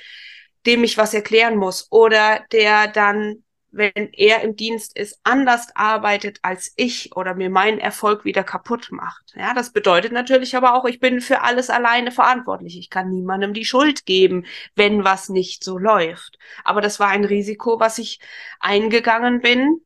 dem 0.65 0.83
ich 0.83 0.97
was 0.97 1.13
erklären 1.13 1.55
muss 1.55 1.87
oder 1.91 2.45
der 2.51 2.87
dann 2.87 3.43
wenn 3.73 4.13
er 4.13 4.41
im 4.41 4.55
Dienst 4.55 4.95
ist, 4.97 5.19
anders 5.23 5.67
arbeitet 5.75 6.39
als 6.43 6.73
ich 6.75 7.15
oder 7.15 7.33
mir 7.33 7.49
meinen 7.49 7.79
Erfolg 7.79 8.23
wieder 8.23 8.43
kaputt 8.43 8.91
macht. 8.91 9.33
Ja, 9.36 9.53
das 9.53 9.73
bedeutet 9.73 10.12
natürlich 10.12 10.55
aber 10.55 10.75
auch, 10.75 10.86
ich 10.86 10.99
bin 10.99 11.21
für 11.21 11.41
alles 11.41 11.69
alleine 11.69 12.12
verantwortlich. 12.12 12.77
Ich 12.77 12.89
kann 12.89 13.09
niemandem 13.09 13.53
die 13.53 13.65
Schuld 13.65 14.05
geben, 14.05 14.45
wenn 14.75 15.03
was 15.03 15.29
nicht 15.29 15.63
so 15.63 15.77
läuft. 15.77 16.38
Aber 16.63 16.81
das 16.81 16.99
war 16.99 17.09
ein 17.09 17.25
Risiko, 17.25 17.79
was 17.79 17.97
ich 17.97 18.19
eingegangen 18.59 19.41
bin 19.41 19.81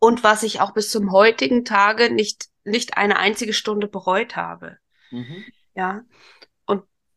und 0.00 0.24
was 0.24 0.42
ich 0.42 0.60
auch 0.60 0.72
bis 0.74 0.90
zum 0.90 1.12
heutigen 1.12 1.64
Tage 1.64 2.12
nicht, 2.12 2.48
nicht 2.64 2.96
eine 2.98 3.18
einzige 3.18 3.52
Stunde 3.52 3.86
bereut 3.86 4.36
habe. 4.36 4.78
Mhm. 5.10 5.44
Ja 5.74 6.04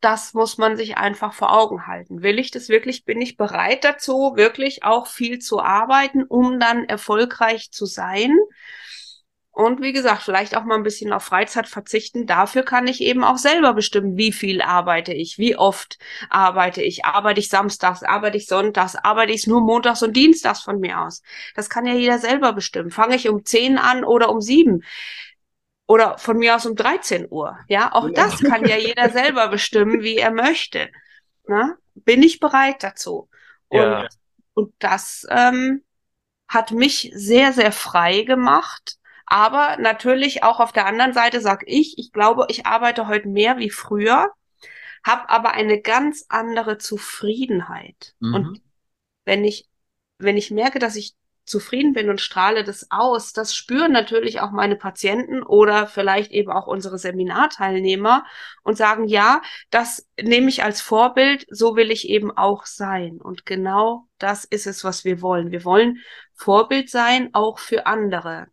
das 0.01 0.33
muss 0.33 0.57
man 0.57 0.77
sich 0.77 0.97
einfach 0.97 1.33
vor 1.33 1.51
Augen 1.51 1.87
halten. 1.87 2.21
Will 2.21 2.39
ich 2.39 2.51
das 2.51 2.69
wirklich? 2.69 3.05
Bin 3.05 3.21
ich 3.21 3.37
bereit 3.37 3.83
dazu, 3.83 4.33
wirklich 4.35 4.83
auch 4.83 5.07
viel 5.07 5.39
zu 5.39 5.61
arbeiten, 5.61 6.23
um 6.23 6.59
dann 6.59 6.85
erfolgreich 6.85 7.71
zu 7.71 7.85
sein? 7.85 8.35
Und 9.57 9.81
wie 9.81 9.91
gesagt, 9.91 10.21
vielleicht 10.21 10.55
auch 10.55 10.65
mal 10.65 10.75
ein 10.75 10.83
bisschen 10.83 11.11
auf 11.11 11.23
Freizeit 11.23 11.67
verzichten. 11.67 12.27
Dafür 12.27 12.61
kann 12.61 12.85
ich 12.85 13.01
eben 13.01 13.23
auch 13.23 13.37
selber 13.37 13.73
bestimmen, 13.73 14.15
wie 14.15 14.31
viel 14.31 14.61
arbeite 14.61 15.13
ich, 15.13 15.39
wie 15.39 15.55
oft 15.55 15.97
arbeite 16.29 16.83
ich. 16.83 17.05
Arbeite 17.05 17.39
ich 17.39 17.49
samstags, 17.49 18.03
arbeite 18.03 18.37
ich 18.37 18.45
sonntags, 18.45 18.95
arbeite 18.95 19.33
ich 19.33 19.47
nur 19.47 19.61
montags 19.61 20.03
und 20.03 20.15
dienstags 20.15 20.61
von 20.61 20.79
mir 20.79 21.01
aus. 21.01 21.23
Das 21.55 21.71
kann 21.71 21.87
ja 21.87 21.95
jeder 21.95 22.19
selber 22.19 22.53
bestimmen. 22.53 22.91
Fange 22.91 23.15
ich 23.15 23.29
um 23.29 23.45
zehn 23.45 23.79
an 23.79 24.03
oder 24.03 24.29
um 24.29 24.41
sieben? 24.41 24.83
Oder 25.87 26.17
von 26.17 26.37
mir 26.37 26.55
aus 26.55 26.65
um 26.65 26.75
13 26.75 27.27
Uhr. 27.29 27.57
Ja, 27.69 27.93
auch 27.93 28.07
ja. 28.07 28.13
das 28.13 28.39
kann 28.39 28.65
ja 28.65 28.77
jeder 28.77 29.09
selber 29.11 29.47
bestimmen, 29.47 30.03
wie 30.03 30.17
er 30.17 30.31
möchte. 30.31 30.89
Na? 31.47 31.77
Bin 31.95 32.21
ich 32.21 32.39
bereit 32.39 32.83
dazu? 32.83 33.29
Ja. 33.71 34.01
Und, 34.01 34.09
und 34.53 34.73
das 34.79 35.25
ähm, 35.29 35.83
hat 36.47 36.71
mich 36.71 37.11
sehr, 37.13 37.53
sehr 37.53 37.71
frei 37.71 38.23
gemacht. 38.23 38.97
Aber 39.25 39.77
natürlich 39.77 40.43
auch 40.43 40.59
auf 40.59 40.71
der 40.71 40.85
anderen 40.85 41.13
Seite 41.13 41.41
sag 41.41 41.63
ich, 41.65 41.97
ich 41.97 42.11
glaube, 42.11 42.45
ich 42.49 42.65
arbeite 42.65 43.07
heute 43.07 43.27
mehr 43.27 43.57
wie 43.57 43.69
früher, 43.69 44.31
habe 45.05 45.29
aber 45.29 45.51
eine 45.51 45.81
ganz 45.81 46.25
andere 46.29 46.77
Zufriedenheit. 46.77 48.13
Mhm. 48.19 48.33
Und 48.33 48.61
wenn 49.25 49.43
ich, 49.43 49.67
wenn 50.17 50.37
ich 50.37 50.51
merke, 50.51 50.79
dass 50.79 50.95
ich 50.95 51.13
zufrieden 51.47 51.93
bin 51.93 52.09
und 52.09 52.21
strahle 52.21 52.63
das 52.63 52.87
aus. 52.91 53.33
Das 53.33 53.55
spüren 53.55 53.91
natürlich 53.91 54.41
auch 54.41 54.51
meine 54.51 54.75
Patienten 54.75 55.41
oder 55.41 55.87
vielleicht 55.87 56.31
eben 56.31 56.51
auch 56.51 56.67
unsere 56.67 56.99
Seminarteilnehmer 56.99 58.25
und 58.63 58.77
sagen, 58.77 59.05
ja, 59.05 59.41
das 59.69 60.07
nehme 60.21 60.49
ich 60.49 60.63
als 60.63 60.81
Vorbild, 60.81 61.45
so 61.49 61.75
will 61.75 61.89
ich 61.89 62.09
eben 62.09 62.31
auch 62.31 62.65
sein. 62.65 63.19
Und 63.21 63.45
genau 63.45 64.07
das 64.19 64.43
ist 64.45 64.67
es, 64.67 64.83
was 64.83 65.05
wir 65.05 65.21
wollen. 65.21 65.51
Wir 65.51 65.63
wollen 65.63 65.99
Vorbild 66.33 66.89
sein, 66.89 67.29
auch 67.33 67.59
für 67.59 67.87
andere. 67.87 68.47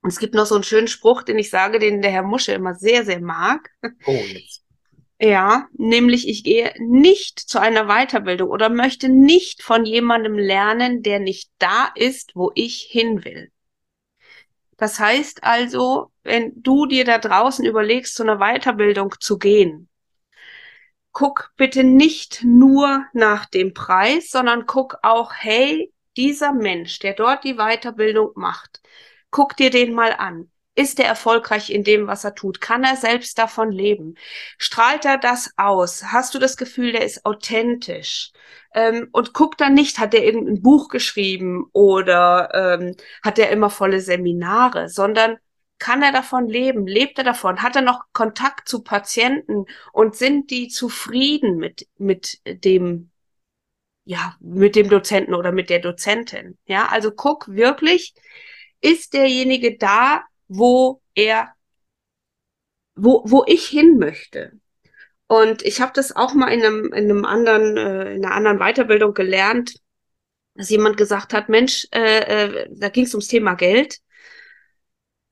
Und 0.00 0.10
es 0.10 0.18
gibt 0.18 0.34
noch 0.34 0.46
so 0.46 0.54
einen 0.54 0.64
schönen 0.64 0.88
Spruch, 0.88 1.22
den 1.22 1.38
ich 1.38 1.50
sage, 1.50 1.78
den 1.78 2.02
der 2.02 2.10
Herr 2.10 2.22
Musche 2.22 2.52
immer 2.52 2.74
sehr, 2.74 3.04
sehr 3.04 3.20
mag. 3.20 3.70
Oh, 4.06 4.12
jetzt 4.12 4.63
ja, 5.20 5.68
nämlich 5.72 6.28
ich 6.28 6.44
gehe 6.44 6.72
nicht 6.78 7.38
zu 7.38 7.60
einer 7.60 7.86
Weiterbildung 7.86 8.50
oder 8.50 8.68
möchte 8.68 9.08
nicht 9.08 9.62
von 9.62 9.84
jemandem 9.84 10.36
lernen, 10.36 11.02
der 11.02 11.20
nicht 11.20 11.50
da 11.58 11.92
ist, 11.94 12.32
wo 12.34 12.50
ich 12.54 12.88
hin 12.90 13.24
will. 13.24 13.50
Das 14.76 14.98
heißt 14.98 15.44
also, 15.44 16.12
wenn 16.24 16.52
du 16.56 16.86
dir 16.86 17.04
da 17.04 17.18
draußen 17.18 17.64
überlegst, 17.64 18.14
zu 18.16 18.24
einer 18.24 18.38
Weiterbildung 18.38 19.14
zu 19.20 19.38
gehen, 19.38 19.88
guck 21.12 21.52
bitte 21.56 21.84
nicht 21.84 22.42
nur 22.44 23.06
nach 23.12 23.46
dem 23.46 23.72
Preis, 23.72 24.30
sondern 24.30 24.66
guck 24.66 24.98
auch, 25.02 25.32
hey, 25.32 25.92
dieser 26.16 26.52
Mensch, 26.52 26.98
der 26.98 27.14
dort 27.14 27.44
die 27.44 27.54
Weiterbildung 27.54 28.32
macht, 28.34 28.80
guck 29.30 29.56
dir 29.56 29.70
den 29.70 29.94
mal 29.94 30.12
an. 30.12 30.50
Ist 30.76 30.98
er 30.98 31.06
erfolgreich 31.06 31.70
in 31.70 31.84
dem, 31.84 32.08
was 32.08 32.24
er 32.24 32.34
tut? 32.34 32.60
Kann 32.60 32.82
er 32.82 32.96
selbst 32.96 33.38
davon 33.38 33.70
leben? 33.70 34.16
Strahlt 34.58 35.04
er 35.04 35.18
das 35.18 35.52
aus? 35.56 36.04
Hast 36.06 36.34
du 36.34 36.40
das 36.40 36.56
Gefühl, 36.56 36.92
der 36.92 37.04
ist 37.04 37.24
authentisch? 37.24 38.32
Ähm, 38.74 39.08
und 39.12 39.32
guck 39.34 39.56
dann 39.56 39.74
nicht, 39.74 39.98
hat 40.00 40.14
er 40.14 40.24
irgendein 40.24 40.62
Buch 40.62 40.88
geschrieben 40.88 41.66
oder 41.72 42.78
ähm, 42.80 42.96
hat 43.22 43.38
er 43.38 43.50
immer 43.50 43.70
volle 43.70 44.00
Seminare, 44.00 44.88
sondern 44.88 45.38
kann 45.78 46.02
er 46.02 46.12
davon 46.12 46.48
leben? 46.48 46.86
Lebt 46.86 47.18
er 47.18 47.24
davon? 47.24 47.62
Hat 47.62 47.76
er 47.76 47.82
noch 47.82 48.04
Kontakt 48.12 48.68
zu 48.68 48.82
Patienten 48.82 49.66
und 49.92 50.16
sind 50.16 50.50
die 50.50 50.68
zufrieden 50.68 51.56
mit, 51.56 51.86
mit 51.98 52.40
dem, 52.46 53.10
ja, 54.04 54.36
mit 54.40 54.76
dem 54.76 54.88
Dozenten 54.88 55.34
oder 55.34 55.52
mit 55.52 55.70
der 55.70 55.80
Dozentin? 55.80 56.58
Ja, 56.66 56.86
also 56.86 57.12
guck 57.12 57.48
wirklich, 57.48 58.14
ist 58.80 59.14
derjenige 59.14 59.76
da, 59.78 60.24
wo 60.48 61.00
er, 61.14 61.54
wo, 62.94 63.22
wo 63.26 63.44
ich 63.46 63.66
hin 63.66 63.98
möchte. 63.98 64.52
Und 65.26 65.62
ich 65.62 65.80
habe 65.80 65.92
das 65.94 66.14
auch 66.14 66.34
mal 66.34 66.48
in 66.48 66.62
einem, 66.64 66.92
in 66.92 67.10
einem 67.10 67.24
anderen, 67.24 67.76
äh, 67.76 68.14
in 68.14 68.24
einer 68.24 68.34
anderen 68.34 68.58
Weiterbildung 68.58 69.14
gelernt. 69.14 69.74
dass 70.54 70.70
jemand 70.70 70.96
gesagt 70.96 71.34
hat, 71.34 71.48
Mensch, 71.48 71.86
äh, 71.92 72.20
äh, 72.20 72.68
da 72.70 72.88
ging 72.88 73.04
es 73.04 73.14
ums 73.14 73.28
Thema 73.28 73.54
Geld. 73.54 73.98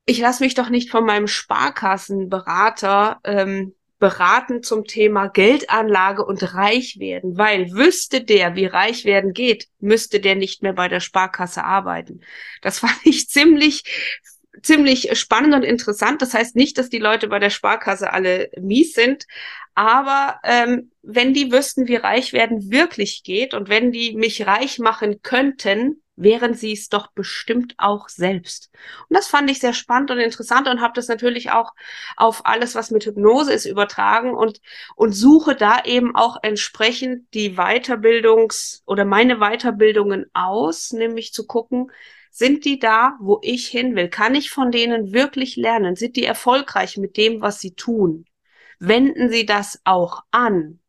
Ich 0.05 0.19
lasse 0.19 0.43
mich 0.43 0.55
doch 0.55 0.69
nicht 0.69 0.91
von 0.91 1.05
meinem 1.05 1.29
Sparkassenberater 1.29 3.21
ähm, 3.25 3.75
beraten 4.01 4.65
zum 4.65 4.85
Thema 4.85 5.29
Geldanlage 5.29 6.25
und 6.25 6.55
reich 6.55 6.99
werden, 6.99 7.39
weil 7.39 7.71
wüsste 7.71 8.25
der, 8.25 8.57
wie 8.57 8.67
reich 8.67 9.05
werden 9.05 9.33
geht, 9.33 9.69
müsste 9.79 10.19
der 10.19 10.35
nicht 10.35 10.61
mehr 10.61 10.73
bei 10.73 10.89
der 10.89 10.99
Sparkasse 10.99 11.63
arbeiten. 11.63 12.21
Das 12.63 12.81
fand 12.81 12.99
ich 13.05 13.29
ziemlich 13.29 13.85
ziemlich 14.63 15.17
spannend 15.19 15.55
und 15.55 15.63
interessant. 15.63 16.21
Das 16.21 16.35
heißt 16.35 16.57
nicht, 16.57 16.77
dass 16.79 16.89
die 16.89 16.99
Leute 16.99 17.29
bei 17.29 17.39
der 17.39 17.51
Sparkasse 17.51 18.13
alle 18.13 18.51
mies 18.61 18.93
sind, 18.93 19.27
aber 19.75 20.41
ähm, 20.45 20.91
wenn 21.03 21.33
die 21.33 21.51
wüssten, 21.51 21.89
wie 21.89 21.97
reich 21.97 22.33
werden 22.33 22.71
wirklich 22.71 23.23
geht 23.23 23.55
und 23.55 23.69
wenn 23.69 23.93
die 23.93 24.15
mich 24.15 24.47
reich 24.47 24.79
machen 24.79 25.23
könnten, 25.23 26.03
wären 26.17 26.53
sie 26.53 26.73
es 26.73 26.91
doch 26.91 27.11
bestimmt 27.13 27.75
auch 27.79 28.09
selbst. 28.09 28.71
Und 29.09 29.17
das 29.17 29.29
fand 29.29 29.51
ich 29.51 29.61
sehr 29.61 29.73
spannend 29.73 30.11
und 30.11 30.19
interessant 30.19 30.69
und 30.69 30.83
habe 30.83 30.93
das 30.95 31.09
natürlich 31.09 31.51
auch 31.51 31.73
auf 32.17 32.45
alles, 32.45 32.75
was 32.75 32.91
mit 32.91 33.07
Hypnose 33.07 33.53
ist, 33.53 33.65
übertragen 33.65 34.35
und, 34.35 34.61
und 34.95 35.13
suche 35.13 35.57
da 35.57 35.83
eben 35.85 36.15
auch 36.15 36.37
entsprechend 36.43 37.33
die 37.33 37.57
Weiterbildungs- 37.57 38.83
oder 38.85 39.07
meine 39.07 39.39
Weiterbildungen 39.39 40.27
aus, 40.35 40.93
nämlich 40.93 41.33
zu 41.33 41.47
gucken, 41.47 41.91
sind 42.33 42.65
die 42.65 42.79
da, 42.79 43.17
wo 43.21 43.39
ich 43.43 43.69
hin 43.69 43.95
will? 43.95 44.09
Kann 44.09 44.35
ich 44.35 44.51
von 44.51 44.73
denen 44.73 45.13
wirklich 45.13 45.57
lernen? 45.57 45.97
Sind 45.97 46.17
die 46.17 46.25
erfolgreich 46.25 46.97
mit 46.97 47.17
dem, 47.19 47.43
was 47.43 47.61
sie 47.61 47.75
tun? 47.75 48.25
Wenden 48.81 49.29
sie 49.29 49.45
das 49.47 49.81
auch 49.85 50.25
an? 50.31 50.81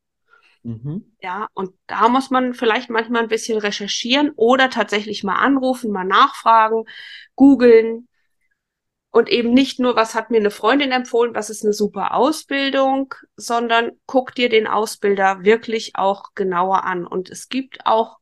Mhm. 0.64 1.14
Ja, 1.22 1.48
und 1.54 1.74
da 1.86 2.08
muss 2.08 2.30
man 2.30 2.54
vielleicht 2.54 2.90
manchmal 2.90 3.24
ein 3.24 3.28
bisschen 3.28 3.60
recherchieren 3.60 4.32
oder 4.38 4.70
tatsächlich 4.70 5.24
mal 5.26 5.36
anrufen, 5.36 5.92
mal 5.92 6.06
nachfragen, 6.06 6.86
googeln 7.36 8.08
und 9.12 9.30
eben 9.30 9.54
nicht 9.54 9.80
nur, 9.80 9.96
was 9.96 10.16
hat 10.16 10.32
mir 10.32 10.38
eine 10.38 10.50
Freundin 10.50 10.92
empfohlen, 10.92 11.36
was 11.36 11.50
ist 11.50 11.64
eine 11.64 11.74
super 11.74 12.16
Ausbildung, 12.16 13.14
sondern 13.36 13.92
guck 14.06 14.34
dir 14.34 14.50
den 14.50 14.66
Ausbilder 14.66 15.44
wirklich 15.44 15.92
auch 15.96 16.34
genauer 16.36 16.86
an. 16.86 17.06
Und 17.06 17.30
es 17.30 17.50
gibt 17.50 17.86
auch 17.86 18.18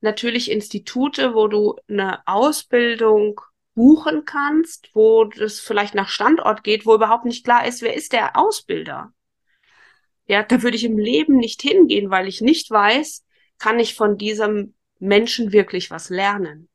natürlich 0.00 0.50
Institute, 0.50 1.34
wo 1.34 1.48
du 1.48 1.76
eine 1.88 2.26
Ausbildung 2.26 3.40
buchen 3.74 4.24
kannst, 4.24 4.90
wo 4.94 5.24
das 5.24 5.60
vielleicht 5.60 5.94
nach 5.94 6.08
Standort 6.08 6.64
geht, 6.64 6.86
wo 6.86 6.94
überhaupt 6.94 7.24
nicht 7.24 7.44
klar 7.44 7.66
ist, 7.66 7.82
wer 7.82 7.94
ist 7.94 8.12
der 8.12 8.36
Ausbilder. 8.36 9.12
Ja, 10.26 10.42
da 10.42 10.62
würde 10.62 10.76
ich 10.76 10.84
im 10.84 10.98
Leben 10.98 11.36
nicht 11.36 11.62
hingehen, 11.62 12.10
weil 12.10 12.28
ich 12.28 12.40
nicht 12.40 12.70
weiß, 12.70 13.24
kann 13.58 13.78
ich 13.78 13.94
von 13.94 14.16
diesem 14.16 14.74
Menschen 14.98 15.52
wirklich 15.52 15.90
was 15.90 16.08
lernen. 16.08 16.68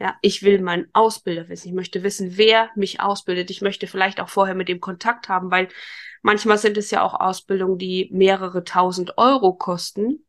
Ja, 0.00 0.16
ich 0.22 0.42
will 0.42 0.60
meinen 0.60 0.88
Ausbilder 0.92 1.48
wissen. 1.48 1.68
Ich 1.68 1.74
möchte 1.74 2.04
wissen, 2.04 2.36
wer 2.36 2.70
mich 2.76 3.00
ausbildet. 3.00 3.50
Ich 3.50 3.62
möchte 3.62 3.88
vielleicht 3.88 4.20
auch 4.20 4.28
vorher 4.28 4.54
mit 4.54 4.68
dem 4.68 4.80
Kontakt 4.80 5.28
haben, 5.28 5.50
weil 5.50 5.68
manchmal 6.22 6.56
sind 6.56 6.76
es 6.76 6.90
ja 6.92 7.02
auch 7.02 7.14
Ausbildungen, 7.14 7.78
die 7.78 8.08
mehrere 8.12 8.62
tausend 8.62 9.18
Euro 9.18 9.54
kosten. 9.54 10.24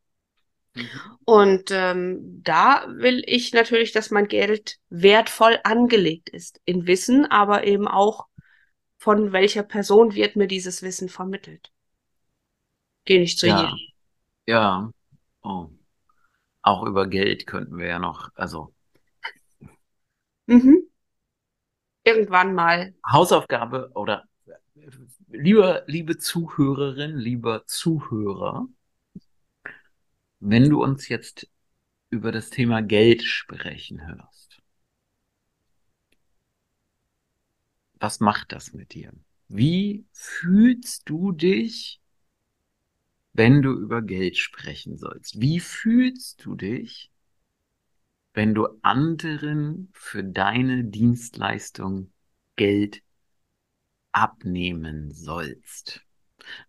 Mhm. 0.76 0.89
Und 1.26 1.72
ähm, 1.72 2.41
da 2.43 2.86
will 2.88 3.24
ich 3.26 3.53
natürlich, 3.53 3.91
dass 3.91 4.11
mein 4.11 4.28
Geld 4.28 4.78
wertvoll 4.89 5.59
angelegt 5.63 6.30
ist. 6.30 6.61
In 6.65 6.88
Wissen, 6.88 7.26
aber 7.26 7.65
eben 7.65 7.88
auch 7.88 8.28
von 8.97 9.32
welcher 9.32 9.63
Person 9.63 10.13
wird 10.13 10.36
mir 10.36 10.47
dieses 10.47 10.82
Wissen 10.82 11.09
vermittelt. 11.09 11.72
Geh 13.05 13.20
nicht 13.20 13.39
zu 13.39 13.47
ja. 13.47 13.61
jedem. 13.61 13.78
Ja. 14.45 14.91
Oh. 15.41 15.70
Auch 16.61 16.84
über 16.84 17.07
Geld 17.07 17.47
könnten 17.47 17.78
wir 17.78 17.88
ja 17.88 17.99
noch, 17.99 18.30
also. 18.36 18.74
Mhm. 20.47 20.84
Irgendwann 22.03 22.53
mal. 22.53 22.93
Hausaufgabe 23.09 23.91
oder 23.95 24.26
lieber, 25.28 25.84
liebe 25.88 26.17
Zuhörerin, 26.17 27.17
lieber 27.17 27.65
Zuhörer, 27.65 28.67
wenn 30.39 30.69
du 30.69 30.83
uns 30.83 31.07
jetzt 31.09 31.49
über 32.09 32.31
das 32.31 32.49
Thema 32.49 32.81
Geld 32.81 33.23
sprechen 33.23 34.05
hörst, 34.05 34.61
was 37.99 38.19
macht 38.19 38.51
das 38.51 38.73
mit 38.73 38.93
dir? 38.93 39.11
Wie 39.47 40.05
fühlst 40.11 41.09
du 41.09 41.31
dich 41.31 41.99
wenn 43.39 43.61
du 43.61 43.71
über 43.71 44.01
Geld 44.01 44.37
sprechen 44.37 44.97
sollst? 44.97 45.39
Wie 45.39 45.61
fühlst 45.61 46.43
du 46.43 46.55
dich, 46.55 47.09
wenn 48.33 48.53
du 48.53 48.67
anderen 48.81 49.89
für 49.93 50.25
deine 50.25 50.83
Dienstleistung 50.83 52.11
Geld 52.57 53.01
abnehmen 54.11 55.11
sollst? 55.11 56.01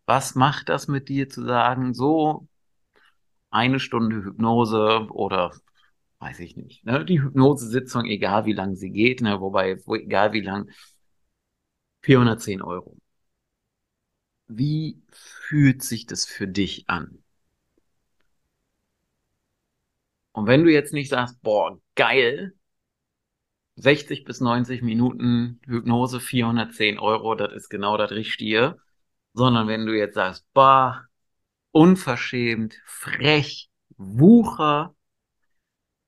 Was 0.05 0.35
macht 0.35 0.69
das 0.69 0.87
mit 0.89 1.09
dir 1.09 1.29
zu 1.29 1.45
sagen, 1.45 1.95
so 1.95 2.47
eine 3.51 3.81
Stunde 3.81 4.25
Hypnose 4.25 5.07
oder 5.11 5.53
weiß 6.21 6.41
ich 6.41 6.57
nicht, 6.57 6.85
ne? 6.85 7.05
die 7.05 7.23
Hypnosesitzung, 7.23 8.05
egal 8.07 8.45
wie 8.47 8.53
lang 8.53 8.77
sie 8.77 8.91
geht, 8.91 9.23
ne? 9.23 9.41
wobei, 9.41 9.79
wo, 9.87 9.95
egal 9.97 10.33
wie 10.33 10.43
lang, 10.43 10.71
410 12.03 12.63
Euro. 12.63 12.97
Wie 14.49 15.03
fühlt 15.13 15.83
sich 15.83 16.07
das 16.07 16.27
für 16.27 16.47
dich 16.47 16.89
an? 16.89 17.23
Und 20.33 20.47
wenn 20.47 20.65
du 20.65 20.73
jetzt 20.73 20.93
nicht 20.93 21.09
sagst, 21.11 21.41
boah, 21.43 21.79
geil, 21.95 22.55
60 23.77 24.25
bis 24.25 24.41
90 24.41 24.83
Minuten 24.83 25.61
Hypnose, 25.67 26.21
410 26.21 26.99
Euro, 26.99 27.35
das 27.35 27.53
ist 27.53 27.69
genau 27.71 27.97
das 27.97 28.11
Richtige, 28.11 28.79
sondern 29.33 29.69
wenn 29.69 29.87
du 29.87 29.97
jetzt 29.97 30.15
sagst, 30.15 30.47
boah, 30.53 31.07
unverschämt, 31.73 32.81
frech, 32.85 33.71
Wucher, 33.97 34.95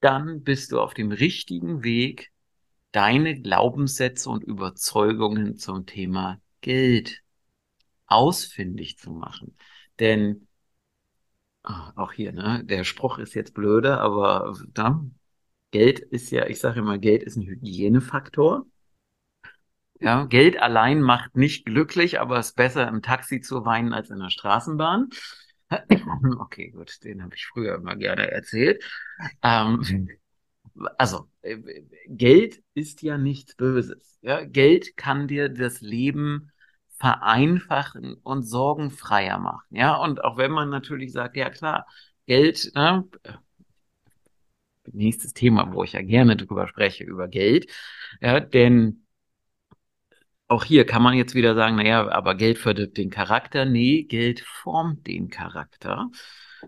dann 0.00 0.42
bist 0.42 0.72
du 0.72 0.80
auf 0.80 0.94
dem 0.94 1.12
richtigen 1.12 1.84
Weg, 1.84 2.32
deine 2.90 3.40
Glaubenssätze 3.40 4.28
und 4.28 4.42
Überzeugungen 4.42 5.56
zum 5.56 5.86
Thema 5.86 6.40
Geld 6.60 7.22
ausfindig 8.06 8.98
zu 8.98 9.10
machen. 9.12 9.56
Denn 9.98 10.48
ah, 11.62 11.92
auch 11.96 12.12
hier, 12.12 12.32
ne, 12.32 12.62
der 12.64 12.84
Spruch 12.84 13.18
ist 13.18 13.34
jetzt 13.34 13.54
blöde, 13.54 13.98
aber 13.98 14.54
da, 14.72 15.04
Geld 15.70 16.00
ist 16.00 16.30
ja, 16.30 16.46
ich 16.46 16.60
sage 16.60 16.80
immer, 16.80 16.98
Geld 16.98 17.22
ist 17.22 17.36
ein 17.36 17.46
Hygienefaktor. 17.46 18.66
Ja, 20.00 20.24
Geld 20.24 20.60
allein 20.60 21.00
macht 21.00 21.36
nicht 21.36 21.64
glücklich, 21.64 22.20
aber 22.20 22.38
es 22.38 22.48
ist 22.48 22.56
besser 22.56 22.88
im 22.88 23.02
Taxi 23.02 23.40
zu 23.40 23.64
weinen 23.64 23.92
als 23.92 24.10
in 24.10 24.18
der 24.18 24.30
Straßenbahn. 24.30 25.10
Okay, 26.40 26.70
gut, 26.70 27.02
den 27.04 27.22
habe 27.22 27.34
ich 27.34 27.46
früher 27.46 27.76
immer 27.76 27.96
gerne 27.96 28.30
erzählt. 28.30 28.82
Ähm, 29.42 30.08
also, 30.98 31.28
äh, 31.42 31.58
Geld 32.08 32.62
ist 32.74 33.02
ja 33.02 33.18
nichts 33.18 33.54
Böses. 33.56 34.18
Ja, 34.22 34.44
Geld 34.44 34.96
kann 34.96 35.28
dir 35.28 35.48
das 35.48 35.80
Leben 35.80 36.52
vereinfachen 36.98 38.14
und 38.22 38.42
sorgenfreier 38.44 39.38
machen. 39.38 39.66
Ja, 39.76 39.96
und 39.96 40.24
auch 40.24 40.36
wenn 40.38 40.52
man 40.52 40.70
natürlich 40.70 41.12
sagt, 41.12 41.36
ja 41.36 41.50
klar, 41.50 41.86
Geld, 42.26 42.70
ne, 42.74 43.04
nächstes 44.92 45.32
Thema, 45.32 45.72
wo 45.72 45.84
ich 45.84 45.92
ja 45.92 46.02
gerne 46.02 46.36
drüber 46.36 46.66
spreche, 46.68 47.04
über 47.04 47.28
Geld, 47.28 47.70
ja, 48.20 48.40
denn 48.40 49.06
auch 50.53 50.64
hier 50.64 50.84
kann 50.86 51.03
man 51.03 51.14
jetzt 51.14 51.34
wieder 51.34 51.55
sagen, 51.55 51.76
naja, 51.76 52.09
aber 52.11 52.34
Geld 52.34 52.59
verdirbt 52.59 52.98
den 52.98 53.11
Charakter. 53.11 53.64
Nee, 53.64 54.03
Geld 54.05 54.40
formt 54.40 55.07
den 55.07 55.30
Charakter. 55.30 56.11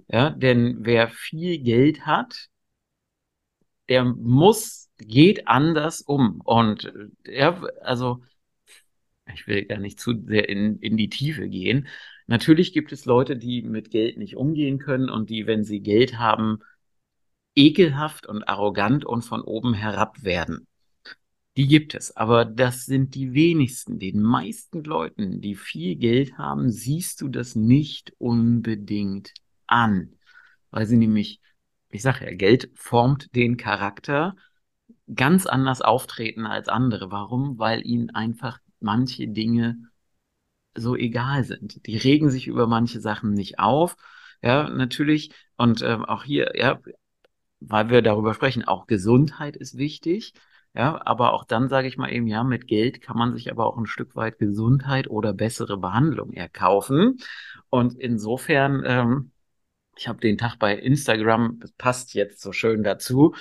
Ja, 0.09 0.31
denn 0.31 0.79
wer 0.81 1.09
viel 1.09 1.59
Geld 1.63 2.07
hat, 2.07 2.49
der 3.89 4.05
muss, 4.05 4.91
geht 4.99 5.47
anders 5.49 6.01
um. 6.01 6.41
Und 6.45 6.93
ja, 7.27 7.63
also 7.83 8.23
ich 9.33 9.47
will 9.47 9.65
gar 9.67 9.79
nicht 9.79 10.01
zu 10.01 10.15
sehr 10.27 10.49
in, 10.49 10.79
in 10.79 10.97
die 10.97 11.11
Tiefe 11.11 11.49
gehen. 11.49 11.87
Natürlich 12.27 12.73
gibt 12.73 12.93
es 12.93 13.05
Leute, 13.05 13.37
die 13.37 13.63
mit 13.63 13.91
Geld 13.91 14.17
nicht 14.17 14.37
umgehen 14.37 14.79
können 14.79 15.11
und 15.11 15.29
die, 15.29 15.47
wenn 15.47 15.65
sie 15.65 15.81
Geld 15.81 16.19
haben, 16.19 16.61
ekelhaft 17.55 18.27
und 18.27 18.49
arrogant 18.49 19.05
und 19.05 19.23
von 19.23 19.43
oben 19.43 19.75
herab 19.75 20.23
werden. 20.23 20.67
Die 21.57 21.69
gibt 21.69 21.95
es, 21.95 22.17
aber 22.17 22.45
das 22.45 22.85
sind 22.85 23.15
die 23.15 23.33
wenigsten. 23.33 23.99
Den 24.01 24.21
meisten 24.23 24.83
Leuten, 24.83 25.41
die 25.41 25.55
viel 25.55 25.95
Geld 25.97 26.37
haben, 26.37 26.71
siehst 26.71 27.21
du 27.21 27.29
das 27.29 27.55
nicht 27.55 28.13
unbedingt 28.19 29.33
an, 29.67 30.17
weil 30.71 30.87
sie 30.87 30.97
nämlich, 30.97 31.41
ich 31.91 32.03
sage 32.03 32.25
ja, 32.25 32.35
Geld 32.35 32.71
formt 32.75 33.35
den 33.37 33.57
Charakter, 33.57 34.35
ganz 35.15 35.47
anders 35.47 35.81
auftreten 35.81 36.47
als 36.47 36.69
andere. 36.69 37.13
Warum? 37.13 37.59
Weil 37.59 37.87
ihnen 37.87 38.11
einfach 38.11 38.59
manche 38.81 39.29
Dinge 39.29 39.79
so 40.75 40.97
egal 40.97 41.45
sind. 41.45 41.87
Die 41.87 41.97
regen 41.97 42.31
sich 42.31 42.49
über 42.49 42.67
manche 42.67 43.01
Sachen 43.01 43.33
nicht 43.33 43.61
auf. 43.61 43.97
Ja, 44.43 44.69
natürlich. 44.69 45.31
Und 45.57 45.83
ähm, 45.83 46.05
auch 46.05 46.25
hier, 46.25 46.53
ja, 46.57 46.81
weil 47.61 47.91
wir 47.91 48.03
darüber 48.03 48.35
sprechen, 48.35 48.65
auch 48.65 48.87
Gesundheit 48.87 49.57
ist 49.57 49.79
wichtig. 49.79 50.33
Ja, 50.77 51.01
aber 51.07 51.33
auch 51.35 51.45
dann 51.45 51.69
sage 51.69 51.87
ich 51.87 51.97
mal 51.97 52.13
eben, 52.13 52.27
ja, 52.27 52.43
mit 52.43 52.67
Geld 52.67 53.01
kann 53.01 53.17
man 53.17 53.33
sich 53.33 53.51
aber 53.51 53.67
auch 53.67 53.77
ein 53.77 53.87
Stück 53.87 54.17
weit 54.17 54.39
Gesundheit 54.39 55.09
oder 55.09 55.33
bessere 55.33 55.79
Behandlung 55.79 56.33
erkaufen. 56.33 57.19
Und 57.71 57.95
insofern, 57.95 58.83
ähm, 58.85 59.31
ich 59.97 60.09
habe 60.09 60.19
den 60.21 60.37
Tag 60.37 60.59
bei 60.59 60.77
Instagram, 60.77 61.59
das 61.61 61.73
passt 61.73 62.15
jetzt 62.15 62.41
so 62.43 62.53
schön 62.53 62.83
dazu, 62.83 63.35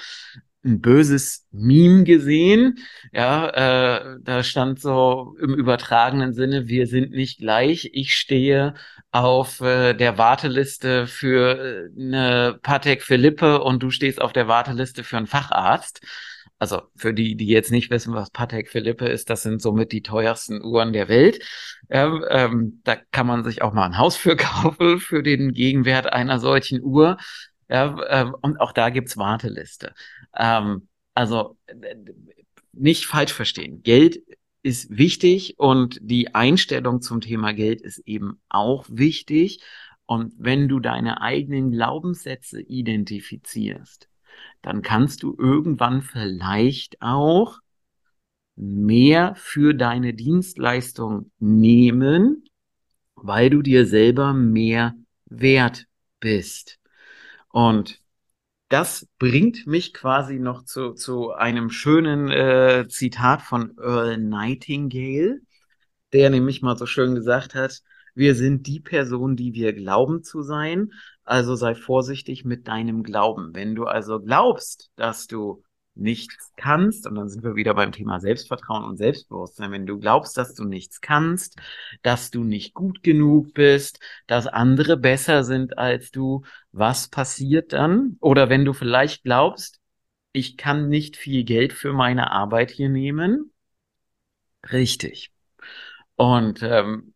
ein 0.64 0.80
böses 0.80 1.48
Meme 1.52 2.04
gesehen. 2.04 2.78
Ja, 3.12 3.50
äh, 3.50 4.18
da 4.22 4.44
stand 4.44 4.80
so 4.80 5.36
im 5.42 5.56
übertragenen 5.56 6.34
Sinne, 6.34 6.68
wir 6.68 6.86
sind 6.88 7.12
nicht 7.12 7.40
gleich. 7.40 7.90
Ich 7.94 8.14
stehe 8.14 8.76
auf 9.12 9.60
äh, 9.62 9.94
der 9.96 10.20
Warteliste 10.20 11.08
für 11.08 11.90
äh, 11.98 12.02
eine 12.02 12.60
Patek 12.62 13.02
Philippe 13.02 13.62
und 13.64 13.82
du 13.84 13.90
stehst 13.90 14.22
auf 14.22 14.34
der 14.34 14.48
Warteliste 14.48 15.04
für 15.04 15.18
einen 15.18 15.28
Facharzt 15.28 16.02
also 16.60 16.82
für 16.96 17.14
die, 17.14 17.36
die 17.36 17.48
jetzt 17.48 17.72
nicht 17.72 17.90
wissen, 17.90 18.14
was 18.14 18.30
Patek 18.30 18.70
Philippe 18.70 19.08
ist, 19.08 19.30
das 19.30 19.44
sind 19.44 19.62
somit 19.62 19.92
die 19.92 20.02
teuersten 20.02 20.64
Uhren 20.64 20.94
der 20.94 21.10
Welt. 21.10 21.44
Ähm, 21.90 22.24
ähm, 22.30 22.82
da 22.84 22.96
kann 22.96 23.28
man 23.28 23.44
sich 23.44 23.62
auch 23.62 23.74
mal 23.74 23.86
ein 23.86 23.98
Haus 23.98 24.16
für 24.16 24.36
kaufen, 24.38 25.00
für 25.00 25.24
den 25.24 25.54
Gegenwert 25.54 26.12
einer 26.12 26.40
solchen 26.40 26.82
Uhr. 26.82 27.18
Ja, 27.70 27.98
ähm, 28.10 28.36
und 28.42 28.60
auch 28.60 28.72
da 28.72 28.90
gibt's 28.90 29.18
Warteliste. 29.18 29.94
Ähm, 30.38 30.88
also 31.14 31.58
nicht 32.72 33.06
falsch 33.06 33.34
verstehen. 33.34 33.84
Geld 33.84 34.20
ist 34.64 34.98
wichtig 34.98 35.60
und 35.60 36.00
die 36.02 36.34
Einstellung 36.34 37.02
zum 37.02 37.22
Thema 37.22 37.54
Geld 37.54 37.82
ist 37.82 38.00
eben 38.06 38.42
auch 38.50 38.86
wichtig. 38.90 39.62
Und 40.06 40.34
wenn 40.38 40.68
du 40.68 40.80
deine 40.80 41.22
eigenen 41.22 41.72
Glaubenssätze 41.72 42.62
identifizierst, 42.62 44.10
dann 44.62 44.82
kannst 44.82 45.24
du 45.24 45.36
irgendwann 45.38 46.02
vielleicht 46.02 47.02
auch 47.02 47.60
mehr 48.56 49.34
für 49.36 49.74
deine 49.74 50.14
Dienstleistung 50.14 51.32
nehmen, 51.40 52.46
weil 53.16 53.50
du 53.50 53.62
dir 53.62 53.86
selber 53.86 54.34
mehr 54.34 54.96
wert 55.26 55.86
bist. 56.20 56.80
Und 57.50 58.02
das 58.70 59.08
bringt 59.20 59.68
mich 59.68 59.94
quasi 59.94 60.40
noch 60.40 60.66
zu, 60.66 60.94
zu 60.94 61.32
einem 61.32 61.70
schönen 61.70 62.30
äh, 62.32 62.88
Zitat 62.90 63.42
von 63.42 63.78
Earl 63.78 64.18
Nightingale, 64.18 65.42
der 66.12 66.30
nämlich 66.30 66.62
mal 66.62 66.78
so 66.78 66.86
schön 66.86 67.16
gesagt 67.16 67.56
hat, 67.56 67.82
wir 68.16 68.36
sind 68.36 68.68
die 68.68 68.80
Person, 68.80 69.36
die 69.36 69.54
wir 69.54 69.74
glauben 69.74 70.24
zu 70.24 70.42
sein. 70.42 70.92
Also 71.26 71.56
sei 71.56 71.76
vorsichtig 71.76 72.46
mit 72.46 72.68
deinem 72.68 73.04
Glauben. 73.04 73.56
Wenn 73.56 73.76
du 73.76 73.86
also 73.86 74.20
glaubst, 74.20 74.92
dass 74.96 75.28
du 75.28 75.64
nichts 75.96 76.52
kannst, 76.58 77.06
und 77.06 77.16
dann 77.16 77.30
sind 77.30 77.44
wir 77.44 77.56
wieder 77.56 77.76
beim 77.76 77.92
Thema 77.92 78.20
Selbstvertrauen 78.20 78.84
und 78.84 78.98
Selbstbewusstsein, 78.98 79.72
wenn 79.72 79.86
du 79.86 80.00
glaubst, 80.00 80.38
dass 80.38 80.54
du 80.56 80.64
nichts 80.64 81.02
kannst, 81.02 81.60
dass 82.02 82.32
du 82.32 82.44
nicht 82.44 82.74
gut 82.74 83.04
genug 83.04 83.54
bist, 83.54 84.00
dass 84.28 84.48
andere 84.48 84.98
besser 84.98 85.44
sind 85.44 85.78
als 85.78 86.12
du, 86.12 86.44
was 86.72 87.10
passiert 87.10 87.74
dann? 87.74 88.18
Oder 88.22 88.50
wenn 88.50 88.66
du 88.66 88.74
vielleicht 88.74 89.24
glaubst, 89.24 89.80
ich 90.32 90.58
kann 90.58 90.90
nicht 90.90 91.16
viel 91.16 91.44
Geld 91.44 91.74
für 91.74 91.94
meine 91.94 92.32
Arbeit 92.32 92.72
hier 92.72 92.90
nehmen, 92.90 93.52
richtig. 94.72 95.32
Und 96.16 96.64
ähm, 96.64 97.13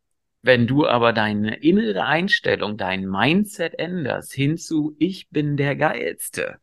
wenn 0.47 0.65
du 0.65 0.87
aber 0.87 1.11
deine 1.11 1.57
innere 1.57 2.05
Einstellung, 2.05 2.77
dein 2.77 3.05
Mindset 3.05 3.77
änderst 3.77 4.33
hinzu, 4.33 4.95
ich 4.97 5.29
bin 5.29 5.57
der 5.57 5.75
Geilste, 5.75 6.57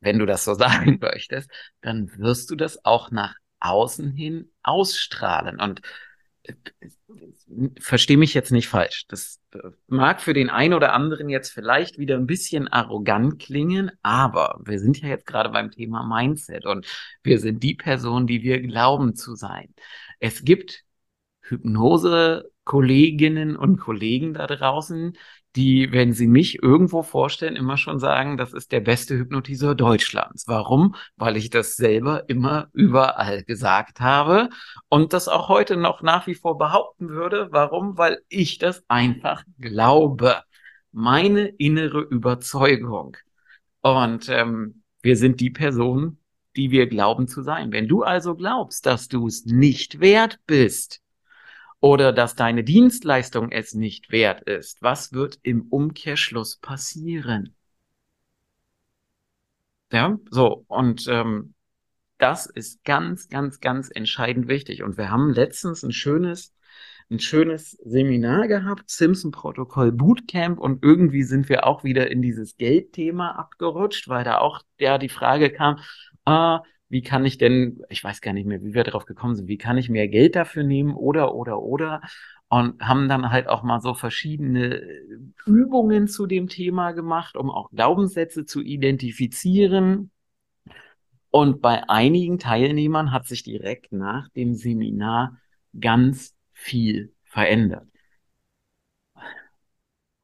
wenn 0.00 0.18
du 0.18 0.24
das 0.24 0.44
so 0.44 0.54
sagen 0.54 0.98
möchtest, 1.00 1.50
dann 1.82 2.10
wirst 2.16 2.50
du 2.50 2.56
das 2.56 2.86
auch 2.86 3.10
nach 3.10 3.36
außen 3.60 4.12
hin 4.12 4.50
ausstrahlen. 4.62 5.60
Und 5.60 5.82
äh, 6.44 6.54
verstehe 7.78 8.16
mich 8.16 8.32
jetzt 8.32 8.50
nicht 8.50 8.68
falsch. 8.68 9.04
Das 9.08 9.40
äh, 9.52 9.58
mag 9.86 10.22
für 10.22 10.32
den 10.32 10.48
einen 10.48 10.72
oder 10.72 10.94
anderen 10.94 11.28
jetzt 11.28 11.50
vielleicht 11.50 11.98
wieder 11.98 12.16
ein 12.16 12.26
bisschen 12.26 12.66
arrogant 12.66 13.38
klingen, 13.38 13.90
aber 14.02 14.58
wir 14.64 14.78
sind 14.78 15.02
ja 15.02 15.08
jetzt 15.08 15.26
gerade 15.26 15.50
beim 15.50 15.70
Thema 15.70 16.02
Mindset 16.02 16.64
und 16.64 16.86
wir 17.22 17.38
sind 17.38 17.62
die 17.62 17.74
Person, 17.74 18.26
die 18.26 18.42
wir 18.42 18.62
glauben 18.62 19.14
zu 19.16 19.34
sein. 19.34 19.74
Es 20.18 20.44
gibt 20.44 20.84
Hypnose-Kolleginnen 21.44 23.56
und 23.56 23.78
Kollegen 23.78 24.34
da 24.34 24.46
draußen, 24.46 25.16
die, 25.56 25.92
wenn 25.92 26.12
sie 26.12 26.26
mich 26.26 26.62
irgendwo 26.62 27.02
vorstellen, 27.02 27.56
immer 27.56 27.76
schon 27.76 28.00
sagen, 28.00 28.36
das 28.36 28.52
ist 28.52 28.72
der 28.72 28.80
beste 28.80 29.16
Hypnotiseur 29.16 29.74
Deutschlands. 29.74 30.48
Warum? 30.48 30.96
Weil 31.16 31.36
ich 31.36 31.50
das 31.50 31.76
selber 31.76 32.28
immer 32.28 32.68
überall 32.72 33.44
gesagt 33.44 34.00
habe 34.00 34.48
und 34.88 35.12
das 35.12 35.28
auch 35.28 35.48
heute 35.48 35.76
noch 35.76 36.02
nach 36.02 36.26
wie 36.26 36.34
vor 36.34 36.58
behaupten 36.58 37.08
würde. 37.08 37.48
Warum? 37.52 37.96
Weil 37.96 38.22
ich 38.28 38.58
das 38.58 38.82
einfach 38.88 39.44
glaube. 39.60 40.42
Meine 40.90 41.46
innere 41.46 42.00
Überzeugung. 42.00 43.16
Und 43.80 44.28
ähm, 44.28 44.82
wir 45.02 45.16
sind 45.16 45.40
die 45.40 45.50
Person, 45.50 46.18
die 46.56 46.70
wir 46.70 46.86
glauben 46.86 47.28
zu 47.28 47.42
sein. 47.42 47.72
Wenn 47.72 47.88
du 47.88 48.02
also 48.02 48.34
glaubst, 48.34 48.86
dass 48.86 49.08
du 49.08 49.26
es 49.26 49.44
nicht 49.44 50.00
wert 50.00 50.38
bist, 50.46 51.00
oder 51.84 52.14
dass 52.14 52.34
deine 52.34 52.64
Dienstleistung 52.64 53.52
es 53.52 53.74
nicht 53.74 54.10
wert 54.10 54.40
ist, 54.44 54.80
was 54.80 55.12
wird 55.12 55.38
im 55.42 55.66
Umkehrschluss 55.68 56.56
passieren? 56.56 57.54
Ja, 59.92 60.18
so, 60.30 60.64
und 60.68 61.06
ähm, 61.08 61.52
das 62.16 62.46
ist 62.46 62.84
ganz, 62.84 63.28
ganz, 63.28 63.60
ganz 63.60 63.90
entscheidend 63.94 64.48
wichtig. 64.48 64.82
Und 64.82 64.96
wir 64.96 65.10
haben 65.10 65.34
letztens 65.34 65.82
ein 65.82 65.92
schönes, 65.92 66.54
ein 67.10 67.20
schönes 67.20 67.72
Seminar 67.84 68.48
gehabt, 68.48 68.88
Simpson-Protokoll 68.88 69.92
Bootcamp, 69.92 70.58
und 70.58 70.82
irgendwie 70.82 71.22
sind 71.22 71.50
wir 71.50 71.66
auch 71.66 71.84
wieder 71.84 72.10
in 72.10 72.22
dieses 72.22 72.56
Geldthema 72.56 73.32
abgerutscht, 73.32 74.08
weil 74.08 74.24
da 74.24 74.38
auch 74.38 74.62
ja 74.78 74.96
die 74.96 75.10
Frage 75.10 75.50
kam, 75.50 75.80
ah, 76.24 76.62
wie 76.94 77.02
kann 77.02 77.26
ich 77.26 77.38
denn, 77.38 77.82
ich 77.88 78.04
weiß 78.04 78.20
gar 78.20 78.32
nicht 78.32 78.46
mehr, 78.46 78.62
wie 78.62 78.72
wir 78.72 78.84
darauf 78.84 79.04
gekommen 79.04 79.34
sind, 79.34 79.48
wie 79.48 79.58
kann 79.58 79.76
ich 79.76 79.90
mehr 79.90 80.06
Geld 80.06 80.36
dafür 80.36 80.62
nehmen 80.62 80.94
oder, 80.94 81.34
oder, 81.34 81.60
oder. 81.60 82.02
Und 82.48 82.80
haben 82.80 83.08
dann 83.08 83.32
halt 83.32 83.48
auch 83.48 83.64
mal 83.64 83.80
so 83.80 83.94
verschiedene 83.94 84.80
Übungen 85.44 86.06
zu 86.06 86.26
dem 86.26 86.46
Thema 86.46 86.92
gemacht, 86.92 87.36
um 87.36 87.50
auch 87.50 87.68
Glaubenssätze 87.72 88.46
zu 88.46 88.62
identifizieren. 88.62 90.12
Und 91.30 91.60
bei 91.60 91.82
einigen 91.88 92.38
Teilnehmern 92.38 93.10
hat 93.10 93.26
sich 93.26 93.42
direkt 93.42 93.90
nach 93.90 94.28
dem 94.28 94.54
Seminar 94.54 95.40
ganz 95.80 96.36
viel 96.52 97.12
verändert. 97.24 97.88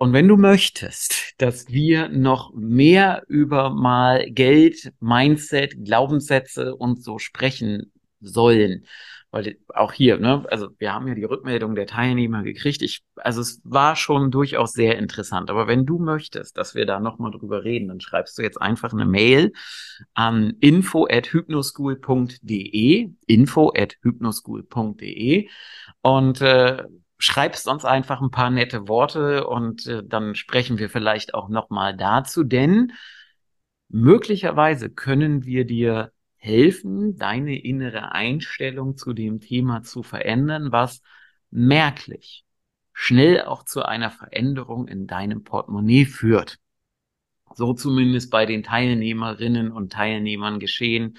Und 0.00 0.14
wenn 0.14 0.28
du 0.28 0.38
möchtest, 0.38 1.34
dass 1.36 1.68
wir 1.68 2.08
noch 2.08 2.54
mehr 2.54 3.22
über 3.28 3.68
mal 3.68 4.30
Geld, 4.30 4.94
Mindset, 4.98 5.84
Glaubenssätze 5.84 6.74
und 6.74 7.04
so 7.04 7.18
sprechen 7.18 7.92
sollen, 8.18 8.86
weil 9.30 9.58
auch 9.68 9.92
hier, 9.92 10.16
ne, 10.16 10.46
also 10.50 10.68
wir 10.78 10.94
haben 10.94 11.06
ja 11.06 11.14
die 11.14 11.24
Rückmeldung 11.24 11.74
der 11.74 11.86
Teilnehmer 11.86 12.42
gekriegt. 12.42 12.80
Ich, 12.80 13.02
also 13.16 13.42
es 13.42 13.60
war 13.62 13.94
schon 13.94 14.30
durchaus 14.30 14.72
sehr 14.72 14.96
interessant. 14.96 15.50
Aber 15.50 15.68
wenn 15.68 15.84
du 15.84 15.98
möchtest, 15.98 16.56
dass 16.56 16.74
wir 16.74 16.86
da 16.86 16.98
nochmal 16.98 17.32
drüber 17.32 17.62
reden, 17.62 17.88
dann 17.88 18.00
schreibst 18.00 18.38
du 18.38 18.42
jetzt 18.42 18.58
einfach 18.58 18.94
eine 18.94 19.04
Mail 19.04 19.52
an 20.14 20.54
info 20.60 21.08
at 21.10 21.30
hypnoschool.de, 21.30 23.10
info 23.26 23.72
at 23.76 23.96
hypnoschool.de 24.02 25.50
und 26.00 26.40
äh, 26.40 26.84
schreibst 27.20 27.68
uns 27.68 27.84
einfach 27.84 28.20
ein 28.20 28.30
paar 28.30 28.50
nette 28.50 28.88
Worte 28.88 29.46
und 29.46 29.86
äh, 29.86 30.02
dann 30.04 30.34
sprechen 30.34 30.78
wir 30.78 30.90
vielleicht 30.90 31.34
auch 31.34 31.48
nochmal 31.48 31.96
dazu, 31.96 32.42
denn 32.42 32.92
möglicherweise 33.88 34.90
können 34.90 35.44
wir 35.44 35.64
dir 35.64 36.12
helfen, 36.36 37.18
deine 37.18 37.62
innere 37.62 38.12
Einstellung 38.12 38.96
zu 38.96 39.12
dem 39.12 39.40
Thema 39.40 39.82
zu 39.82 40.02
verändern, 40.02 40.72
was 40.72 41.02
merklich 41.50 42.44
schnell 42.92 43.42
auch 43.42 43.64
zu 43.64 43.82
einer 43.82 44.10
Veränderung 44.10 44.88
in 44.88 45.06
deinem 45.06 45.44
Portemonnaie 45.44 46.06
führt. 46.06 46.58
So 47.54 47.74
zumindest 47.74 48.30
bei 48.30 48.46
den 48.46 48.62
Teilnehmerinnen 48.62 49.72
und 49.72 49.92
Teilnehmern 49.92 50.60
geschehen, 50.60 51.18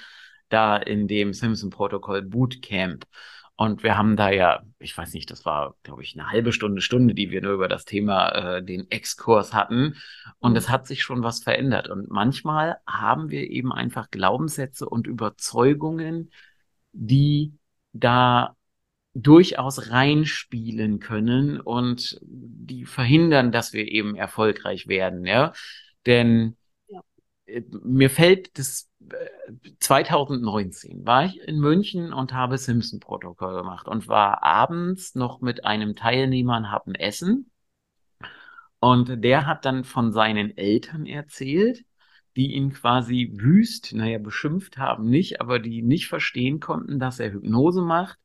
da 0.49 0.77
in 0.77 1.07
dem 1.07 1.33
Simpson-Protokoll 1.33 2.23
Bootcamp. 2.23 3.05
Und 3.61 3.83
wir 3.83 3.95
haben 3.95 4.15
da 4.15 4.31
ja, 4.31 4.63
ich 4.79 4.97
weiß 4.97 5.13
nicht, 5.13 5.29
das 5.29 5.45
war, 5.45 5.75
glaube 5.83 6.01
ich, 6.01 6.17
eine 6.17 6.31
halbe 6.31 6.51
Stunde, 6.51 6.81
Stunde, 6.81 7.13
die 7.13 7.29
wir 7.29 7.43
nur 7.43 7.53
über 7.53 7.67
das 7.67 7.85
Thema 7.85 8.29
äh, 8.29 8.63
den 8.63 8.89
Exkurs 8.89 9.53
hatten. 9.53 9.97
Und 10.39 10.55
es 10.55 10.67
hat 10.67 10.87
sich 10.87 11.03
schon 11.03 11.21
was 11.21 11.43
verändert. 11.43 11.87
Und 11.87 12.09
manchmal 12.09 12.77
haben 12.87 13.29
wir 13.29 13.47
eben 13.51 13.71
einfach 13.71 14.09
Glaubenssätze 14.09 14.89
und 14.89 15.05
Überzeugungen, 15.05 16.31
die 16.91 17.53
da 17.93 18.55
durchaus 19.13 19.91
reinspielen 19.91 20.99
können 20.99 21.61
und 21.61 22.17
die 22.23 22.85
verhindern, 22.85 23.51
dass 23.51 23.73
wir 23.73 23.87
eben 23.87 24.15
erfolgreich 24.15 24.87
werden, 24.87 25.23
ja. 25.23 25.53
Denn 26.07 26.57
ja. 26.87 27.01
mir 27.83 28.09
fällt 28.09 28.57
das 28.57 28.89
2019 29.79 31.05
war 31.05 31.25
ich 31.25 31.39
in 31.47 31.59
München 31.59 32.13
und 32.13 32.33
habe 32.33 32.57
Simpson-Protokoll 32.57 33.55
gemacht 33.55 33.87
und 33.87 34.07
war 34.07 34.43
abends 34.43 35.15
noch 35.15 35.41
mit 35.41 35.65
einem 35.65 35.95
Teilnehmer 35.95 36.57
und 36.57 36.71
habe 36.71 36.91
ein 36.91 36.95
Essen. 36.95 37.51
Und 38.79 39.23
der 39.23 39.45
hat 39.45 39.65
dann 39.65 39.83
von 39.83 40.11
seinen 40.11 40.57
Eltern 40.57 41.05
erzählt, 41.05 41.85
die 42.35 42.53
ihn 42.53 42.71
quasi 42.73 43.31
wüst, 43.33 43.93
naja, 43.93 44.17
beschimpft 44.17 44.77
haben 44.77 45.09
nicht, 45.09 45.41
aber 45.41 45.59
die 45.59 45.81
nicht 45.81 46.07
verstehen 46.07 46.59
konnten, 46.59 46.97
dass 46.97 47.19
er 47.19 47.33
Hypnose 47.33 47.81
macht. 47.81 48.17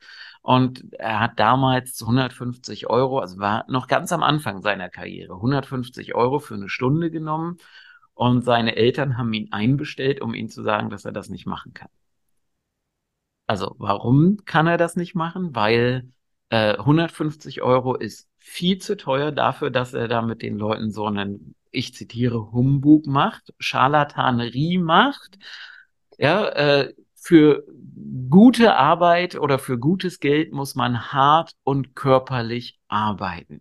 Und 0.42 0.92
er 0.94 1.18
hat 1.20 1.40
damals 1.40 2.00
150 2.00 2.88
Euro, 2.88 3.18
also 3.18 3.38
war 3.38 3.64
noch 3.68 3.88
ganz 3.88 4.12
am 4.12 4.22
Anfang 4.22 4.62
seiner 4.62 4.88
Karriere, 4.88 5.34
150 5.34 6.14
Euro 6.14 6.38
für 6.38 6.54
eine 6.54 6.68
Stunde 6.68 7.10
genommen 7.10 7.58
und 8.16 8.42
seine 8.42 8.76
Eltern 8.76 9.18
haben 9.18 9.32
ihn 9.34 9.52
einbestellt, 9.52 10.22
um 10.22 10.32
ihm 10.34 10.48
zu 10.48 10.62
sagen, 10.62 10.88
dass 10.88 11.04
er 11.04 11.12
das 11.12 11.28
nicht 11.28 11.46
machen 11.46 11.74
kann. 11.74 11.90
Also 13.46 13.76
warum 13.78 14.38
kann 14.46 14.66
er 14.66 14.78
das 14.78 14.96
nicht 14.96 15.14
machen? 15.14 15.54
Weil 15.54 16.08
äh, 16.48 16.78
150 16.78 17.60
Euro 17.60 17.94
ist 17.94 18.26
viel 18.38 18.78
zu 18.78 18.96
teuer 18.96 19.32
dafür, 19.32 19.70
dass 19.70 19.92
er 19.92 20.08
da 20.08 20.22
mit 20.22 20.40
den 20.40 20.56
Leuten 20.56 20.90
so 20.90 21.04
einen, 21.04 21.54
ich 21.70 21.94
zitiere, 21.94 22.52
Humbug 22.52 23.06
macht, 23.06 23.52
Scharlatanerie 23.58 24.78
macht. 24.78 25.38
Ja, 26.16 26.48
äh, 26.48 26.94
für 27.16 27.64
gute 28.30 28.76
Arbeit 28.76 29.34
oder 29.36 29.58
für 29.58 29.78
gutes 29.78 30.20
Geld 30.20 30.52
muss 30.52 30.74
man 30.74 31.12
hart 31.12 31.52
und 31.64 31.94
körperlich 31.94 32.78
arbeiten. 32.88 33.60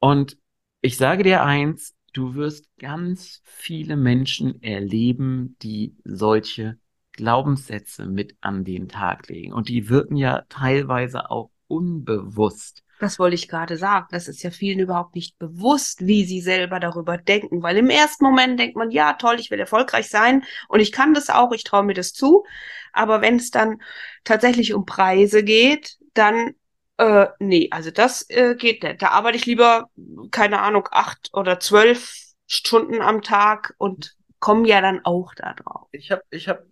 Und 0.00 0.36
ich 0.80 0.96
sage 0.96 1.22
dir 1.22 1.44
eins, 1.44 1.94
du 2.14 2.34
wirst 2.34 2.66
ganz 2.78 3.42
viele 3.44 3.96
Menschen 3.96 4.62
erleben, 4.62 5.56
die 5.60 5.94
solche 6.04 6.78
Glaubenssätze 7.12 8.06
mit 8.06 8.36
an 8.40 8.64
den 8.64 8.88
Tag 8.88 9.28
legen. 9.28 9.52
Und 9.52 9.68
die 9.68 9.88
wirken 9.88 10.16
ja 10.16 10.44
teilweise 10.48 11.30
auch 11.30 11.50
unbewusst. 11.66 12.82
Das 13.00 13.18
wollte 13.18 13.34
ich 13.34 13.48
gerade 13.48 13.76
sagen. 13.76 14.06
Das 14.10 14.28
ist 14.28 14.42
ja 14.42 14.50
vielen 14.50 14.78
überhaupt 14.78 15.14
nicht 15.14 15.38
bewusst, 15.38 16.06
wie 16.06 16.24
sie 16.24 16.40
selber 16.40 16.80
darüber 16.80 17.18
denken. 17.18 17.62
Weil 17.62 17.76
im 17.76 17.90
ersten 17.90 18.24
Moment 18.24 18.58
denkt 18.58 18.76
man, 18.76 18.90
ja, 18.90 19.14
toll, 19.14 19.36
ich 19.38 19.50
will 19.50 19.58
erfolgreich 19.58 20.08
sein 20.08 20.44
und 20.68 20.80
ich 20.80 20.92
kann 20.92 21.12
das 21.12 21.28
auch, 21.28 21.52
ich 21.52 21.64
traue 21.64 21.84
mir 21.84 21.94
das 21.94 22.12
zu. 22.12 22.44
Aber 22.92 23.20
wenn 23.20 23.36
es 23.36 23.50
dann 23.50 23.80
tatsächlich 24.22 24.74
um 24.74 24.86
Preise 24.86 25.42
geht, 25.42 25.98
dann 26.14 26.54
äh, 26.98 27.26
nee, 27.38 27.68
also 27.70 27.90
das 27.90 28.28
äh, 28.30 28.54
geht 28.54 28.82
nicht. 28.82 29.02
Da 29.02 29.08
arbeite 29.08 29.36
ich 29.36 29.46
lieber, 29.46 29.90
keine 30.30 30.60
Ahnung, 30.60 30.88
acht 30.90 31.30
oder 31.32 31.58
zwölf 31.60 32.14
Stunden 32.46 33.00
am 33.00 33.22
Tag 33.22 33.74
und 33.78 34.16
komme 34.38 34.68
ja 34.68 34.80
dann 34.80 35.04
auch 35.04 35.34
da 35.34 35.54
drauf. 35.54 35.88
Ich 35.92 36.10
habe 36.10 36.22
ich 36.30 36.48
hab 36.48 36.64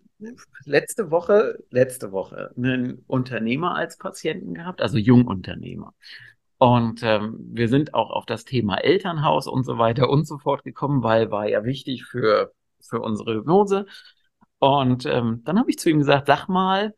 letzte 0.65 1.11
Woche, 1.11 1.57
letzte 1.69 2.11
Woche 2.11 2.51
einen 2.55 3.03
Unternehmer 3.07 3.75
als 3.75 3.97
Patienten 3.97 4.53
gehabt, 4.53 4.81
also 4.81 4.97
Jungunternehmer. 4.97 5.93
Und 6.57 7.03
ähm, 7.03 7.35
wir 7.51 7.67
sind 7.67 7.93
auch 7.93 8.09
auf 8.09 8.25
das 8.25 8.45
Thema 8.45 8.77
Elternhaus 8.77 9.47
und 9.47 9.65
so 9.65 9.77
weiter 9.77 10.09
und 10.09 10.25
so 10.25 10.37
fort 10.37 10.63
gekommen, 10.63 11.03
weil 11.03 11.29
war 11.29 11.47
ja 11.47 11.65
wichtig 11.65 12.05
für, 12.05 12.53
für 12.79 13.01
unsere 13.01 13.35
Hypnose. 13.35 13.85
Und 14.59 15.05
ähm, 15.05 15.41
dann 15.43 15.59
habe 15.59 15.69
ich 15.69 15.77
zu 15.77 15.89
ihm 15.89 15.99
gesagt, 15.99 16.27
sag 16.27 16.47
mal, 16.47 16.93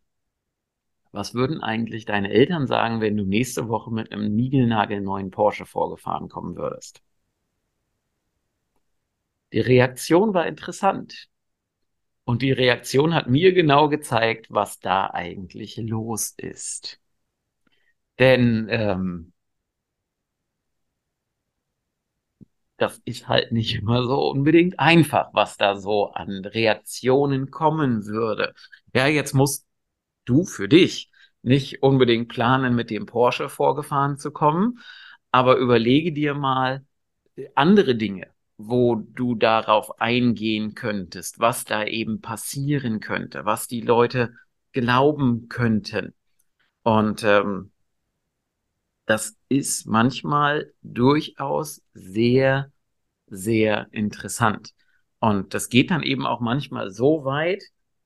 was 1.15 1.33
würden 1.33 1.61
eigentlich 1.63 2.05
deine 2.05 2.29
Eltern 2.31 2.67
sagen, 2.67 3.01
wenn 3.01 3.17
du 3.17 3.23
nächste 3.25 3.67
Woche 3.69 3.91
mit 3.91 4.11
einem 4.11 4.35
niegelnagelneuen 4.35 5.31
Porsche 5.31 5.65
vorgefahren 5.65 6.29
kommen 6.29 6.55
würdest? 6.55 7.01
Die 9.53 9.59
Reaktion 9.59 10.35
war 10.35 10.45
interessant. 10.45 11.29
Und 12.23 12.41
die 12.41 12.51
Reaktion 12.51 13.13
hat 13.15 13.29
mir 13.29 13.53
genau 13.53 13.89
gezeigt, 13.89 14.47
was 14.49 14.79
da 14.79 15.07
eigentlich 15.11 15.77
los 15.77 16.33
ist. 16.37 16.99
Denn 18.19 18.67
ähm, 18.69 19.33
das 22.77 23.01
ist 23.05 23.27
halt 23.27 23.51
nicht 23.51 23.75
immer 23.75 24.03
so 24.05 24.29
unbedingt 24.29 24.79
einfach, 24.79 25.29
was 25.33 25.57
da 25.57 25.77
so 25.77 26.11
an 26.11 26.43
Reaktionen 26.45 27.49
kommen 27.51 28.05
würde. 28.05 28.53
Ja, 28.93 29.07
jetzt 29.07 29.33
musst 29.33 29.65
du 30.25 30.45
für 30.45 30.67
dich 30.67 31.11
nicht 31.41 31.83
unbedingt 31.83 32.27
planen, 32.29 32.75
mit 32.75 32.89
dem 32.89 33.05
Porsche 33.05 33.49
vorgefahren 33.49 34.17
zu 34.17 34.31
kommen, 34.31 34.79
aber 35.31 35.57
überlege 35.57 36.11
dir 36.11 36.33
mal 36.33 36.85
andere 37.53 37.95
Dinge, 37.95 38.27
wo 38.57 38.95
du 38.95 39.35
darauf 39.35 39.99
eingehen 39.99 40.73
könntest, 40.75 41.39
was 41.39 41.65
da 41.65 41.83
eben 41.83 42.21
passieren 42.21 42.99
könnte, 42.99 43.45
was 43.45 43.67
die 43.67 43.81
Leute 43.81 44.33
glauben 44.71 45.47
könnten. 45.47 46.13
Und 46.83 47.23
ähm, 47.23 47.71
das 49.05 49.37
ist 49.49 49.85
manchmal 49.85 50.73
durchaus 50.81 51.81
sehr, 51.93 52.71
sehr 53.27 53.87
interessant. 53.91 54.73
Und 55.19 55.53
das 55.53 55.69
geht 55.69 55.91
dann 55.91 56.03
eben 56.03 56.25
auch 56.25 56.39
manchmal 56.39 56.91
so 56.91 57.23
weit, 57.25 57.63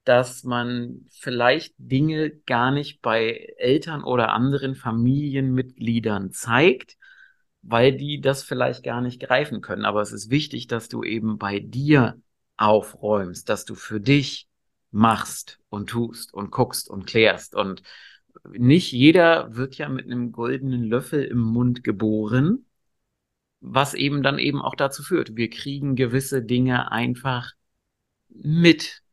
dass 0.10 0.44
man 0.44 1.06
vielleicht 1.12 1.76
Dinge 1.78 2.32
gar 2.32 2.72
nicht 2.72 3.04
bei 3.04 3.54
Eltern 3.58 4.04
oder 4.04 4.34
anderen 4.34 4.74
Familienmitgliedern 4.74 6.32
zeigt, 6.32 6.98
weil 7.62 7.96
die 7.96 8.20
das 8.20 8.42
vielleicht 8.42 8.84
gar 8.84 9.02
nicht 9.02 9.22
greifen 9.22 9.62
können. 9.62 9.86
Aber 9.86 10.02
es 10.02 10.12
ist 10.12 10.32
wichtig, 10.32 10.66
dass 10.66 10.90
du 10.90 11.04
eben 11.04 11.38
bei 11.38 11.60
dir 11.60 12.20
aufräumst, 12.58 13.50
dass 13.50 13.66
du 13.66 13.76
für 13.76 14.00
dich 14.02 14.48
machst 14.90 15.60
und 15.70 15.92
tust 15.92 16.34
und 16.34 16.50
guckst 16.50 16.90
und 16.90 17.06
klärst. 17.06 17.54
Und 17.54 17.84
nicht 18.52 18.92
jeder 18.92 19.56
wird 19.56 19.76
ja 19.76 19.90
mit 19.90 20.06
einem 20.06 20.32
goldenen 20.32 20.86
Löffel 20.86 21.24
im 21.24 21.38
Mund 21.38 21.84
geboren, 21.84 22.66
was 23.60 23.94
eben 23.94 24.24
dann 24.24 24.40
eben 24.40 24.60
auch 24.60 24.74
dazu 24.74 25.04
führt. 25.04 25.36
Wir 25.36 25.52
kriegen 25.52 25.96
gewisse 25.96 26.42
Dinge 26.42 26.92
einfach 26.92 27.52
mit. 28.30 29.04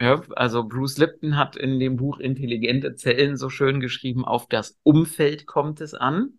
Ja, 0.00 0.20
also 0.34 0.64
Bruce 0.64 0.98
Lipton 0.98 1.36
hat 1.36 1.56
in 1.56 1.78
dem 1.78 1.96
Buch 1.96 2.18
Intelligente 2.18 2.96
Zellen 2.96 3.36
so 3.36 3.48
schön 3.48 3.80
geschrieben, 3.80 4.24
auf 4.24 4.48
das 4.48 4.78
Umfeld 4.82 5.46
kommt 5.46 5.80
es 5.80 5.94
an. 5.94 6.38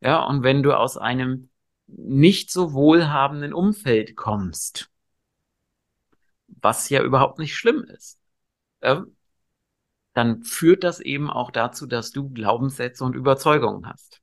Ja, 0.00 0.24
und 0.24 0.42
wenn 0.42 0.62
du 0.62 0.76
aus 0.76 0.96
einem 0.96 1.50
nicht 1.86 2.50
so 2.50 2.72
wohlhabenden 2.72 3.52
Umfeld 3.52 4.16
kommst, 4.16 4.90
was 6.46 6.88
ja 6.88 7.02
überhaupt 7.02 7.38
nicht 7.38 7.56
schlimm 7.56 7.84
ist, 7.84 8.18
äh, 8.80 9.00
dann 10.14 10.42
führt 10.42 10.82
das 10.82 11.00
eben 11.00 11.30
auch 11.30 11.50
dazu, 11.50 11.86
dass 11.86 12.10
du 12.10 12.30
Glaubenssätze 12.30 13.04
und 13.04 13.14
Überzeugungen 13.14 13.86
hast. 13.86 14.20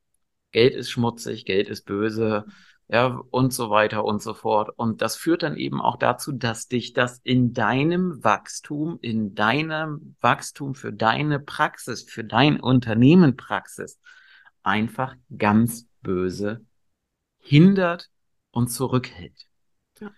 Geld 0.52 0.76
ist 0.76 0.90
schmutzig, 0.90 1.46
Geld 1.46 1.70
ist 1.70 1.86
böse, 1.86 2.46
ja, 2.88 3.20
und 3.32 3.52
so 3.54 3.70
weiter 3.70 4.06
und 4.06 4.22
so 4.22 4.34
fort. 4.34 4.70
Und 4.76 5.02
das 5.02 5.16
führt 5.16 5.44
dann 5.44 5.58
eben 5.58 5.82
auch 5.82 5.98
dazu, 5.98 6.32
dass 6.32 6.68
dich 6.68 6.94
das 6.94 7.20
in 7.24 7.54
deinem 7.54 8.24
Wachstum, 8.24 9.00
in 9.02 9.34
deinem 9.34 10.16
Wachstum 10.22 10.76
für 10.76 10.94
deine 10.94 11.40
Praxis, 11.40 12.04
für 12.04 12.24
dein 12.24 12.60
Unternehmen 12.60 13.36
Praxis 13.36 14.00
einfach 14.62 15.16
ganz 15.36 15.88
böse 16.02 16.66
hindert 17.40 18.10
und 18.52 18.68
zurückhält. 18.68 19.48
Ja. 20.00 20.12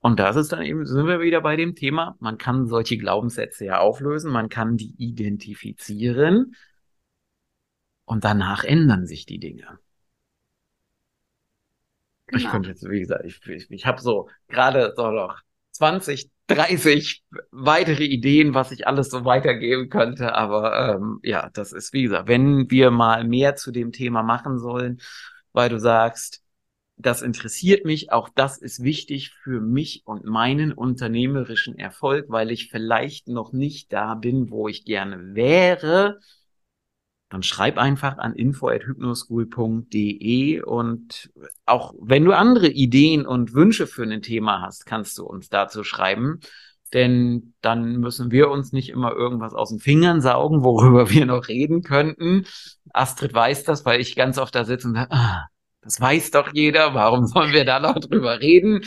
Und 0.00 0.18
das 0.18 0.36
ist 0.36 0.52
dann 0.52 0.62
eben, 0.62 0.84
sind 0.84 1.06
wir 1.06 1.20
wieder 1.20 1.40
bei 1.40 1.56
dem 1.56 1.76
Thema, 1.76 2.16
man 2.18 2.38
kann 2.38 2.66
solche 2.66 2.98
Glaubenssätze 2.98 3.64
ja 3.64 3.78
auflösen, 3.78 4.32
man 4.32 4.48
kann 4.48 4.76
die 4.76 4.94
identifizieren 4.98 6.54
und 8.04 8.24
danach 8.24 8.64
ändern 8.64 9.06
sich 9.06 9.26
die 9.26 9.38
Dinge. 9.38 9.78
Genau. 12.28 12.44
Ich 12.44 12.50
könnte 12.50 12.68
jetzt, 12.70 12.88
wie 12.88 13.00
gesagt, 13.00 13.24
ich, 13.24 13.46
ich, 13.46 13.70
ich 13.70 13.86
habe 13.86 14.00
so 14.00 14.28
gerade 14.48 14.92
so 14.96 15.10
noch 15.10 15.40
20, 15.72 16.30
30 16.46 17.24
weitere 17.50 18.04
Ideen, 18.04 18.54
was 18.54 18.72
ich 18.72 18.86
alles 18.86 19.10
so 19.10 19.24
weitergeben 19.24 19.88
könnte. 19.88 20.34
Aber 20.34 20.94
ähm, 20.96 21.20
ja, 21.22 21.50
das 21.52 21.72
ist, 21.72 21.92
wie 21.92 22.02
gesagt, 22.02 22.28
wenn 22.28 22.70
wir 22.70 22.90
mal 22.90 23.24
mehr 23.24 23.56
zu 23.56 23.70
dem 23.70 23.92
Thema 23.92 24.22
machen 24.22 24.58
sollen, 24.58 25.00
weil 25.52 25.68
du 25.68 25.78
sagst, 25.78 26.42
das 26.96 27.22
interessiert 27.22 27.84
mich, 27.84 28.12
auch 28.12 28.28
das 28.28 28.58
ist 28.58 28.82
wichtig 28.82 29.30
für 29.30 29.60
mich 29.60 30.02
und 30.04 30.24
meinen 30.24 30.72
unternehmerischen 30.72 31.78
Erfolg, 31.78 32.26
weil 32.28 32.50
ich 32.50 32.70
vielleicht 32.70 33.28
noch 33.28 33.52
nicht 33.52 33.92
da 33.92 34.14
bin, 34.14 34.50
wo 34.50 34.66
ich 34.66 34.84
gerne 34.84 35.34
wäre, 35.34 36.18
dann 37.30 37.42
schreib 37.42 37.78
einfach 37.78 38.18
an 38.18 38.34
info@hypnoschool.de 38.34 40.62
und 40.62 41.30
auch 41.66 41.92
wenn 42.00 42.24
du 42.24 42.32
andere 42.32 42.68
Ideen 42.68 43.26
und 43.26 43.52
Wünsche 43.52 43.86
für 43.86 44.04
ein 44.04 44.22
Thema 44.22 44.62
hast, 44.62 44.86
kannst 44.86 45.18
du 45.18 45.26
uns 45.26 45.50
dazu 45.50 45.84
schreiben, 45.84 46.40
denn 46.94 47.52
dann 47.60 47.98
müssen 47.98 48.30
wir 48.30 48.48
uns 48.50 48.72
nicht 48.72 48.88
immer 48.88 49.12
irgendwas 49.12 49.52
aus 49.52 49.68
den 49.70 49.78
Fingern 49.78 50.22
saugen, 50.22 50.64
worüber 50.64 51.10
wir 51.10 51.26
noch 51.26 51.48
reden 51.48 51.82
könnten. 51.82 52.46
Astrid 52.92 53.34
weiß 53.34 53.64
das, 53.64 53.84
weil 53.84 54.00
ich 54.00 54.16
ganz 54.16 54.38
oft 54.38 54.54
da 54.54 54.64
sitze 54.64 54.88
und 54.88 54.94
sage, 54.94 55.10
ah, 55.10 55.48
das 55.82 56.00
weiß 56.00 56.30
doch 56.30 56.54
jeder, 56.54 56.94
warum 56.94 57.26
sollen 57.26 57.52
wir 57.52 57.66
da 57.66 57.80
noch 57.80 57.98
drüber 57.98 58.40
reden? 58.40 58.80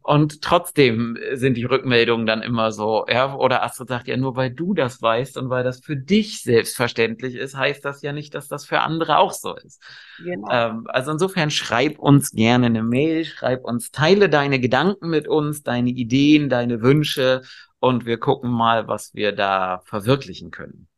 Und 0.00 0.40
trotzdem 0.40 1.18
sind 1.34 1.56
die 1.56 1.64
Rückmeldungen 1.64 2.24
dann 2.24 2.42
immer 2.42 2.72
so, 2.72 3.04
ja, 3.08 3.34
oder 3.34 3.62
Astrid 3.62 3.88
sagt 3.88 4.08
ja, 4.08 4.16
nur 4.16 4.36
weil 4.36 4.50
du 4.50 4.72
das 4.72 5.02
weißt 5.02 5.36
und 5.36 5.50
weil 5.50 5.64
das 5.64 5.80
für 5.80 5.96
dich 5.96 6.42
selbstverständlich 6.42 7.34
ist, 7.34 7.56
heißt 7.56 7.84
das 7.84 8.00
ja 8.00 8.12
nicht, 8.12 8.34
dass 8.34 8.48
das 8.48 8.64
für 8.64 8.80
andere 8.80 9.18
auch 9.18 9.32
so 9.32 9.54
ist. 9.54 9.82
Genau. 10.18 10.48
Ähm, 10.50 10.86
also 10.88 11.12
insofern 11.12 11.50
schreib 11.50 11.98
uns 11.98 12.30
gerne 12.30 12.66
eine 12.66 12.82
Mail, 12.82 13.24
schreib 13.24 13.64
uns, 13.64 13.90
teile 13.90 14.30
deine 14.30 14.60
Gedanken 14.60 15.10
mit 15.10 15.28
uns, 15.28 15.62
deine 15.62 15.90
Ideen, 15.90 16.48
deine 16.48 16.80
Wünsche 16.80 17.42
und 17.78 18.06
wir 18.06 18.18
gucken 18.18 18.50
mal, 18.50 18.88
was 18.88 19.14
wir 19.14 19.32
da 19.32 19.82
verwirklichen 19.84 20.50
können. 20.50 20.88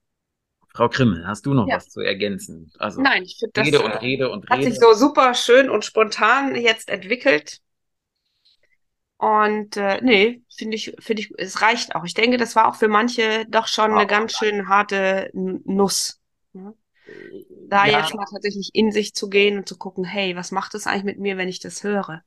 Frau 0.72 0.88
Krimmel, 0.88 1.26
hast 1.26 1.46
du 1.46 1.54
noch 1.54 1.68
ja. 1.68 1.76
was 1.76 1.88
zu 1.88 2.00
ergänzen? 2.00 2.72
Also 2.78 3.00
Nein, 3.00 3.22
ich 3.22 3.38
finde 3.38 3.52
das 3.54 3.66
Rede 3.66 3.80
und 3.82 3.92
Rede 4.02 4.30
und 4.30 4.48
hat 4.50 4.58
Rede. 4.58 4.70
sich 4.70 4.80
so 4.80 4.92
super 4.92 5.34
schön 5.34 5.70
und 5.70 5.84
spontan 5.84 6.56
jetzt 6.56 6.88
entwickelt. 6.88 7.60
Und 9.16 9.76
äh, 9.76 10.00
nee, 10.02 10.42
finde 10.54 10.76
ich, 10.76 10.94
finde 10.98 11.22
ich, 11.22 11.32
es 11.38 11.62
reicht 11.62 11.94
auch. 11.94 12.04
Ich 12.04 12.14
denke, 12.14 12.36
das 12.36 12.56
war 12.56 12.68
auch 12.68 12.74
für 12.74 12.88
manche 12.88 13.46
doch 13.48 13.68
schon 13.68 13.92
oh, 13.92 13.96
eine 13.96 14.06
ganz 14.06 14.36
schön 14.36 14.68
harte 14.68 15.30
Nuss. 15.32 16.20
Ne? 16.52 16.74
Da 17.68 17.86
ja. 17.86 18.00
jetzt 18.00 18.14
mal 18.14 18.26
tatsächlich 18.30 18.70
in 18.72 18.90
sich 18.90 19.14
zu 19.14 19.28
gehen 19.28 19.58
und 19.58 19.68
zu 19.68 19.76
gucken, 19.76 20.04
hey, 20.04 20.36
was 20.36 20.50
macht 20.50 20.74
das 20.74 20.86
eigentlich 20.86 21.04
mit 21.04 21.18
mir, 21.18 21.36
wenn 21.36 21.48
ich 21.48 21.60
das 21.60 21.84
höre? 21.84 22.22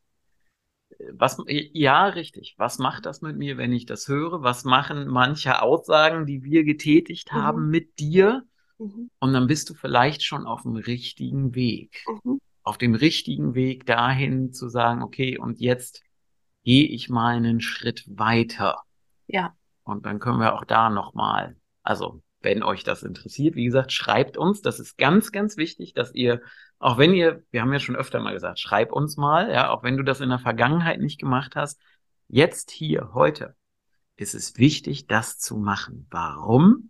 Was, 1.14 1.38
ja, 1.48 2.08
richtig. 2.08 2.56
Was 2.58 2.80
macht 2.80 3.06
das 3.06 3.22
mit 3.22 3.38
mir, 3.38 3.58
wenn 3.58 3.74
ich 3.74 3.86
das 3.86 4.08
höre? 4.08 4.42
Was 4.42 4.64
machen 4.64 5.08
manche 5.08 5.62
Aussagen, 5.62 6.26
die 6.26 6.44
wir 6.44 6.64
getätigt 6.64 7.32
mhm. 7.32 7.38
haben 7.38 7.70
mit 7.70 8.00
dir? 8.00 8.44
Mhm. 8.78 9.10
Und 9.20 9.34
dann 9.34 9.48
bist 9.48 9.70
du 9.70 9.74
vielleicht 9.74 10.24
schon 10.24 10.46
auf 10.46 10.64
dem 10.64 10.76
richtigen 10.76 11.56
Weg. 11.56 12.04
Mhm. 12.24 12.40
Auf 12.64 12.78
dem 12.78 12.96
richtigen 12.96 13.54
Weg 13.54 13.86
dahin 13.86 14.54
zu 14.54 14.70
sagen, 14.70 15.02
okay, 15.04 15.38
und 15.38 15.60
jetzt 15.60 16.02
gehe 16.68 16.86
ich 16.86 17.08
mal 17.08 17.38
einen 17.38 17.62
Schritt 17.62 18.04
weiter. 18.10 18.84
Ja. 19.26 19.56
Und 19.84 20.06
dann 20.06 20.20
können 20.20 20.42
wir 20.42 20.54
auch 20.54 20.66
da 20.66 20.90
nochmal, 20.90 21.56
also 21.82 22.22
wenn 22.42 22.62
euch 22.62 22.84
das 22.84 23.04
interessiert, 23.04 23.56
wie 23.56 23.64
gesagt, 23.64 23.94
schreibt 23.94 24.36
uns. 24.36 24.62
Das 24.62 24.78
ist 24.82 24.98
ganz, 24.98 25.32
ganz 25.32 25.56
wichtig, 25.56 25.94
dass 25.94 26.14
ihr, 26.14 26.42
auch 26.78 26.98
wenn 26.98 27.14
ihr, 27.14 27.42
wir 27.52 27.62
haben 27.62 27.72
ja 27.72 27.80
schon 27.80 27.96
öfter 27.96 28.20
mal 28.20 28.34
gesagt, 28.34 28.60
schreib 28.60 28.92
uns 28.92 29.16
mal, 29.16 29.50
ja, 29.50 29.70
auch 29.70 29.84
wenn 29.84 29.96
du 29.96 30.04
das 30.04 30.20
in 30.20 30.28
der 30.28 30.40
Vergangenheit 30.40 31.00
nicht 31.00 31.22
gemacht 31.22 31.56
hast, 31.56 31.80
jetzt 32.28 32.70
hier, 32.70 33.12
heute, 33.14 33.56
ist 34.18 34.36
es 34.36 34.58
wichtig, 34.58 35.08
das 35.08 35.40
zu 35.40 35.56
machen. 35.56 36.06
Warum? 36.10 36.90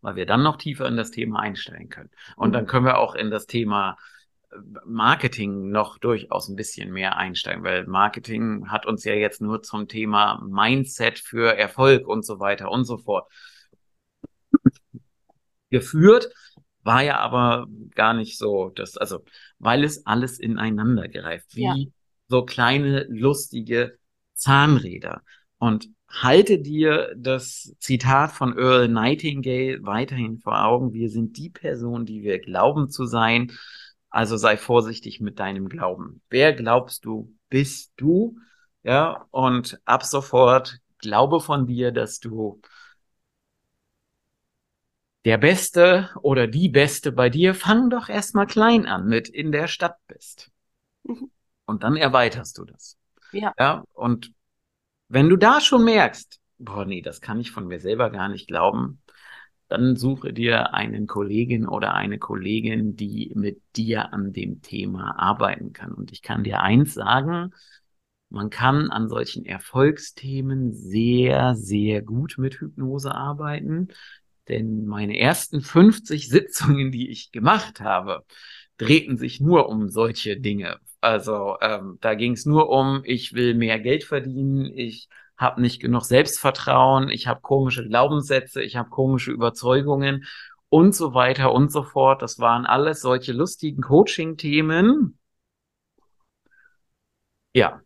Weil 0.00 0.16
wir 0.16 0.26
dann 0.26 0.42
noch 0.42 0.56
tiefer 0.56 0.88
in 0.88 0.96
das 0.96 1.12
Thema 1.12 1.38
einsteigen 1.38 1.90
können. 1.90 2.10
Und 2.34 2.48
mhm. 2.48 2.54
dann 2.54 2.66
können 2.66 2.86
wir 2.86 2.98
auch 2.98 3.14
in 3.14 3.30
das 3.30 3.46
Thema 3.46 3.98
Marketing 4.84 5.70
noch 5.70 5.98
durchaus 5.98 6.48
ein 6.48 6.56
bisschen 6.56 6.92
mehr 6.92 7.16
einsteigen, 7.16 7.62
weil 7.62 7.86
Marketing 7.86 8.68
hat 8.68 8.86
uns 8.86 9.04
ja 9.04 9.14
jetzt 9.14 9.40
nur 9.40 9.62
zum 9.62 9.86
Thema 9.88 10.44
Mindset 10.48 11.18
für 11.18 11.56
Erfolg 11.56 12.06
und 12.08 12.24
so 12.24 12.40
weiter 12.40 12.70
und 12.70 12.84
so 12.84 12.98
fort 12.98 13.30
geführt, 15.70 16.32
war 16.82 17.02
ja 17.02 17.18
aber 17.18 17.66
gar 17.94 18.14
nicht 18.14 18.38
so, 18.38 18.70
das, 18.70 18.96
also, 18.96 19.24
weil 19.58 19.84
es 19.84 20.06
alles 20.06 20.38
ineinander 20.38 21.08
greift, 21.08 21.54
wie 21.54 21.62
ja. 21.62 21.76
so 22.28 22.44
kleine 22.44 23.06
lustige 23.08 23.98
Zahnräder. 24.34 25.22
Und 25.58 25.88
halte 26.08 26.58
dir 26.58 27.14
das 27.16 27.74
Zitat 27.78 28.32
von 28.32 28.56
Earl 28.58 28.88
Nightingale 28.88 29.78
weiterhin 29.82 30.38
vor 30.38 30.64
Augen. 30.64 30.92
Wir 30.92 31.10
sind 31.10 31.36
die 31.36 31.50
Person, 31.50 32.04
die 32.06 32.22
wir 32.22 32.40
glauben 32.40 32.88
zu 32.88 33.04
sein. 33.04 33.52
Also 34.10 34.36
sei 34.36 34.56
vorsichtig 34.56 35.20
mit 35.20 35.38
deinem 35.38 35.68
Glauben. 35.68 36.20
Wer 36.28 36.52
glaubst 36.52 37.04
du, 37.04 37.32
bist 37.48 37.92
du? 37.96 38.36
Ja, 38.82 39.26
und 39.30 39.80
ab 39.84 40.04
sofort 40.04 40.80
glaube 40.98 41.40
von 41.40 41.66
dir, 41.66 41.92
dass 41.92 42.18
du 42.18 42.60
der 45.24 45.38
Beste 45.38 46.10
oder 46.22 46.46
die 46.46 46.68
Beste 46.68 47.12
bei 47.12 47.30
dir. 47.30 47.54
Fang 47.54 47.90
doch 47.90 48.08
erstmal 48.08 48.46
klein 48.46 48.86
an 48.86 49.06
mit 49.06 49.28
in 49.28 49.52
der 49.52 49.68
Stadt 49.68 49.96
bist. 50.06 50.50
Mhm. 51.04 51.30
Und 51.66 51.82
dann 51.84 51.96
erweiterst 51.96 52.58
du 52.58 52.64
das. 52.64 52.96
Ja. 53.32 53.54
Ja, 53.58 53.84
und 53.92 54.32
wenn 55.08 55.28
du 55.28 55.36
da 55.36 55.60
schon 55.60 55.84
merkst, 55.84 56.40
boah, 56.58 56.84
nee, 56.84 57.02
das 57.02 57.20
kann 57.20 57.40
ich 57.40 57.50
von 57.50 57.66
mir 57.66 57.80
selber 57.80 58.10
gar 58.10 58.28
nicht 58.28 58.48
glauben, 58.48 59.02
dann 59.70 59.94
suche 59.94 60.32
dir 60.32 60.74
einen 60.74 61.06
Kollegen 61.06 61.68
oder 61.68 61.94
eine 61.94 62.18
Kollegin, 62.18 62.96
die 62.96 63.30
mit 63.36 63.62
dir 63.76 64.12
an 64.12 64.32
dem 64.32 64.62
Thema 64.62 65.16
arbeiten 65.16 65.72
kann. 65.72 65.92
Und 65.92 66.10
ich 66.10 66.22
kann 66.22 66.42
dir 66.42 66.60
eins 66.60 66.92
sagen, 66.94 67.52
man 68.30 68.50
kann 68.50 68.90
an 68.90 69.08
solchen 69.08 69.44
Erfolgsthemen 69.46 70.72
sehr, 70.72 71.54
sehr 71.54 72.02
gut 72.02 72.34
mit 72.36 72.60
Hypnose 72.60 73.14
arbeiten. 73.14 73.88
Denn 74.48 74.86
meine 74.86 75.16
ersten 75.16 75.60
50 75.60 76.28
Sitzungen, 76.28 76.90
die 76.90 77.08
ich 77.08 77.30
gemacht 77.30 77.80
habe, 77.80 78.24
drehten 78.76 79.16
sich 79.16 79.40
nur 79.40 79.68
um 79.68 79.88
solche 79.88 80.36
Dinge. 80.40 80.80
Also 81.00 81.58
ähm, 81.60 81.98
da 82.00 82.14
ging 82.14 82.32
es 82.32 82.44
nur 82.44 82.70
um, 82.70 83.02
ich 83.04 83.34
will 83.34 83.54
mehr 83.54 83.78
Geld 83.78 84.02
verdienen, 84.02 84.66
ich 84.76 85.08
habe 85.40 85.60
nicht 85.60 85.80
genug 85.80 86.04
Selbstvertrauen, 86.04 87.08
ich 87.08 87.26
habe 87.26 87.40
komische 87.40 87.86
Glaubenssätze, 87.86 88.62
ich 88.62 88.76
habe 88.76 88.90
komische 88.90 89.32
Überzeugungen 89.32 90.24
und 90.68 90.94
so 90.94 91.14
weiter 91.14 91.52
und 91.52 91.72
so 91.72 91.82
fort. 91.82 92.22
Das 92.22 92.38
waren 92.38 92.66
alles 92.66 93.00
solche 93.00 93.32
lustigen 93.32 93.82
Coaching-Themen. 93.82 95.18
Ja. 97.52 97.80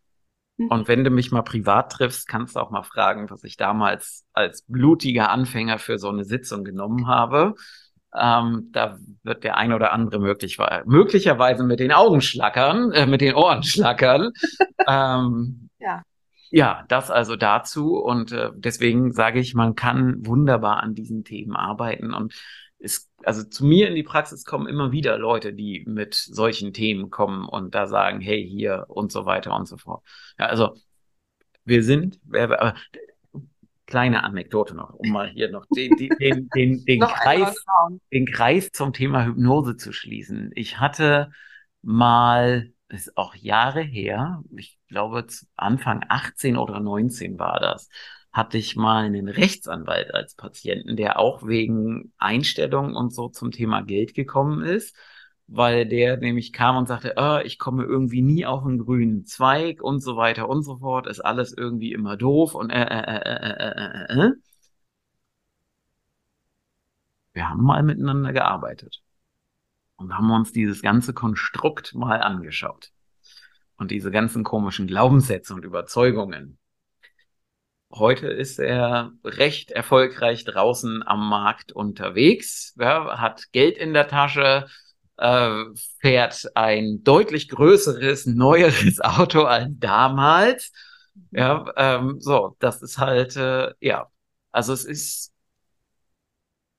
Mhm. 0.57 0.69
Und 0.69 0.89
wenn 0.89 1.05
du 1.05 1.11
mich 1.11 1.33
mal 1.33 1.43
privat 1.43 1.93
triffst, 1.93 2.29
kannst 2.29 2.57
du 2.57 2.61
auch 2.61 2.71
mal 2.71 2.83
fragen, 2.83 3.31
was 3.31 3.45
ich 3.45 3.57
damals 3.57 4.27
als 4.33 4.63
blutiger 4.69 5.31
Anfänger 5.31 5.79
für 5.79 5.99
so 5.99 6.09
eine 6.09 6.25
Sitzung 6.25 6.65
genommen 6.65 7.07
habe. 7.07 7.55
Ähm, 8.17 8.69
da 8.71 8.99
wird 9.25 9.43
der 9.43 9.57
ein 9.57 9.73
oder 9.73 9.93
andere 9.93 10.21
möglich, 10.21 10.59
möglicherweise 10.85 11.65
mit 11.65 11.81
den 11.81 11.91
Augen 11.91 12.21
schlackern, 12.21 12.93
äh, 12.93 13.07
mit 13.07 13.21
den 13.21 13.35
Ohren 13.35 13.65
schlackern. 13.65 14.31
ähm, 14.89 15.69
ja. 15.81 16.03
Ja, 16.55 16.85
das 16.87 17.11
also 17.11 17.35
dazu. 17.35 17.97
Und 17.97 18.31
äh, 18.31 18.51
deswegen 18.55 19.13
sage 19.13 19.41
ich, 19.41 19.55
man 19.55 19.75
kann 19.75 20.25
wunderbar 20.25 20.85
an 20.85 20.95
diesen 20.95 21.25
Themen 21.25 21.57
arbeiten. 21.57 22.15
Und 22.15 22.33
es, 22.79 23.11
also 23.25 23.43
zu 23.43 23.65
mir 23.65 23.89
in 23.89 23.97
die 23.97 24.05
Praxis 24.05 24.45
kommen 24.45 24.69
immer 24.69 24.93
wieder 24.93 25.19
Leute, 25.19 25.53
die 25.53 25.83
mit 25.85 26.15
solchen 26.15 26.73
Themen 26.73 27.11
kommen 27.11 27.49
und 27.49 27.75
da 27.75 27.89
sagen, 27.89 28.21
hey, 28.21 28.49
hier 28.49 28.85
und 28.87 29.11
so 29.11 29.27
weiter 29.27 29.53
und 29.57 29.67
so 29.67 29.79
fort. 29.79 30.05
Ja, 30.39 30.47
also 30.47 30.77
wir 31.65 31.83
sind, 31.83 32.21
äh, 32.33 32.73
kleine 33.87 34.23
Anekdote 34.23 34.77
noch, 34.77 34.95
um 34.95 35.11
mal 35.11 35.29
hier 35.29 35.51
noch 35.51 35.67
den, 35.75 35.97
den, 35.97 36.17
den, 36.21 36.49
den, 36.51 36.85
den 36.87 37.01
Kreis, 37.01 37.65
den 38.13 38.27
Kreis 38.27 38.71
zum 38.71 38.93
Thema 38.93 39.25
Hypnose 39.25 39.77
zu 39.77 39.93
schließen. 39.93 40.53
Ich 40.55 40.79
hatte 40.79 41.33
mal 41.83 42.73
ist 42.95 43.17
auch 43.17 43.35
Jahre 43.35 43.83
her, 43.83 44.43
ich 44.57 44.79
glaube 44.89 45.27
Anfang 45.57 46.05
18 46.09 46.57
oder 46.57 46.81
19 46.81 47.39
war 47.39 47.61
das, 47.61 47.89
hatte 48.33 48.59
ich 48.59 48.77
mal 48.77 49.05
einen 49.05 49.29
Rechtsanwalt 49.29 50.15
als 50.15 50.35
Patienten, 50.35 50.97
der 50.97 51.19
auch 51.19 51.47
wegen 51.47 52.13
Einstellung 52.19 52.97
und 52.97 53.13
so 53.15 53.29
zum 53.29 53.53
Thema 53.53 53.83
Geld 53.83 54.15
gekommen 54.15 54.63
ist, 54.63 54.97
weil 55.47 55.87
der 55.87 56.17
nämlich 56.17 56.53
kam 56.53 56.77
und 56.77 56.89
sagte, 56.89 57.15
oh, 57.17 57.39
ich 57.45 57.59
komme 57.59 57.85
irgendwie 57.85 58.23
nie 58.23 58.47
auf 58.47 58.65
einen 58.65 58.79
grünen 58.79 59.27
Zweig 59.27 59.83
und 59.83 60.01
so 60.01 60.17
weiter 60.17 60.49
und 60.49 60.63
so 60.65 60.79
fort, 60.79 61.07
ist 61.07 61.21
alles 61.21 61.53
irgendwie 61.57 61.93
immer 61.93 62.17
doof 62.17 62.55
und 62.55 62.71
äh, 62.71 62.83
äh, 62.83 63.17
äh, 63.17 63.51
äh, 63.51 64.15
äh, 64.19 64.29
äh. 64.29 64.33
Wir 67.33 67.49
haben 67.51 67.63
mal 67.63 67.83
miteinander 67.83 68.33
gearbeitet 68.33 69.04
und 70.05 70.17
haben 70.19 70.31
uns 70.31 70.53
dieses 70.53 70.83
ganze 70.83 71.15
Konstrukt 71.15 71.95
mal 71.95 72.21
angeschaut. 72.21 72.91
Und 73.77 73.91
diese 73.91 74.11
ganzen 74.11 74.45
komischen 74.45 74.87
Glaubenssätze 74.87 75.55
und 75.55 75.65
Überzeugungen. 75.65 76.59
Heute 77.91 78.27
ist 78.29 78.59
er 78.59 79.13
recht 79.25 79.71
erfolgreich 79.71 80.45
draußen 80.45 81.03
am 81.07 81.29
Markt 81.29 81.73
unterwegs, 81.73 82.75
ja, 82.79 83.19
hat 83.19 83.51
Geld 83.53 83.79
in 83.79 83.95
der 83.95 84.07
Tasche, 84.07 84.67
äh, 85.17 85.65
fährt 86.01 86.51
ein 86.55 87.03
deutlich 87.03 87.49
größeres, 87.49 88.27
neueres 88.27 89.01
Auto 89.01 89.45
als 89.45 89.69
damals. 89.79 90.71
Ja, 91.31 91.65
ähm, 91.77 92.21
so, 92.21 92.57
das 92.59 92.83
ist 92.83 92.99
halt, 92.99 93.37
äh, 93.37 93.73
ja, 93.81 94.11
also 94.53 94.73
es 94.73 94.85
ist 94.85 95.33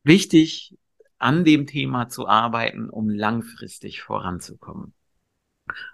wichtig, 0.04 0.78
an 1.26 1.44
dem 1.44 1.66
Thema 1.66 2.08
zu 2.08 2.28
arbeiten, 2.28 2.88
um 2.88 3.10
langfristig 3.10 4.04
voranzukommen. 4.04 4.94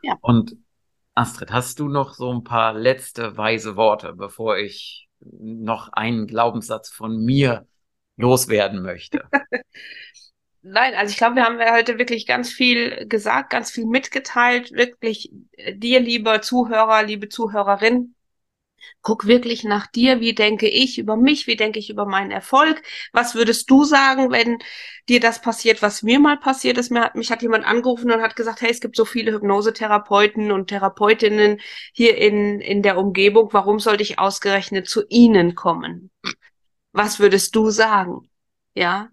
Ja. 0.02 0.18
Und 0.20 0.58
Astrid, 1.16 1.52
hast 1.52 1.80
du 1.80 1.88
noch 1.88 2.16
so 2.16 2.34
ein 2.34 2.44
paar 2.44 2.74
letzte 2.74 3.38
weise 3.38 3.78
Worte, 3.78 4.12
bevor 4.14 4.58
ich 4.58 5.08
noch 5.22 5.88
einen 5.94 6.28
Glaubenssatz 6.28 6.90
von 6.90 7.24
mir 7.24 7.66
loswerden 8.18 8.82
möchte? 8.82 9.24
Nein, 10.64 10.96
also 10.96 11.12
ich 11.12 11.18
glaube, 11.18 11.38
wir 11.38 11.46
haben 11.46 11.60
heute 11.60 11.98
wirklich 11.98 12.28
ganz 12.28 12.52
viel 12.52 13.08
gesagt, 13.08 13.52
ganz 13.52 13.72
viel 13.72 13.86
mitgeteilt. 13.86 14.74
Wirklich 14.74 15.32
äh, 15.54 15.74
dir, 15.76 16.02
lieber 16.02 16.42
Zuhörer, 16.42 17.04
liebe 17.04 17.30
Zuhörerin, 17.30 18.16
Guck 19.02 19.26
wirklich 19.26 19.64
nach 19.64 19.88
dir, 19.88 20.20
wie 20.20 20.34
denke 20.34 20.68
ich 20.68 20.98
über 20.98 21.18
mich, 21.18 21.48
wie 21.48 21.56
denke 21.56 21.80
ich 21.80 21.90
über 21.90 22.06
meinen 22.06 22.32
Erfolg. 22.32 22.82
Was 23.14 23.36
würdest 23.36 23.70
du 23.70 23.84
sagen, 23.84 24.32
wenn 24.32 24.60
dir 25.10 25.20
das 25.20 25.42
passiert, 25.42 25.82
was 25.82 26.04
mir 26.04 26.20
mal 26.20 26.38
passiert 26.38 26.78
ist? 26.78 26.92
Mir 26.92 27.02
hat, 27.02 27.16
mich 27.16 27.32
hat 27.32 27.42
jemand 27.42 27.66
angerufen 27.66 28.12
und 28.12 28.22
hat 28.22 28.36
gesagt, 28.36 28.62
hey, 28.62 28.72
es 28.72 28.80
gibt 28.80 28.96
so 28.96 29.06
viele 29.06 29.34
Hypnosetherapeuten 29.34 30.52
und 30.52 30.68
Therapeutinnen 30.68 31.60
hier 31.94 32.18
in, 32.18 32.60
in 32.62 32.82
der 32.82 32.98
Umgebung. 32.98 33.50
Warum 33.52 33.80
sollte 33.80 34.04
ich 34.04 34.20
ausgerechnet 34.20 34.88
zu 34.88 35.04
ihnen 35.10 35.56
kommen? 35.56 36.12
Was 36.92 37.20
würdest 37.20 37.56
du 37.56 37.70
sagen? 37.70 38.30
Ja. 38.76 39.10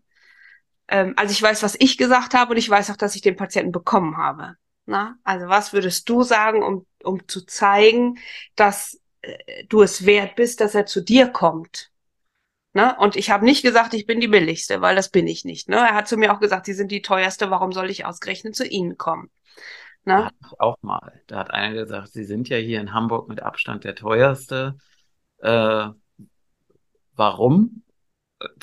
Ähm, 0.88 1.14
also 1.16 1.32
ich 1.32 1.42
weiß, 1.42 1.62
was 1.62 1.76
ich 1.78 1.98
gesagt 1.98 2.34
habe 2.34 2.52
und 2.52 2.56
ich 2.56 2.68
weiß 2.68 2.90
auch, 2.90 2.96
dass 2.96 3.14
ich 3.14 3.22
den 3.22 3.36
Patienten 3.36 3.72
bekommen 3.72 4.16
habe. 4.16 4.56
Na? 4.86 5.18
Also 5.22 5.48
was 5.48 5.72
würdest 5.72 6.08
du 6.08 6.22
sagen, 6.22 6.62
um, 6.62 6.86
um 7.04 7.28
zu 7.28 7.44
zeigen, 7.44 8.18
dass 8.56 8.97
du 9.68 9.82
es 9.82 10.06
wert 10.06 10.36
bist, 10.36 10.60
dass 10.60 10.74
er 10.74 10.86
zu 10.86 11.00
dir 11.00 11.28
kommt. 11.28 11.90
Ne? 12.74 12.94
Und 12.98 13.16
ich 13.16 13.30
habe 13.30 13.44
nicht 13.44 13.62
gesagt, 13.62 13.94
ich 13.94 14.06
bin 14.06 14.20
die 14.20 14.28
billigste, 14.28 14.80
weil 14.80 14.94
das 14.94 15.10
bin 15.10 15.26
ich 15.26 15.44
nicht. 15.44 15.68
Ne? 15.68 15.76
Er 15.76 15.94
hat 15.94 16.08
zu 16.08 16.16
mir 16.16 16.32
auch 16.32 16.40
gesagt, 16.40 16.66
Sie 16.66 16.74
sind 16.74 16.92
die 16.92 17.02
teuerste, 17.02 17.50
warum 17.50 17.72
soll 17.72 17.90
ich 17.90 18.04
ausgerechnet 18.04 18.54
zu 18.54 18.66
Ihnen 18.66 18.96
kommen? 18.96 19.30
Ne? 20.04 20.30
Auch 20.58 20.76
mal. 20.82 21.20
Da 21.26 21.38
hat 21.38 21.50
einer 21.50 21.74
gesagt, 21.74 22.12
Sie 22.12 22.24
sind 22.24 22.48
ja 22.48 22.56
hier 22.56 22.80
in 22.80 22.92
Hamburg 22.92 23.28
mit 23.28 23.42
Abstand 23.42 23.84
der 23.84 23.94
teuerste. 23.94 24.76
Äh, 25.38 25.88
warum? 27.14 27.82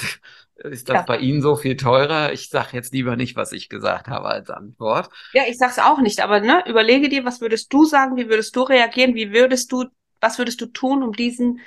Ist 0.56 0.88
das 0.88 0.96
ja. 0.96 1.02
bei 1.02 1.18
Ihnen 1.18 1.42
so 1.42 1.58
viel 1.58 1.76
teurer? 1.76 2.32
Ich 2.32 2.48
sage 2.48 2.70
jetzt 2.72 2.94
lieber 2.94 3.18
nicht, 3.18 3.36
was 3.36 3.52
ich 3.52 3.68
gesagt 3.68 4.08
habe 4.08 4.30
als 4.30 4.50
Antwort. 4.50 5.10
Ja, 5.34 5.44
ich 5.48 5.58
sag's 5.58 5.80
auch 5.80 6.00
nicht, 6.00 6.22
aber 6.22 6.40
ne, 6.40 6.64
überlege 6.66 7.10
dir, 7.10 7.26
was 7.26 7.42
würdest 7.42 7.74
du 7.74 7.84
sagen, 7.84 8.16
wie 8.16 8.30
würdest 8.30 8.56
du 8.56 8.62
reagieren, 8.62 9.16
wie 9.16 9.34
würdest 9.34 9.74
du 9.74 9.86
was 10.22 10.38
würdest 10.38 10.62
du 10.62 10.68
tun, 10.68 11.04
um 11.04 11.14
diesen 11.14 11.60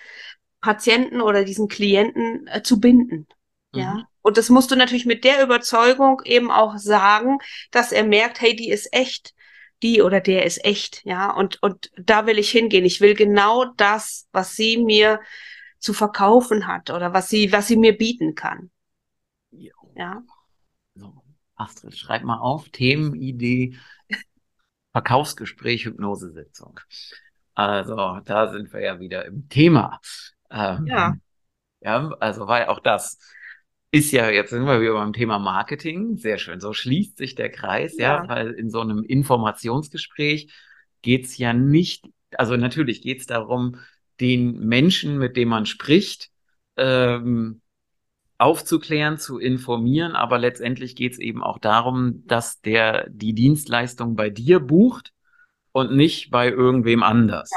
Patienten 0.61 1.20
oder 1.20 1.44
diesen 1.44 1.68
Klienten 1.68 2.46
äh, 2.49 2.62
zu 2.62 2.80
binden? 2.80 3.26
Ja. 3.74 3.94
Mhm. 3.94 4.05
Und 4.22 4.36
das 4.36 4.51
musst 4.51 4.70
du 4.70 4.76
natürlich 4.76 5.07
mit 5.07 5.24
der 5.24 5.42
Überzeugung 5.42 6.20
eben 6.24 6.51
auch 6.51 6.76
sagen, 6.76 7.38
dass 7.70 7.92
er 7.92 8.05
merkt, 8.05 8.40
hey, 8.40 8.55
die 8.55 8.70
ist 8.70 8.92
echt. 8.92 9.34
Die 9.82 10.03
oder 10.03 10.20
der 10.20 10.44
ist 10.44 10.64
echt, 10.64 11.05
ja. 11.05 11.30
Und, 11.30 11.62
und 11.62 11.92
da 11.96 12.26
will 12.26 12.38
ich 12.38 12.51
hingehen. 12.51 12.84
Ich 12.84 13.01
will 13.01 13.14
genau 13.14 13.64
das, 13.76 14.26
was 14.32 14.57
sie 14.57 14.76
mir 14.76 15.20
zu 15.78 15.92
verkaufen 15.92 16.66
hat 16.66 16.90
oder 16.90 17.12
was 17.14 17.28
sie, 17.28 17.53
was 17.53 17.68
sie 17.68 17.76
mir 17.76 17.96
bieten 17.96 18.34
kann. 18.34 18.72
Jo. 19.51 19.72
Ja. 19.94 20.22
So, 20.96 21.22
Astrid, 21.55 21.96
schreib 21.96 22.24
mal 22.24 22.38
auf. 22.38 22.68
Themenidee. 22.70 23.78
Verkaufsgespräch, 24.92 25.84
Hypnosesitzung. 25.84 26.80
Also 27.59 28.21
da 28.25 28.53
sind 28.53 28.73
wir 28.73 28.81
ja 28.81 29.01
wieder 29.01 29.25
im 29.25 29.49
Thema. 29.49 29.99
Ähm, 30.49 30.87
ja. 30.87 31.17
Ja, 31.81 32.15
also 32.21 32.47
weil 32.47 32.67
auch 32.67 32.79
das 32.79 33.19
ist 33.91 34.13
ja, 34.13 34.31
jetzt 34.31 34.51
sind 34.51 34.65
wir 34.65 34.81
wieder 34.81 34.93
beim 34.93 35.13
Thema 35.13 35.41
Marketing. 35.41 36.17
Sehr 36.19 36.39
schön. 36.39 36.61
So 36.61 36.73
schließt 36.73 37.19
sich 37.19 37.35
der 37.35 37.51
Kreis, 37.51 37.97
ja, 37.99 38.23
ja 38.23 38.29
weil 38.29 38.53
in 38.53 38.71
so 38.71 38.81
einem 38.81 39.03
Informationsgespräch 39.03 40.53
geht's 41.03 41.37
ja 41.37 41.53
nicht, 41.53 42.05
also 42.31 42.57
natürlich 42.57 43.03
geht's 43.03 43.27
darum, 43.27 43.81
den 44.21 44.61
Menschen, 44.61 45.19
mit 45.19 45.37
dem 45.37 45.49
man 45.49 45.67
spricht, 45.67 46.31
ähm, 46.77 47.61
aufzuklären, 48.37 49.19
zu 49.19 49.41
informieren, 49.41 50.13
aber 50.13 50.39
letztendlich 50.39 50.95
geht's 50.95 51.19
eben 51.19 51.43
auch 51.43 51.59
darum, 51.59 52.25
dass 52.27 52.61
der 52.61 53.09
die 53.11 53.33
Dienstleistung 53.33 54.15
bei 54.15 54.31
dir 54.31 54.61
bucht 54.61 55.13
und 55.79 55.95
nicht 55.95 56.31
bei 56.31 56.49
irgendwem 56.49 57.03
anders. 57.03 57.51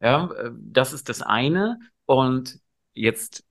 Ja, 0.00 0.30
äh, 0.32 0.50
das 0.54 0.92
ist 0.92 1.08
das 1.08 1.22
eine. 1.22 1.78
Und 2.06 2.60
jetzt 2.92 3.44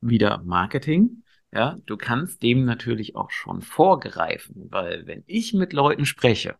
wieder 0.00 0.42
Marketing. 0.44 1.22
Ja, 1.52 1.76
du 1.86 1.96
kannst 1.96 2.42
dem 2.42 2.64
natürlich 2.64 3.16
auch 3.16 3.30
schon 3.30 3.60
vorgreifen, 3.60 4.68
weil 4.70 5.06
wenn 5.06 5.24
ich 5.26 5.52
mit 5.52 5.72
Leuten 5.72 6.06
spreche, 6.06 6.56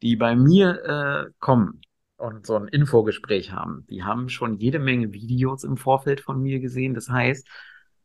die 0.00 0.16
bei 0.16 0.34
mir 0.34 0.84
äh, 0.84 1.30
kommen 1.40 1.82
und 2.16 2.46
so 2.46 2.56
ein 2.56 2.68
Infogespräch 2.68 3.52
haben, 3.52 3.86
die 3.90 4.02
haben 4.02 4.28
schon 4.30 4.56
jede 4.56 4.78
Menge 4.78 5.12
Videos 5.12 5.62
im 5.64 5.76
Vorfeld 5.76 6.20
von 6.20 6.40
mir 6.40 6.60
gesehen. 6.60 6.94
Das 6.94 7.10
heißt, 7.10 7.46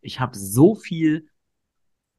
ich 0.02 0.20
habe 0.20 0.38
so 0.38 0.76
viel 0.76 1.30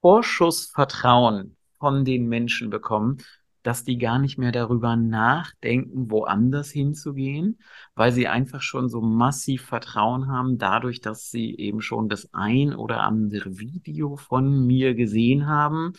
Vorschussvertrauen 0.01 1.57
von 1.78 2.05
den 2.05 2.26
Menschen 2.26 2.70
bekommen, 2.70 3.18
dass 3.63 3.85
die 3.85 3.99
gar 3.99 4.19
nicht 4.19 4.39
mehr 4.39 4.53
darüber 4.53 4.97
nachdenken, 4.97 6.11
woanders 6.11 6.71
hinzugehen, 6.71 7.59
weil 7.95 8.13
sie 8.13 8.29
einfach 8.29 8.63
schon 8.63 8.89
so 8.89 9.01
massiv 9.01 9.63
Vertrauen 9.63 10.29
haben, 10.29 10.59
dadurch, 10.59 11.01
dass 11.01 11.31
sie 11.31 11.57
eben 11.57 11.81
schon 11.81 12.09
das 12.09 12.33
ein 12.33 12.75
oder 12.75 13.03
andere 13.03 13.59
Video 13.59 14.17
von 14.17 14.67
mir 14.67 14.95
gesehen 14.95 15.47
haben. 15.47 15.93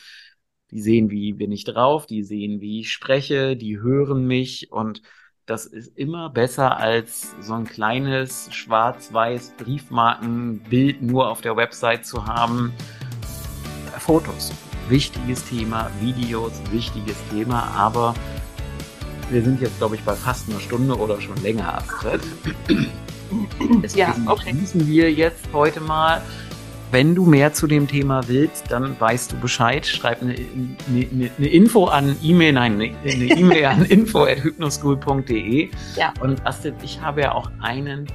Die 0.72 0.82
sehen, 0.82 1.10
wie 1.10 1.34
bin 1.34 1.52
ich 1.52 1.66
drauf, 1.66 2.06
die 2.06 2.24
sehen, 2.24 2.62
wie 2.62 2.80
ich 2.80 2.92
spreche, 2.92 3.58
die 3.58 3.80
hören 3.80 4.26
mich 4.26 4.72
und 4.72 5.02
das 5.46 5.66
ist 5.66 5.98
immer 5.98 6.30
besser 6.30 6.78
als 6.78 7.36
so 7.42 7.54
ein 7.56 7.66
kleines 7.66 8.54
schwarz-weiß 8.54 9.56
Briefmarkenbild 9.58 11.02
nur 11.02 11.30
auf 11.30 11.42
der 11.42 11.58
Website 11.58 12.06
zu 12.06 12.26
haben. 12.26 12.72
Fotos 14.00 14.54
wichtiges 14.92 15.44
Thema, 15.46 15.90
Videos, 16.00 16.52
wichtiges 16.70 17.16
Thema, 17.32 17.64
aber 17.76 18.14
wir 19.32 19.42
sind 19.42 19.62
jetzt, 19.62 19.78
glaube 19.78 19.96
ich, 19.96 20.04
bei 20.04 20.14
fast 20.14 20.50
einer 20.50 20.60
Stunde 20.60 20.96
oder 20.96 21.20
schon 21.20 21.42
länger, 21.42 21.78
Astrid. 21.78 22.22
Deswegen 23.82 23.98
ja, 23.98 24.16
okay. 24.28 24.52
schließen 24.52 24.88
wir 24.88 25.12
jetzt 25.12 25.46
heute 25.54 25.80
mal. 25.80 26.22
Wenn 26.92 27.16
du 27.16 27.26
mehr 27.26 27.54
zu 27.54 27.68
dem 27.68 27.88
Thema 27.88 28.28
willst, 28.28 28.70
dann 28.70 29.00
weißt 29.00 29.32
du 29.32 29.38
Bescheid. 29.38 29.88
Schreib 29.88 30.22
eine, 30.22 30.36
eine, 30.36 31.32
eine 31.38 31.48
Info 31.48 31.86
an 31.86 32.18
E-Mail, 32.22 32.52
nein, 32.52 32.74
eine 32.74 32.94
E-Mail 33.06 33.66
an 33.66 33.86
info@hypnoschool.de. 33.90 35.70
Ja. 35.96 36.14
Und 36.20 36.46
Astrid, 36.46 36.76
ich 36.84 37.00
habe 37.00 37.22
ja 37.22 37.32
auch 37.32 37.50
einen 37.62 38.08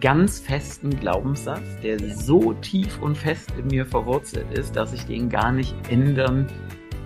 ganz 0.00 0.38
festen 0.38 0.98
Glaubenssatz, 0.98 1.62
der 1.82 1.98
so 2.14 2.52
tief 2.54 3.00
und 3.00 3.16
fest 3.16 3.52
in 3.58 3.66
mir 3.68 3.86
verwurzelt 3.86 4.46
ist, 4.52 4.76
dass 4.76 4.92
ich 4.92 5.04
den 5.06 5.28
gar 5.28 5.52
nicht 5.52 5.74
ändern 5.90 6.46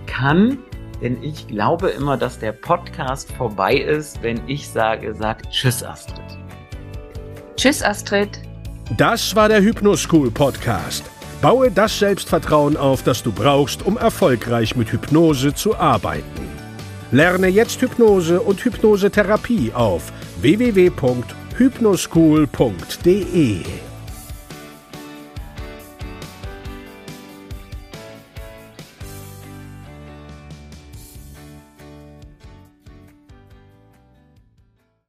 kann. 0.05 0.57
Denn 1.01 1.21
ich 1.23 1.47
glaube 1.47 1.89
immer, 1.89 2.17
dass 2.17 2.39
der 2.39 2.51
Podcast 2.51 3.31
vorbei 3.33 3.75
ist, 3.75 4.21
wenn 4.21 4.41
ich 4.47 4.67
sage, 4.67 5.15
sag 5.15 5.49
Tschüss 5.49 5.83
Astrid. 5.83 6.37
Tschüss 7.55 7.81
Astrid. 7.81 8.41
Das 8.97 9.35
war 9.35 9.49
der 9.49 9.61
Hypnoschool 9.61 10.31
Podcast. 10.31 11.03
Baue 11.41 11.71
das 11.71 11.97
Selbstvertrauen 11.97 12.75
auf, 12.75 13.03
das 13.03 13.23
du 13.23 13.31
brauchst, 13.31 13.85
um 13.85 13.97
erfolgreich 13.97 14.75
mit 14.75 14.91
Hypnose 14.91 15.53
zu 15.53 15.77
arbeiten. 15.77 16.49
Lerne 17.11 17.47
jetzt 17.47 17.81
Hypnose 17.81 18.41
und 18.41 18.63
Hypnosetherapie 18.63 19.71
auf 19.73 20.11
www 20.41 20.89
hypnoschool.de 21.59 23.88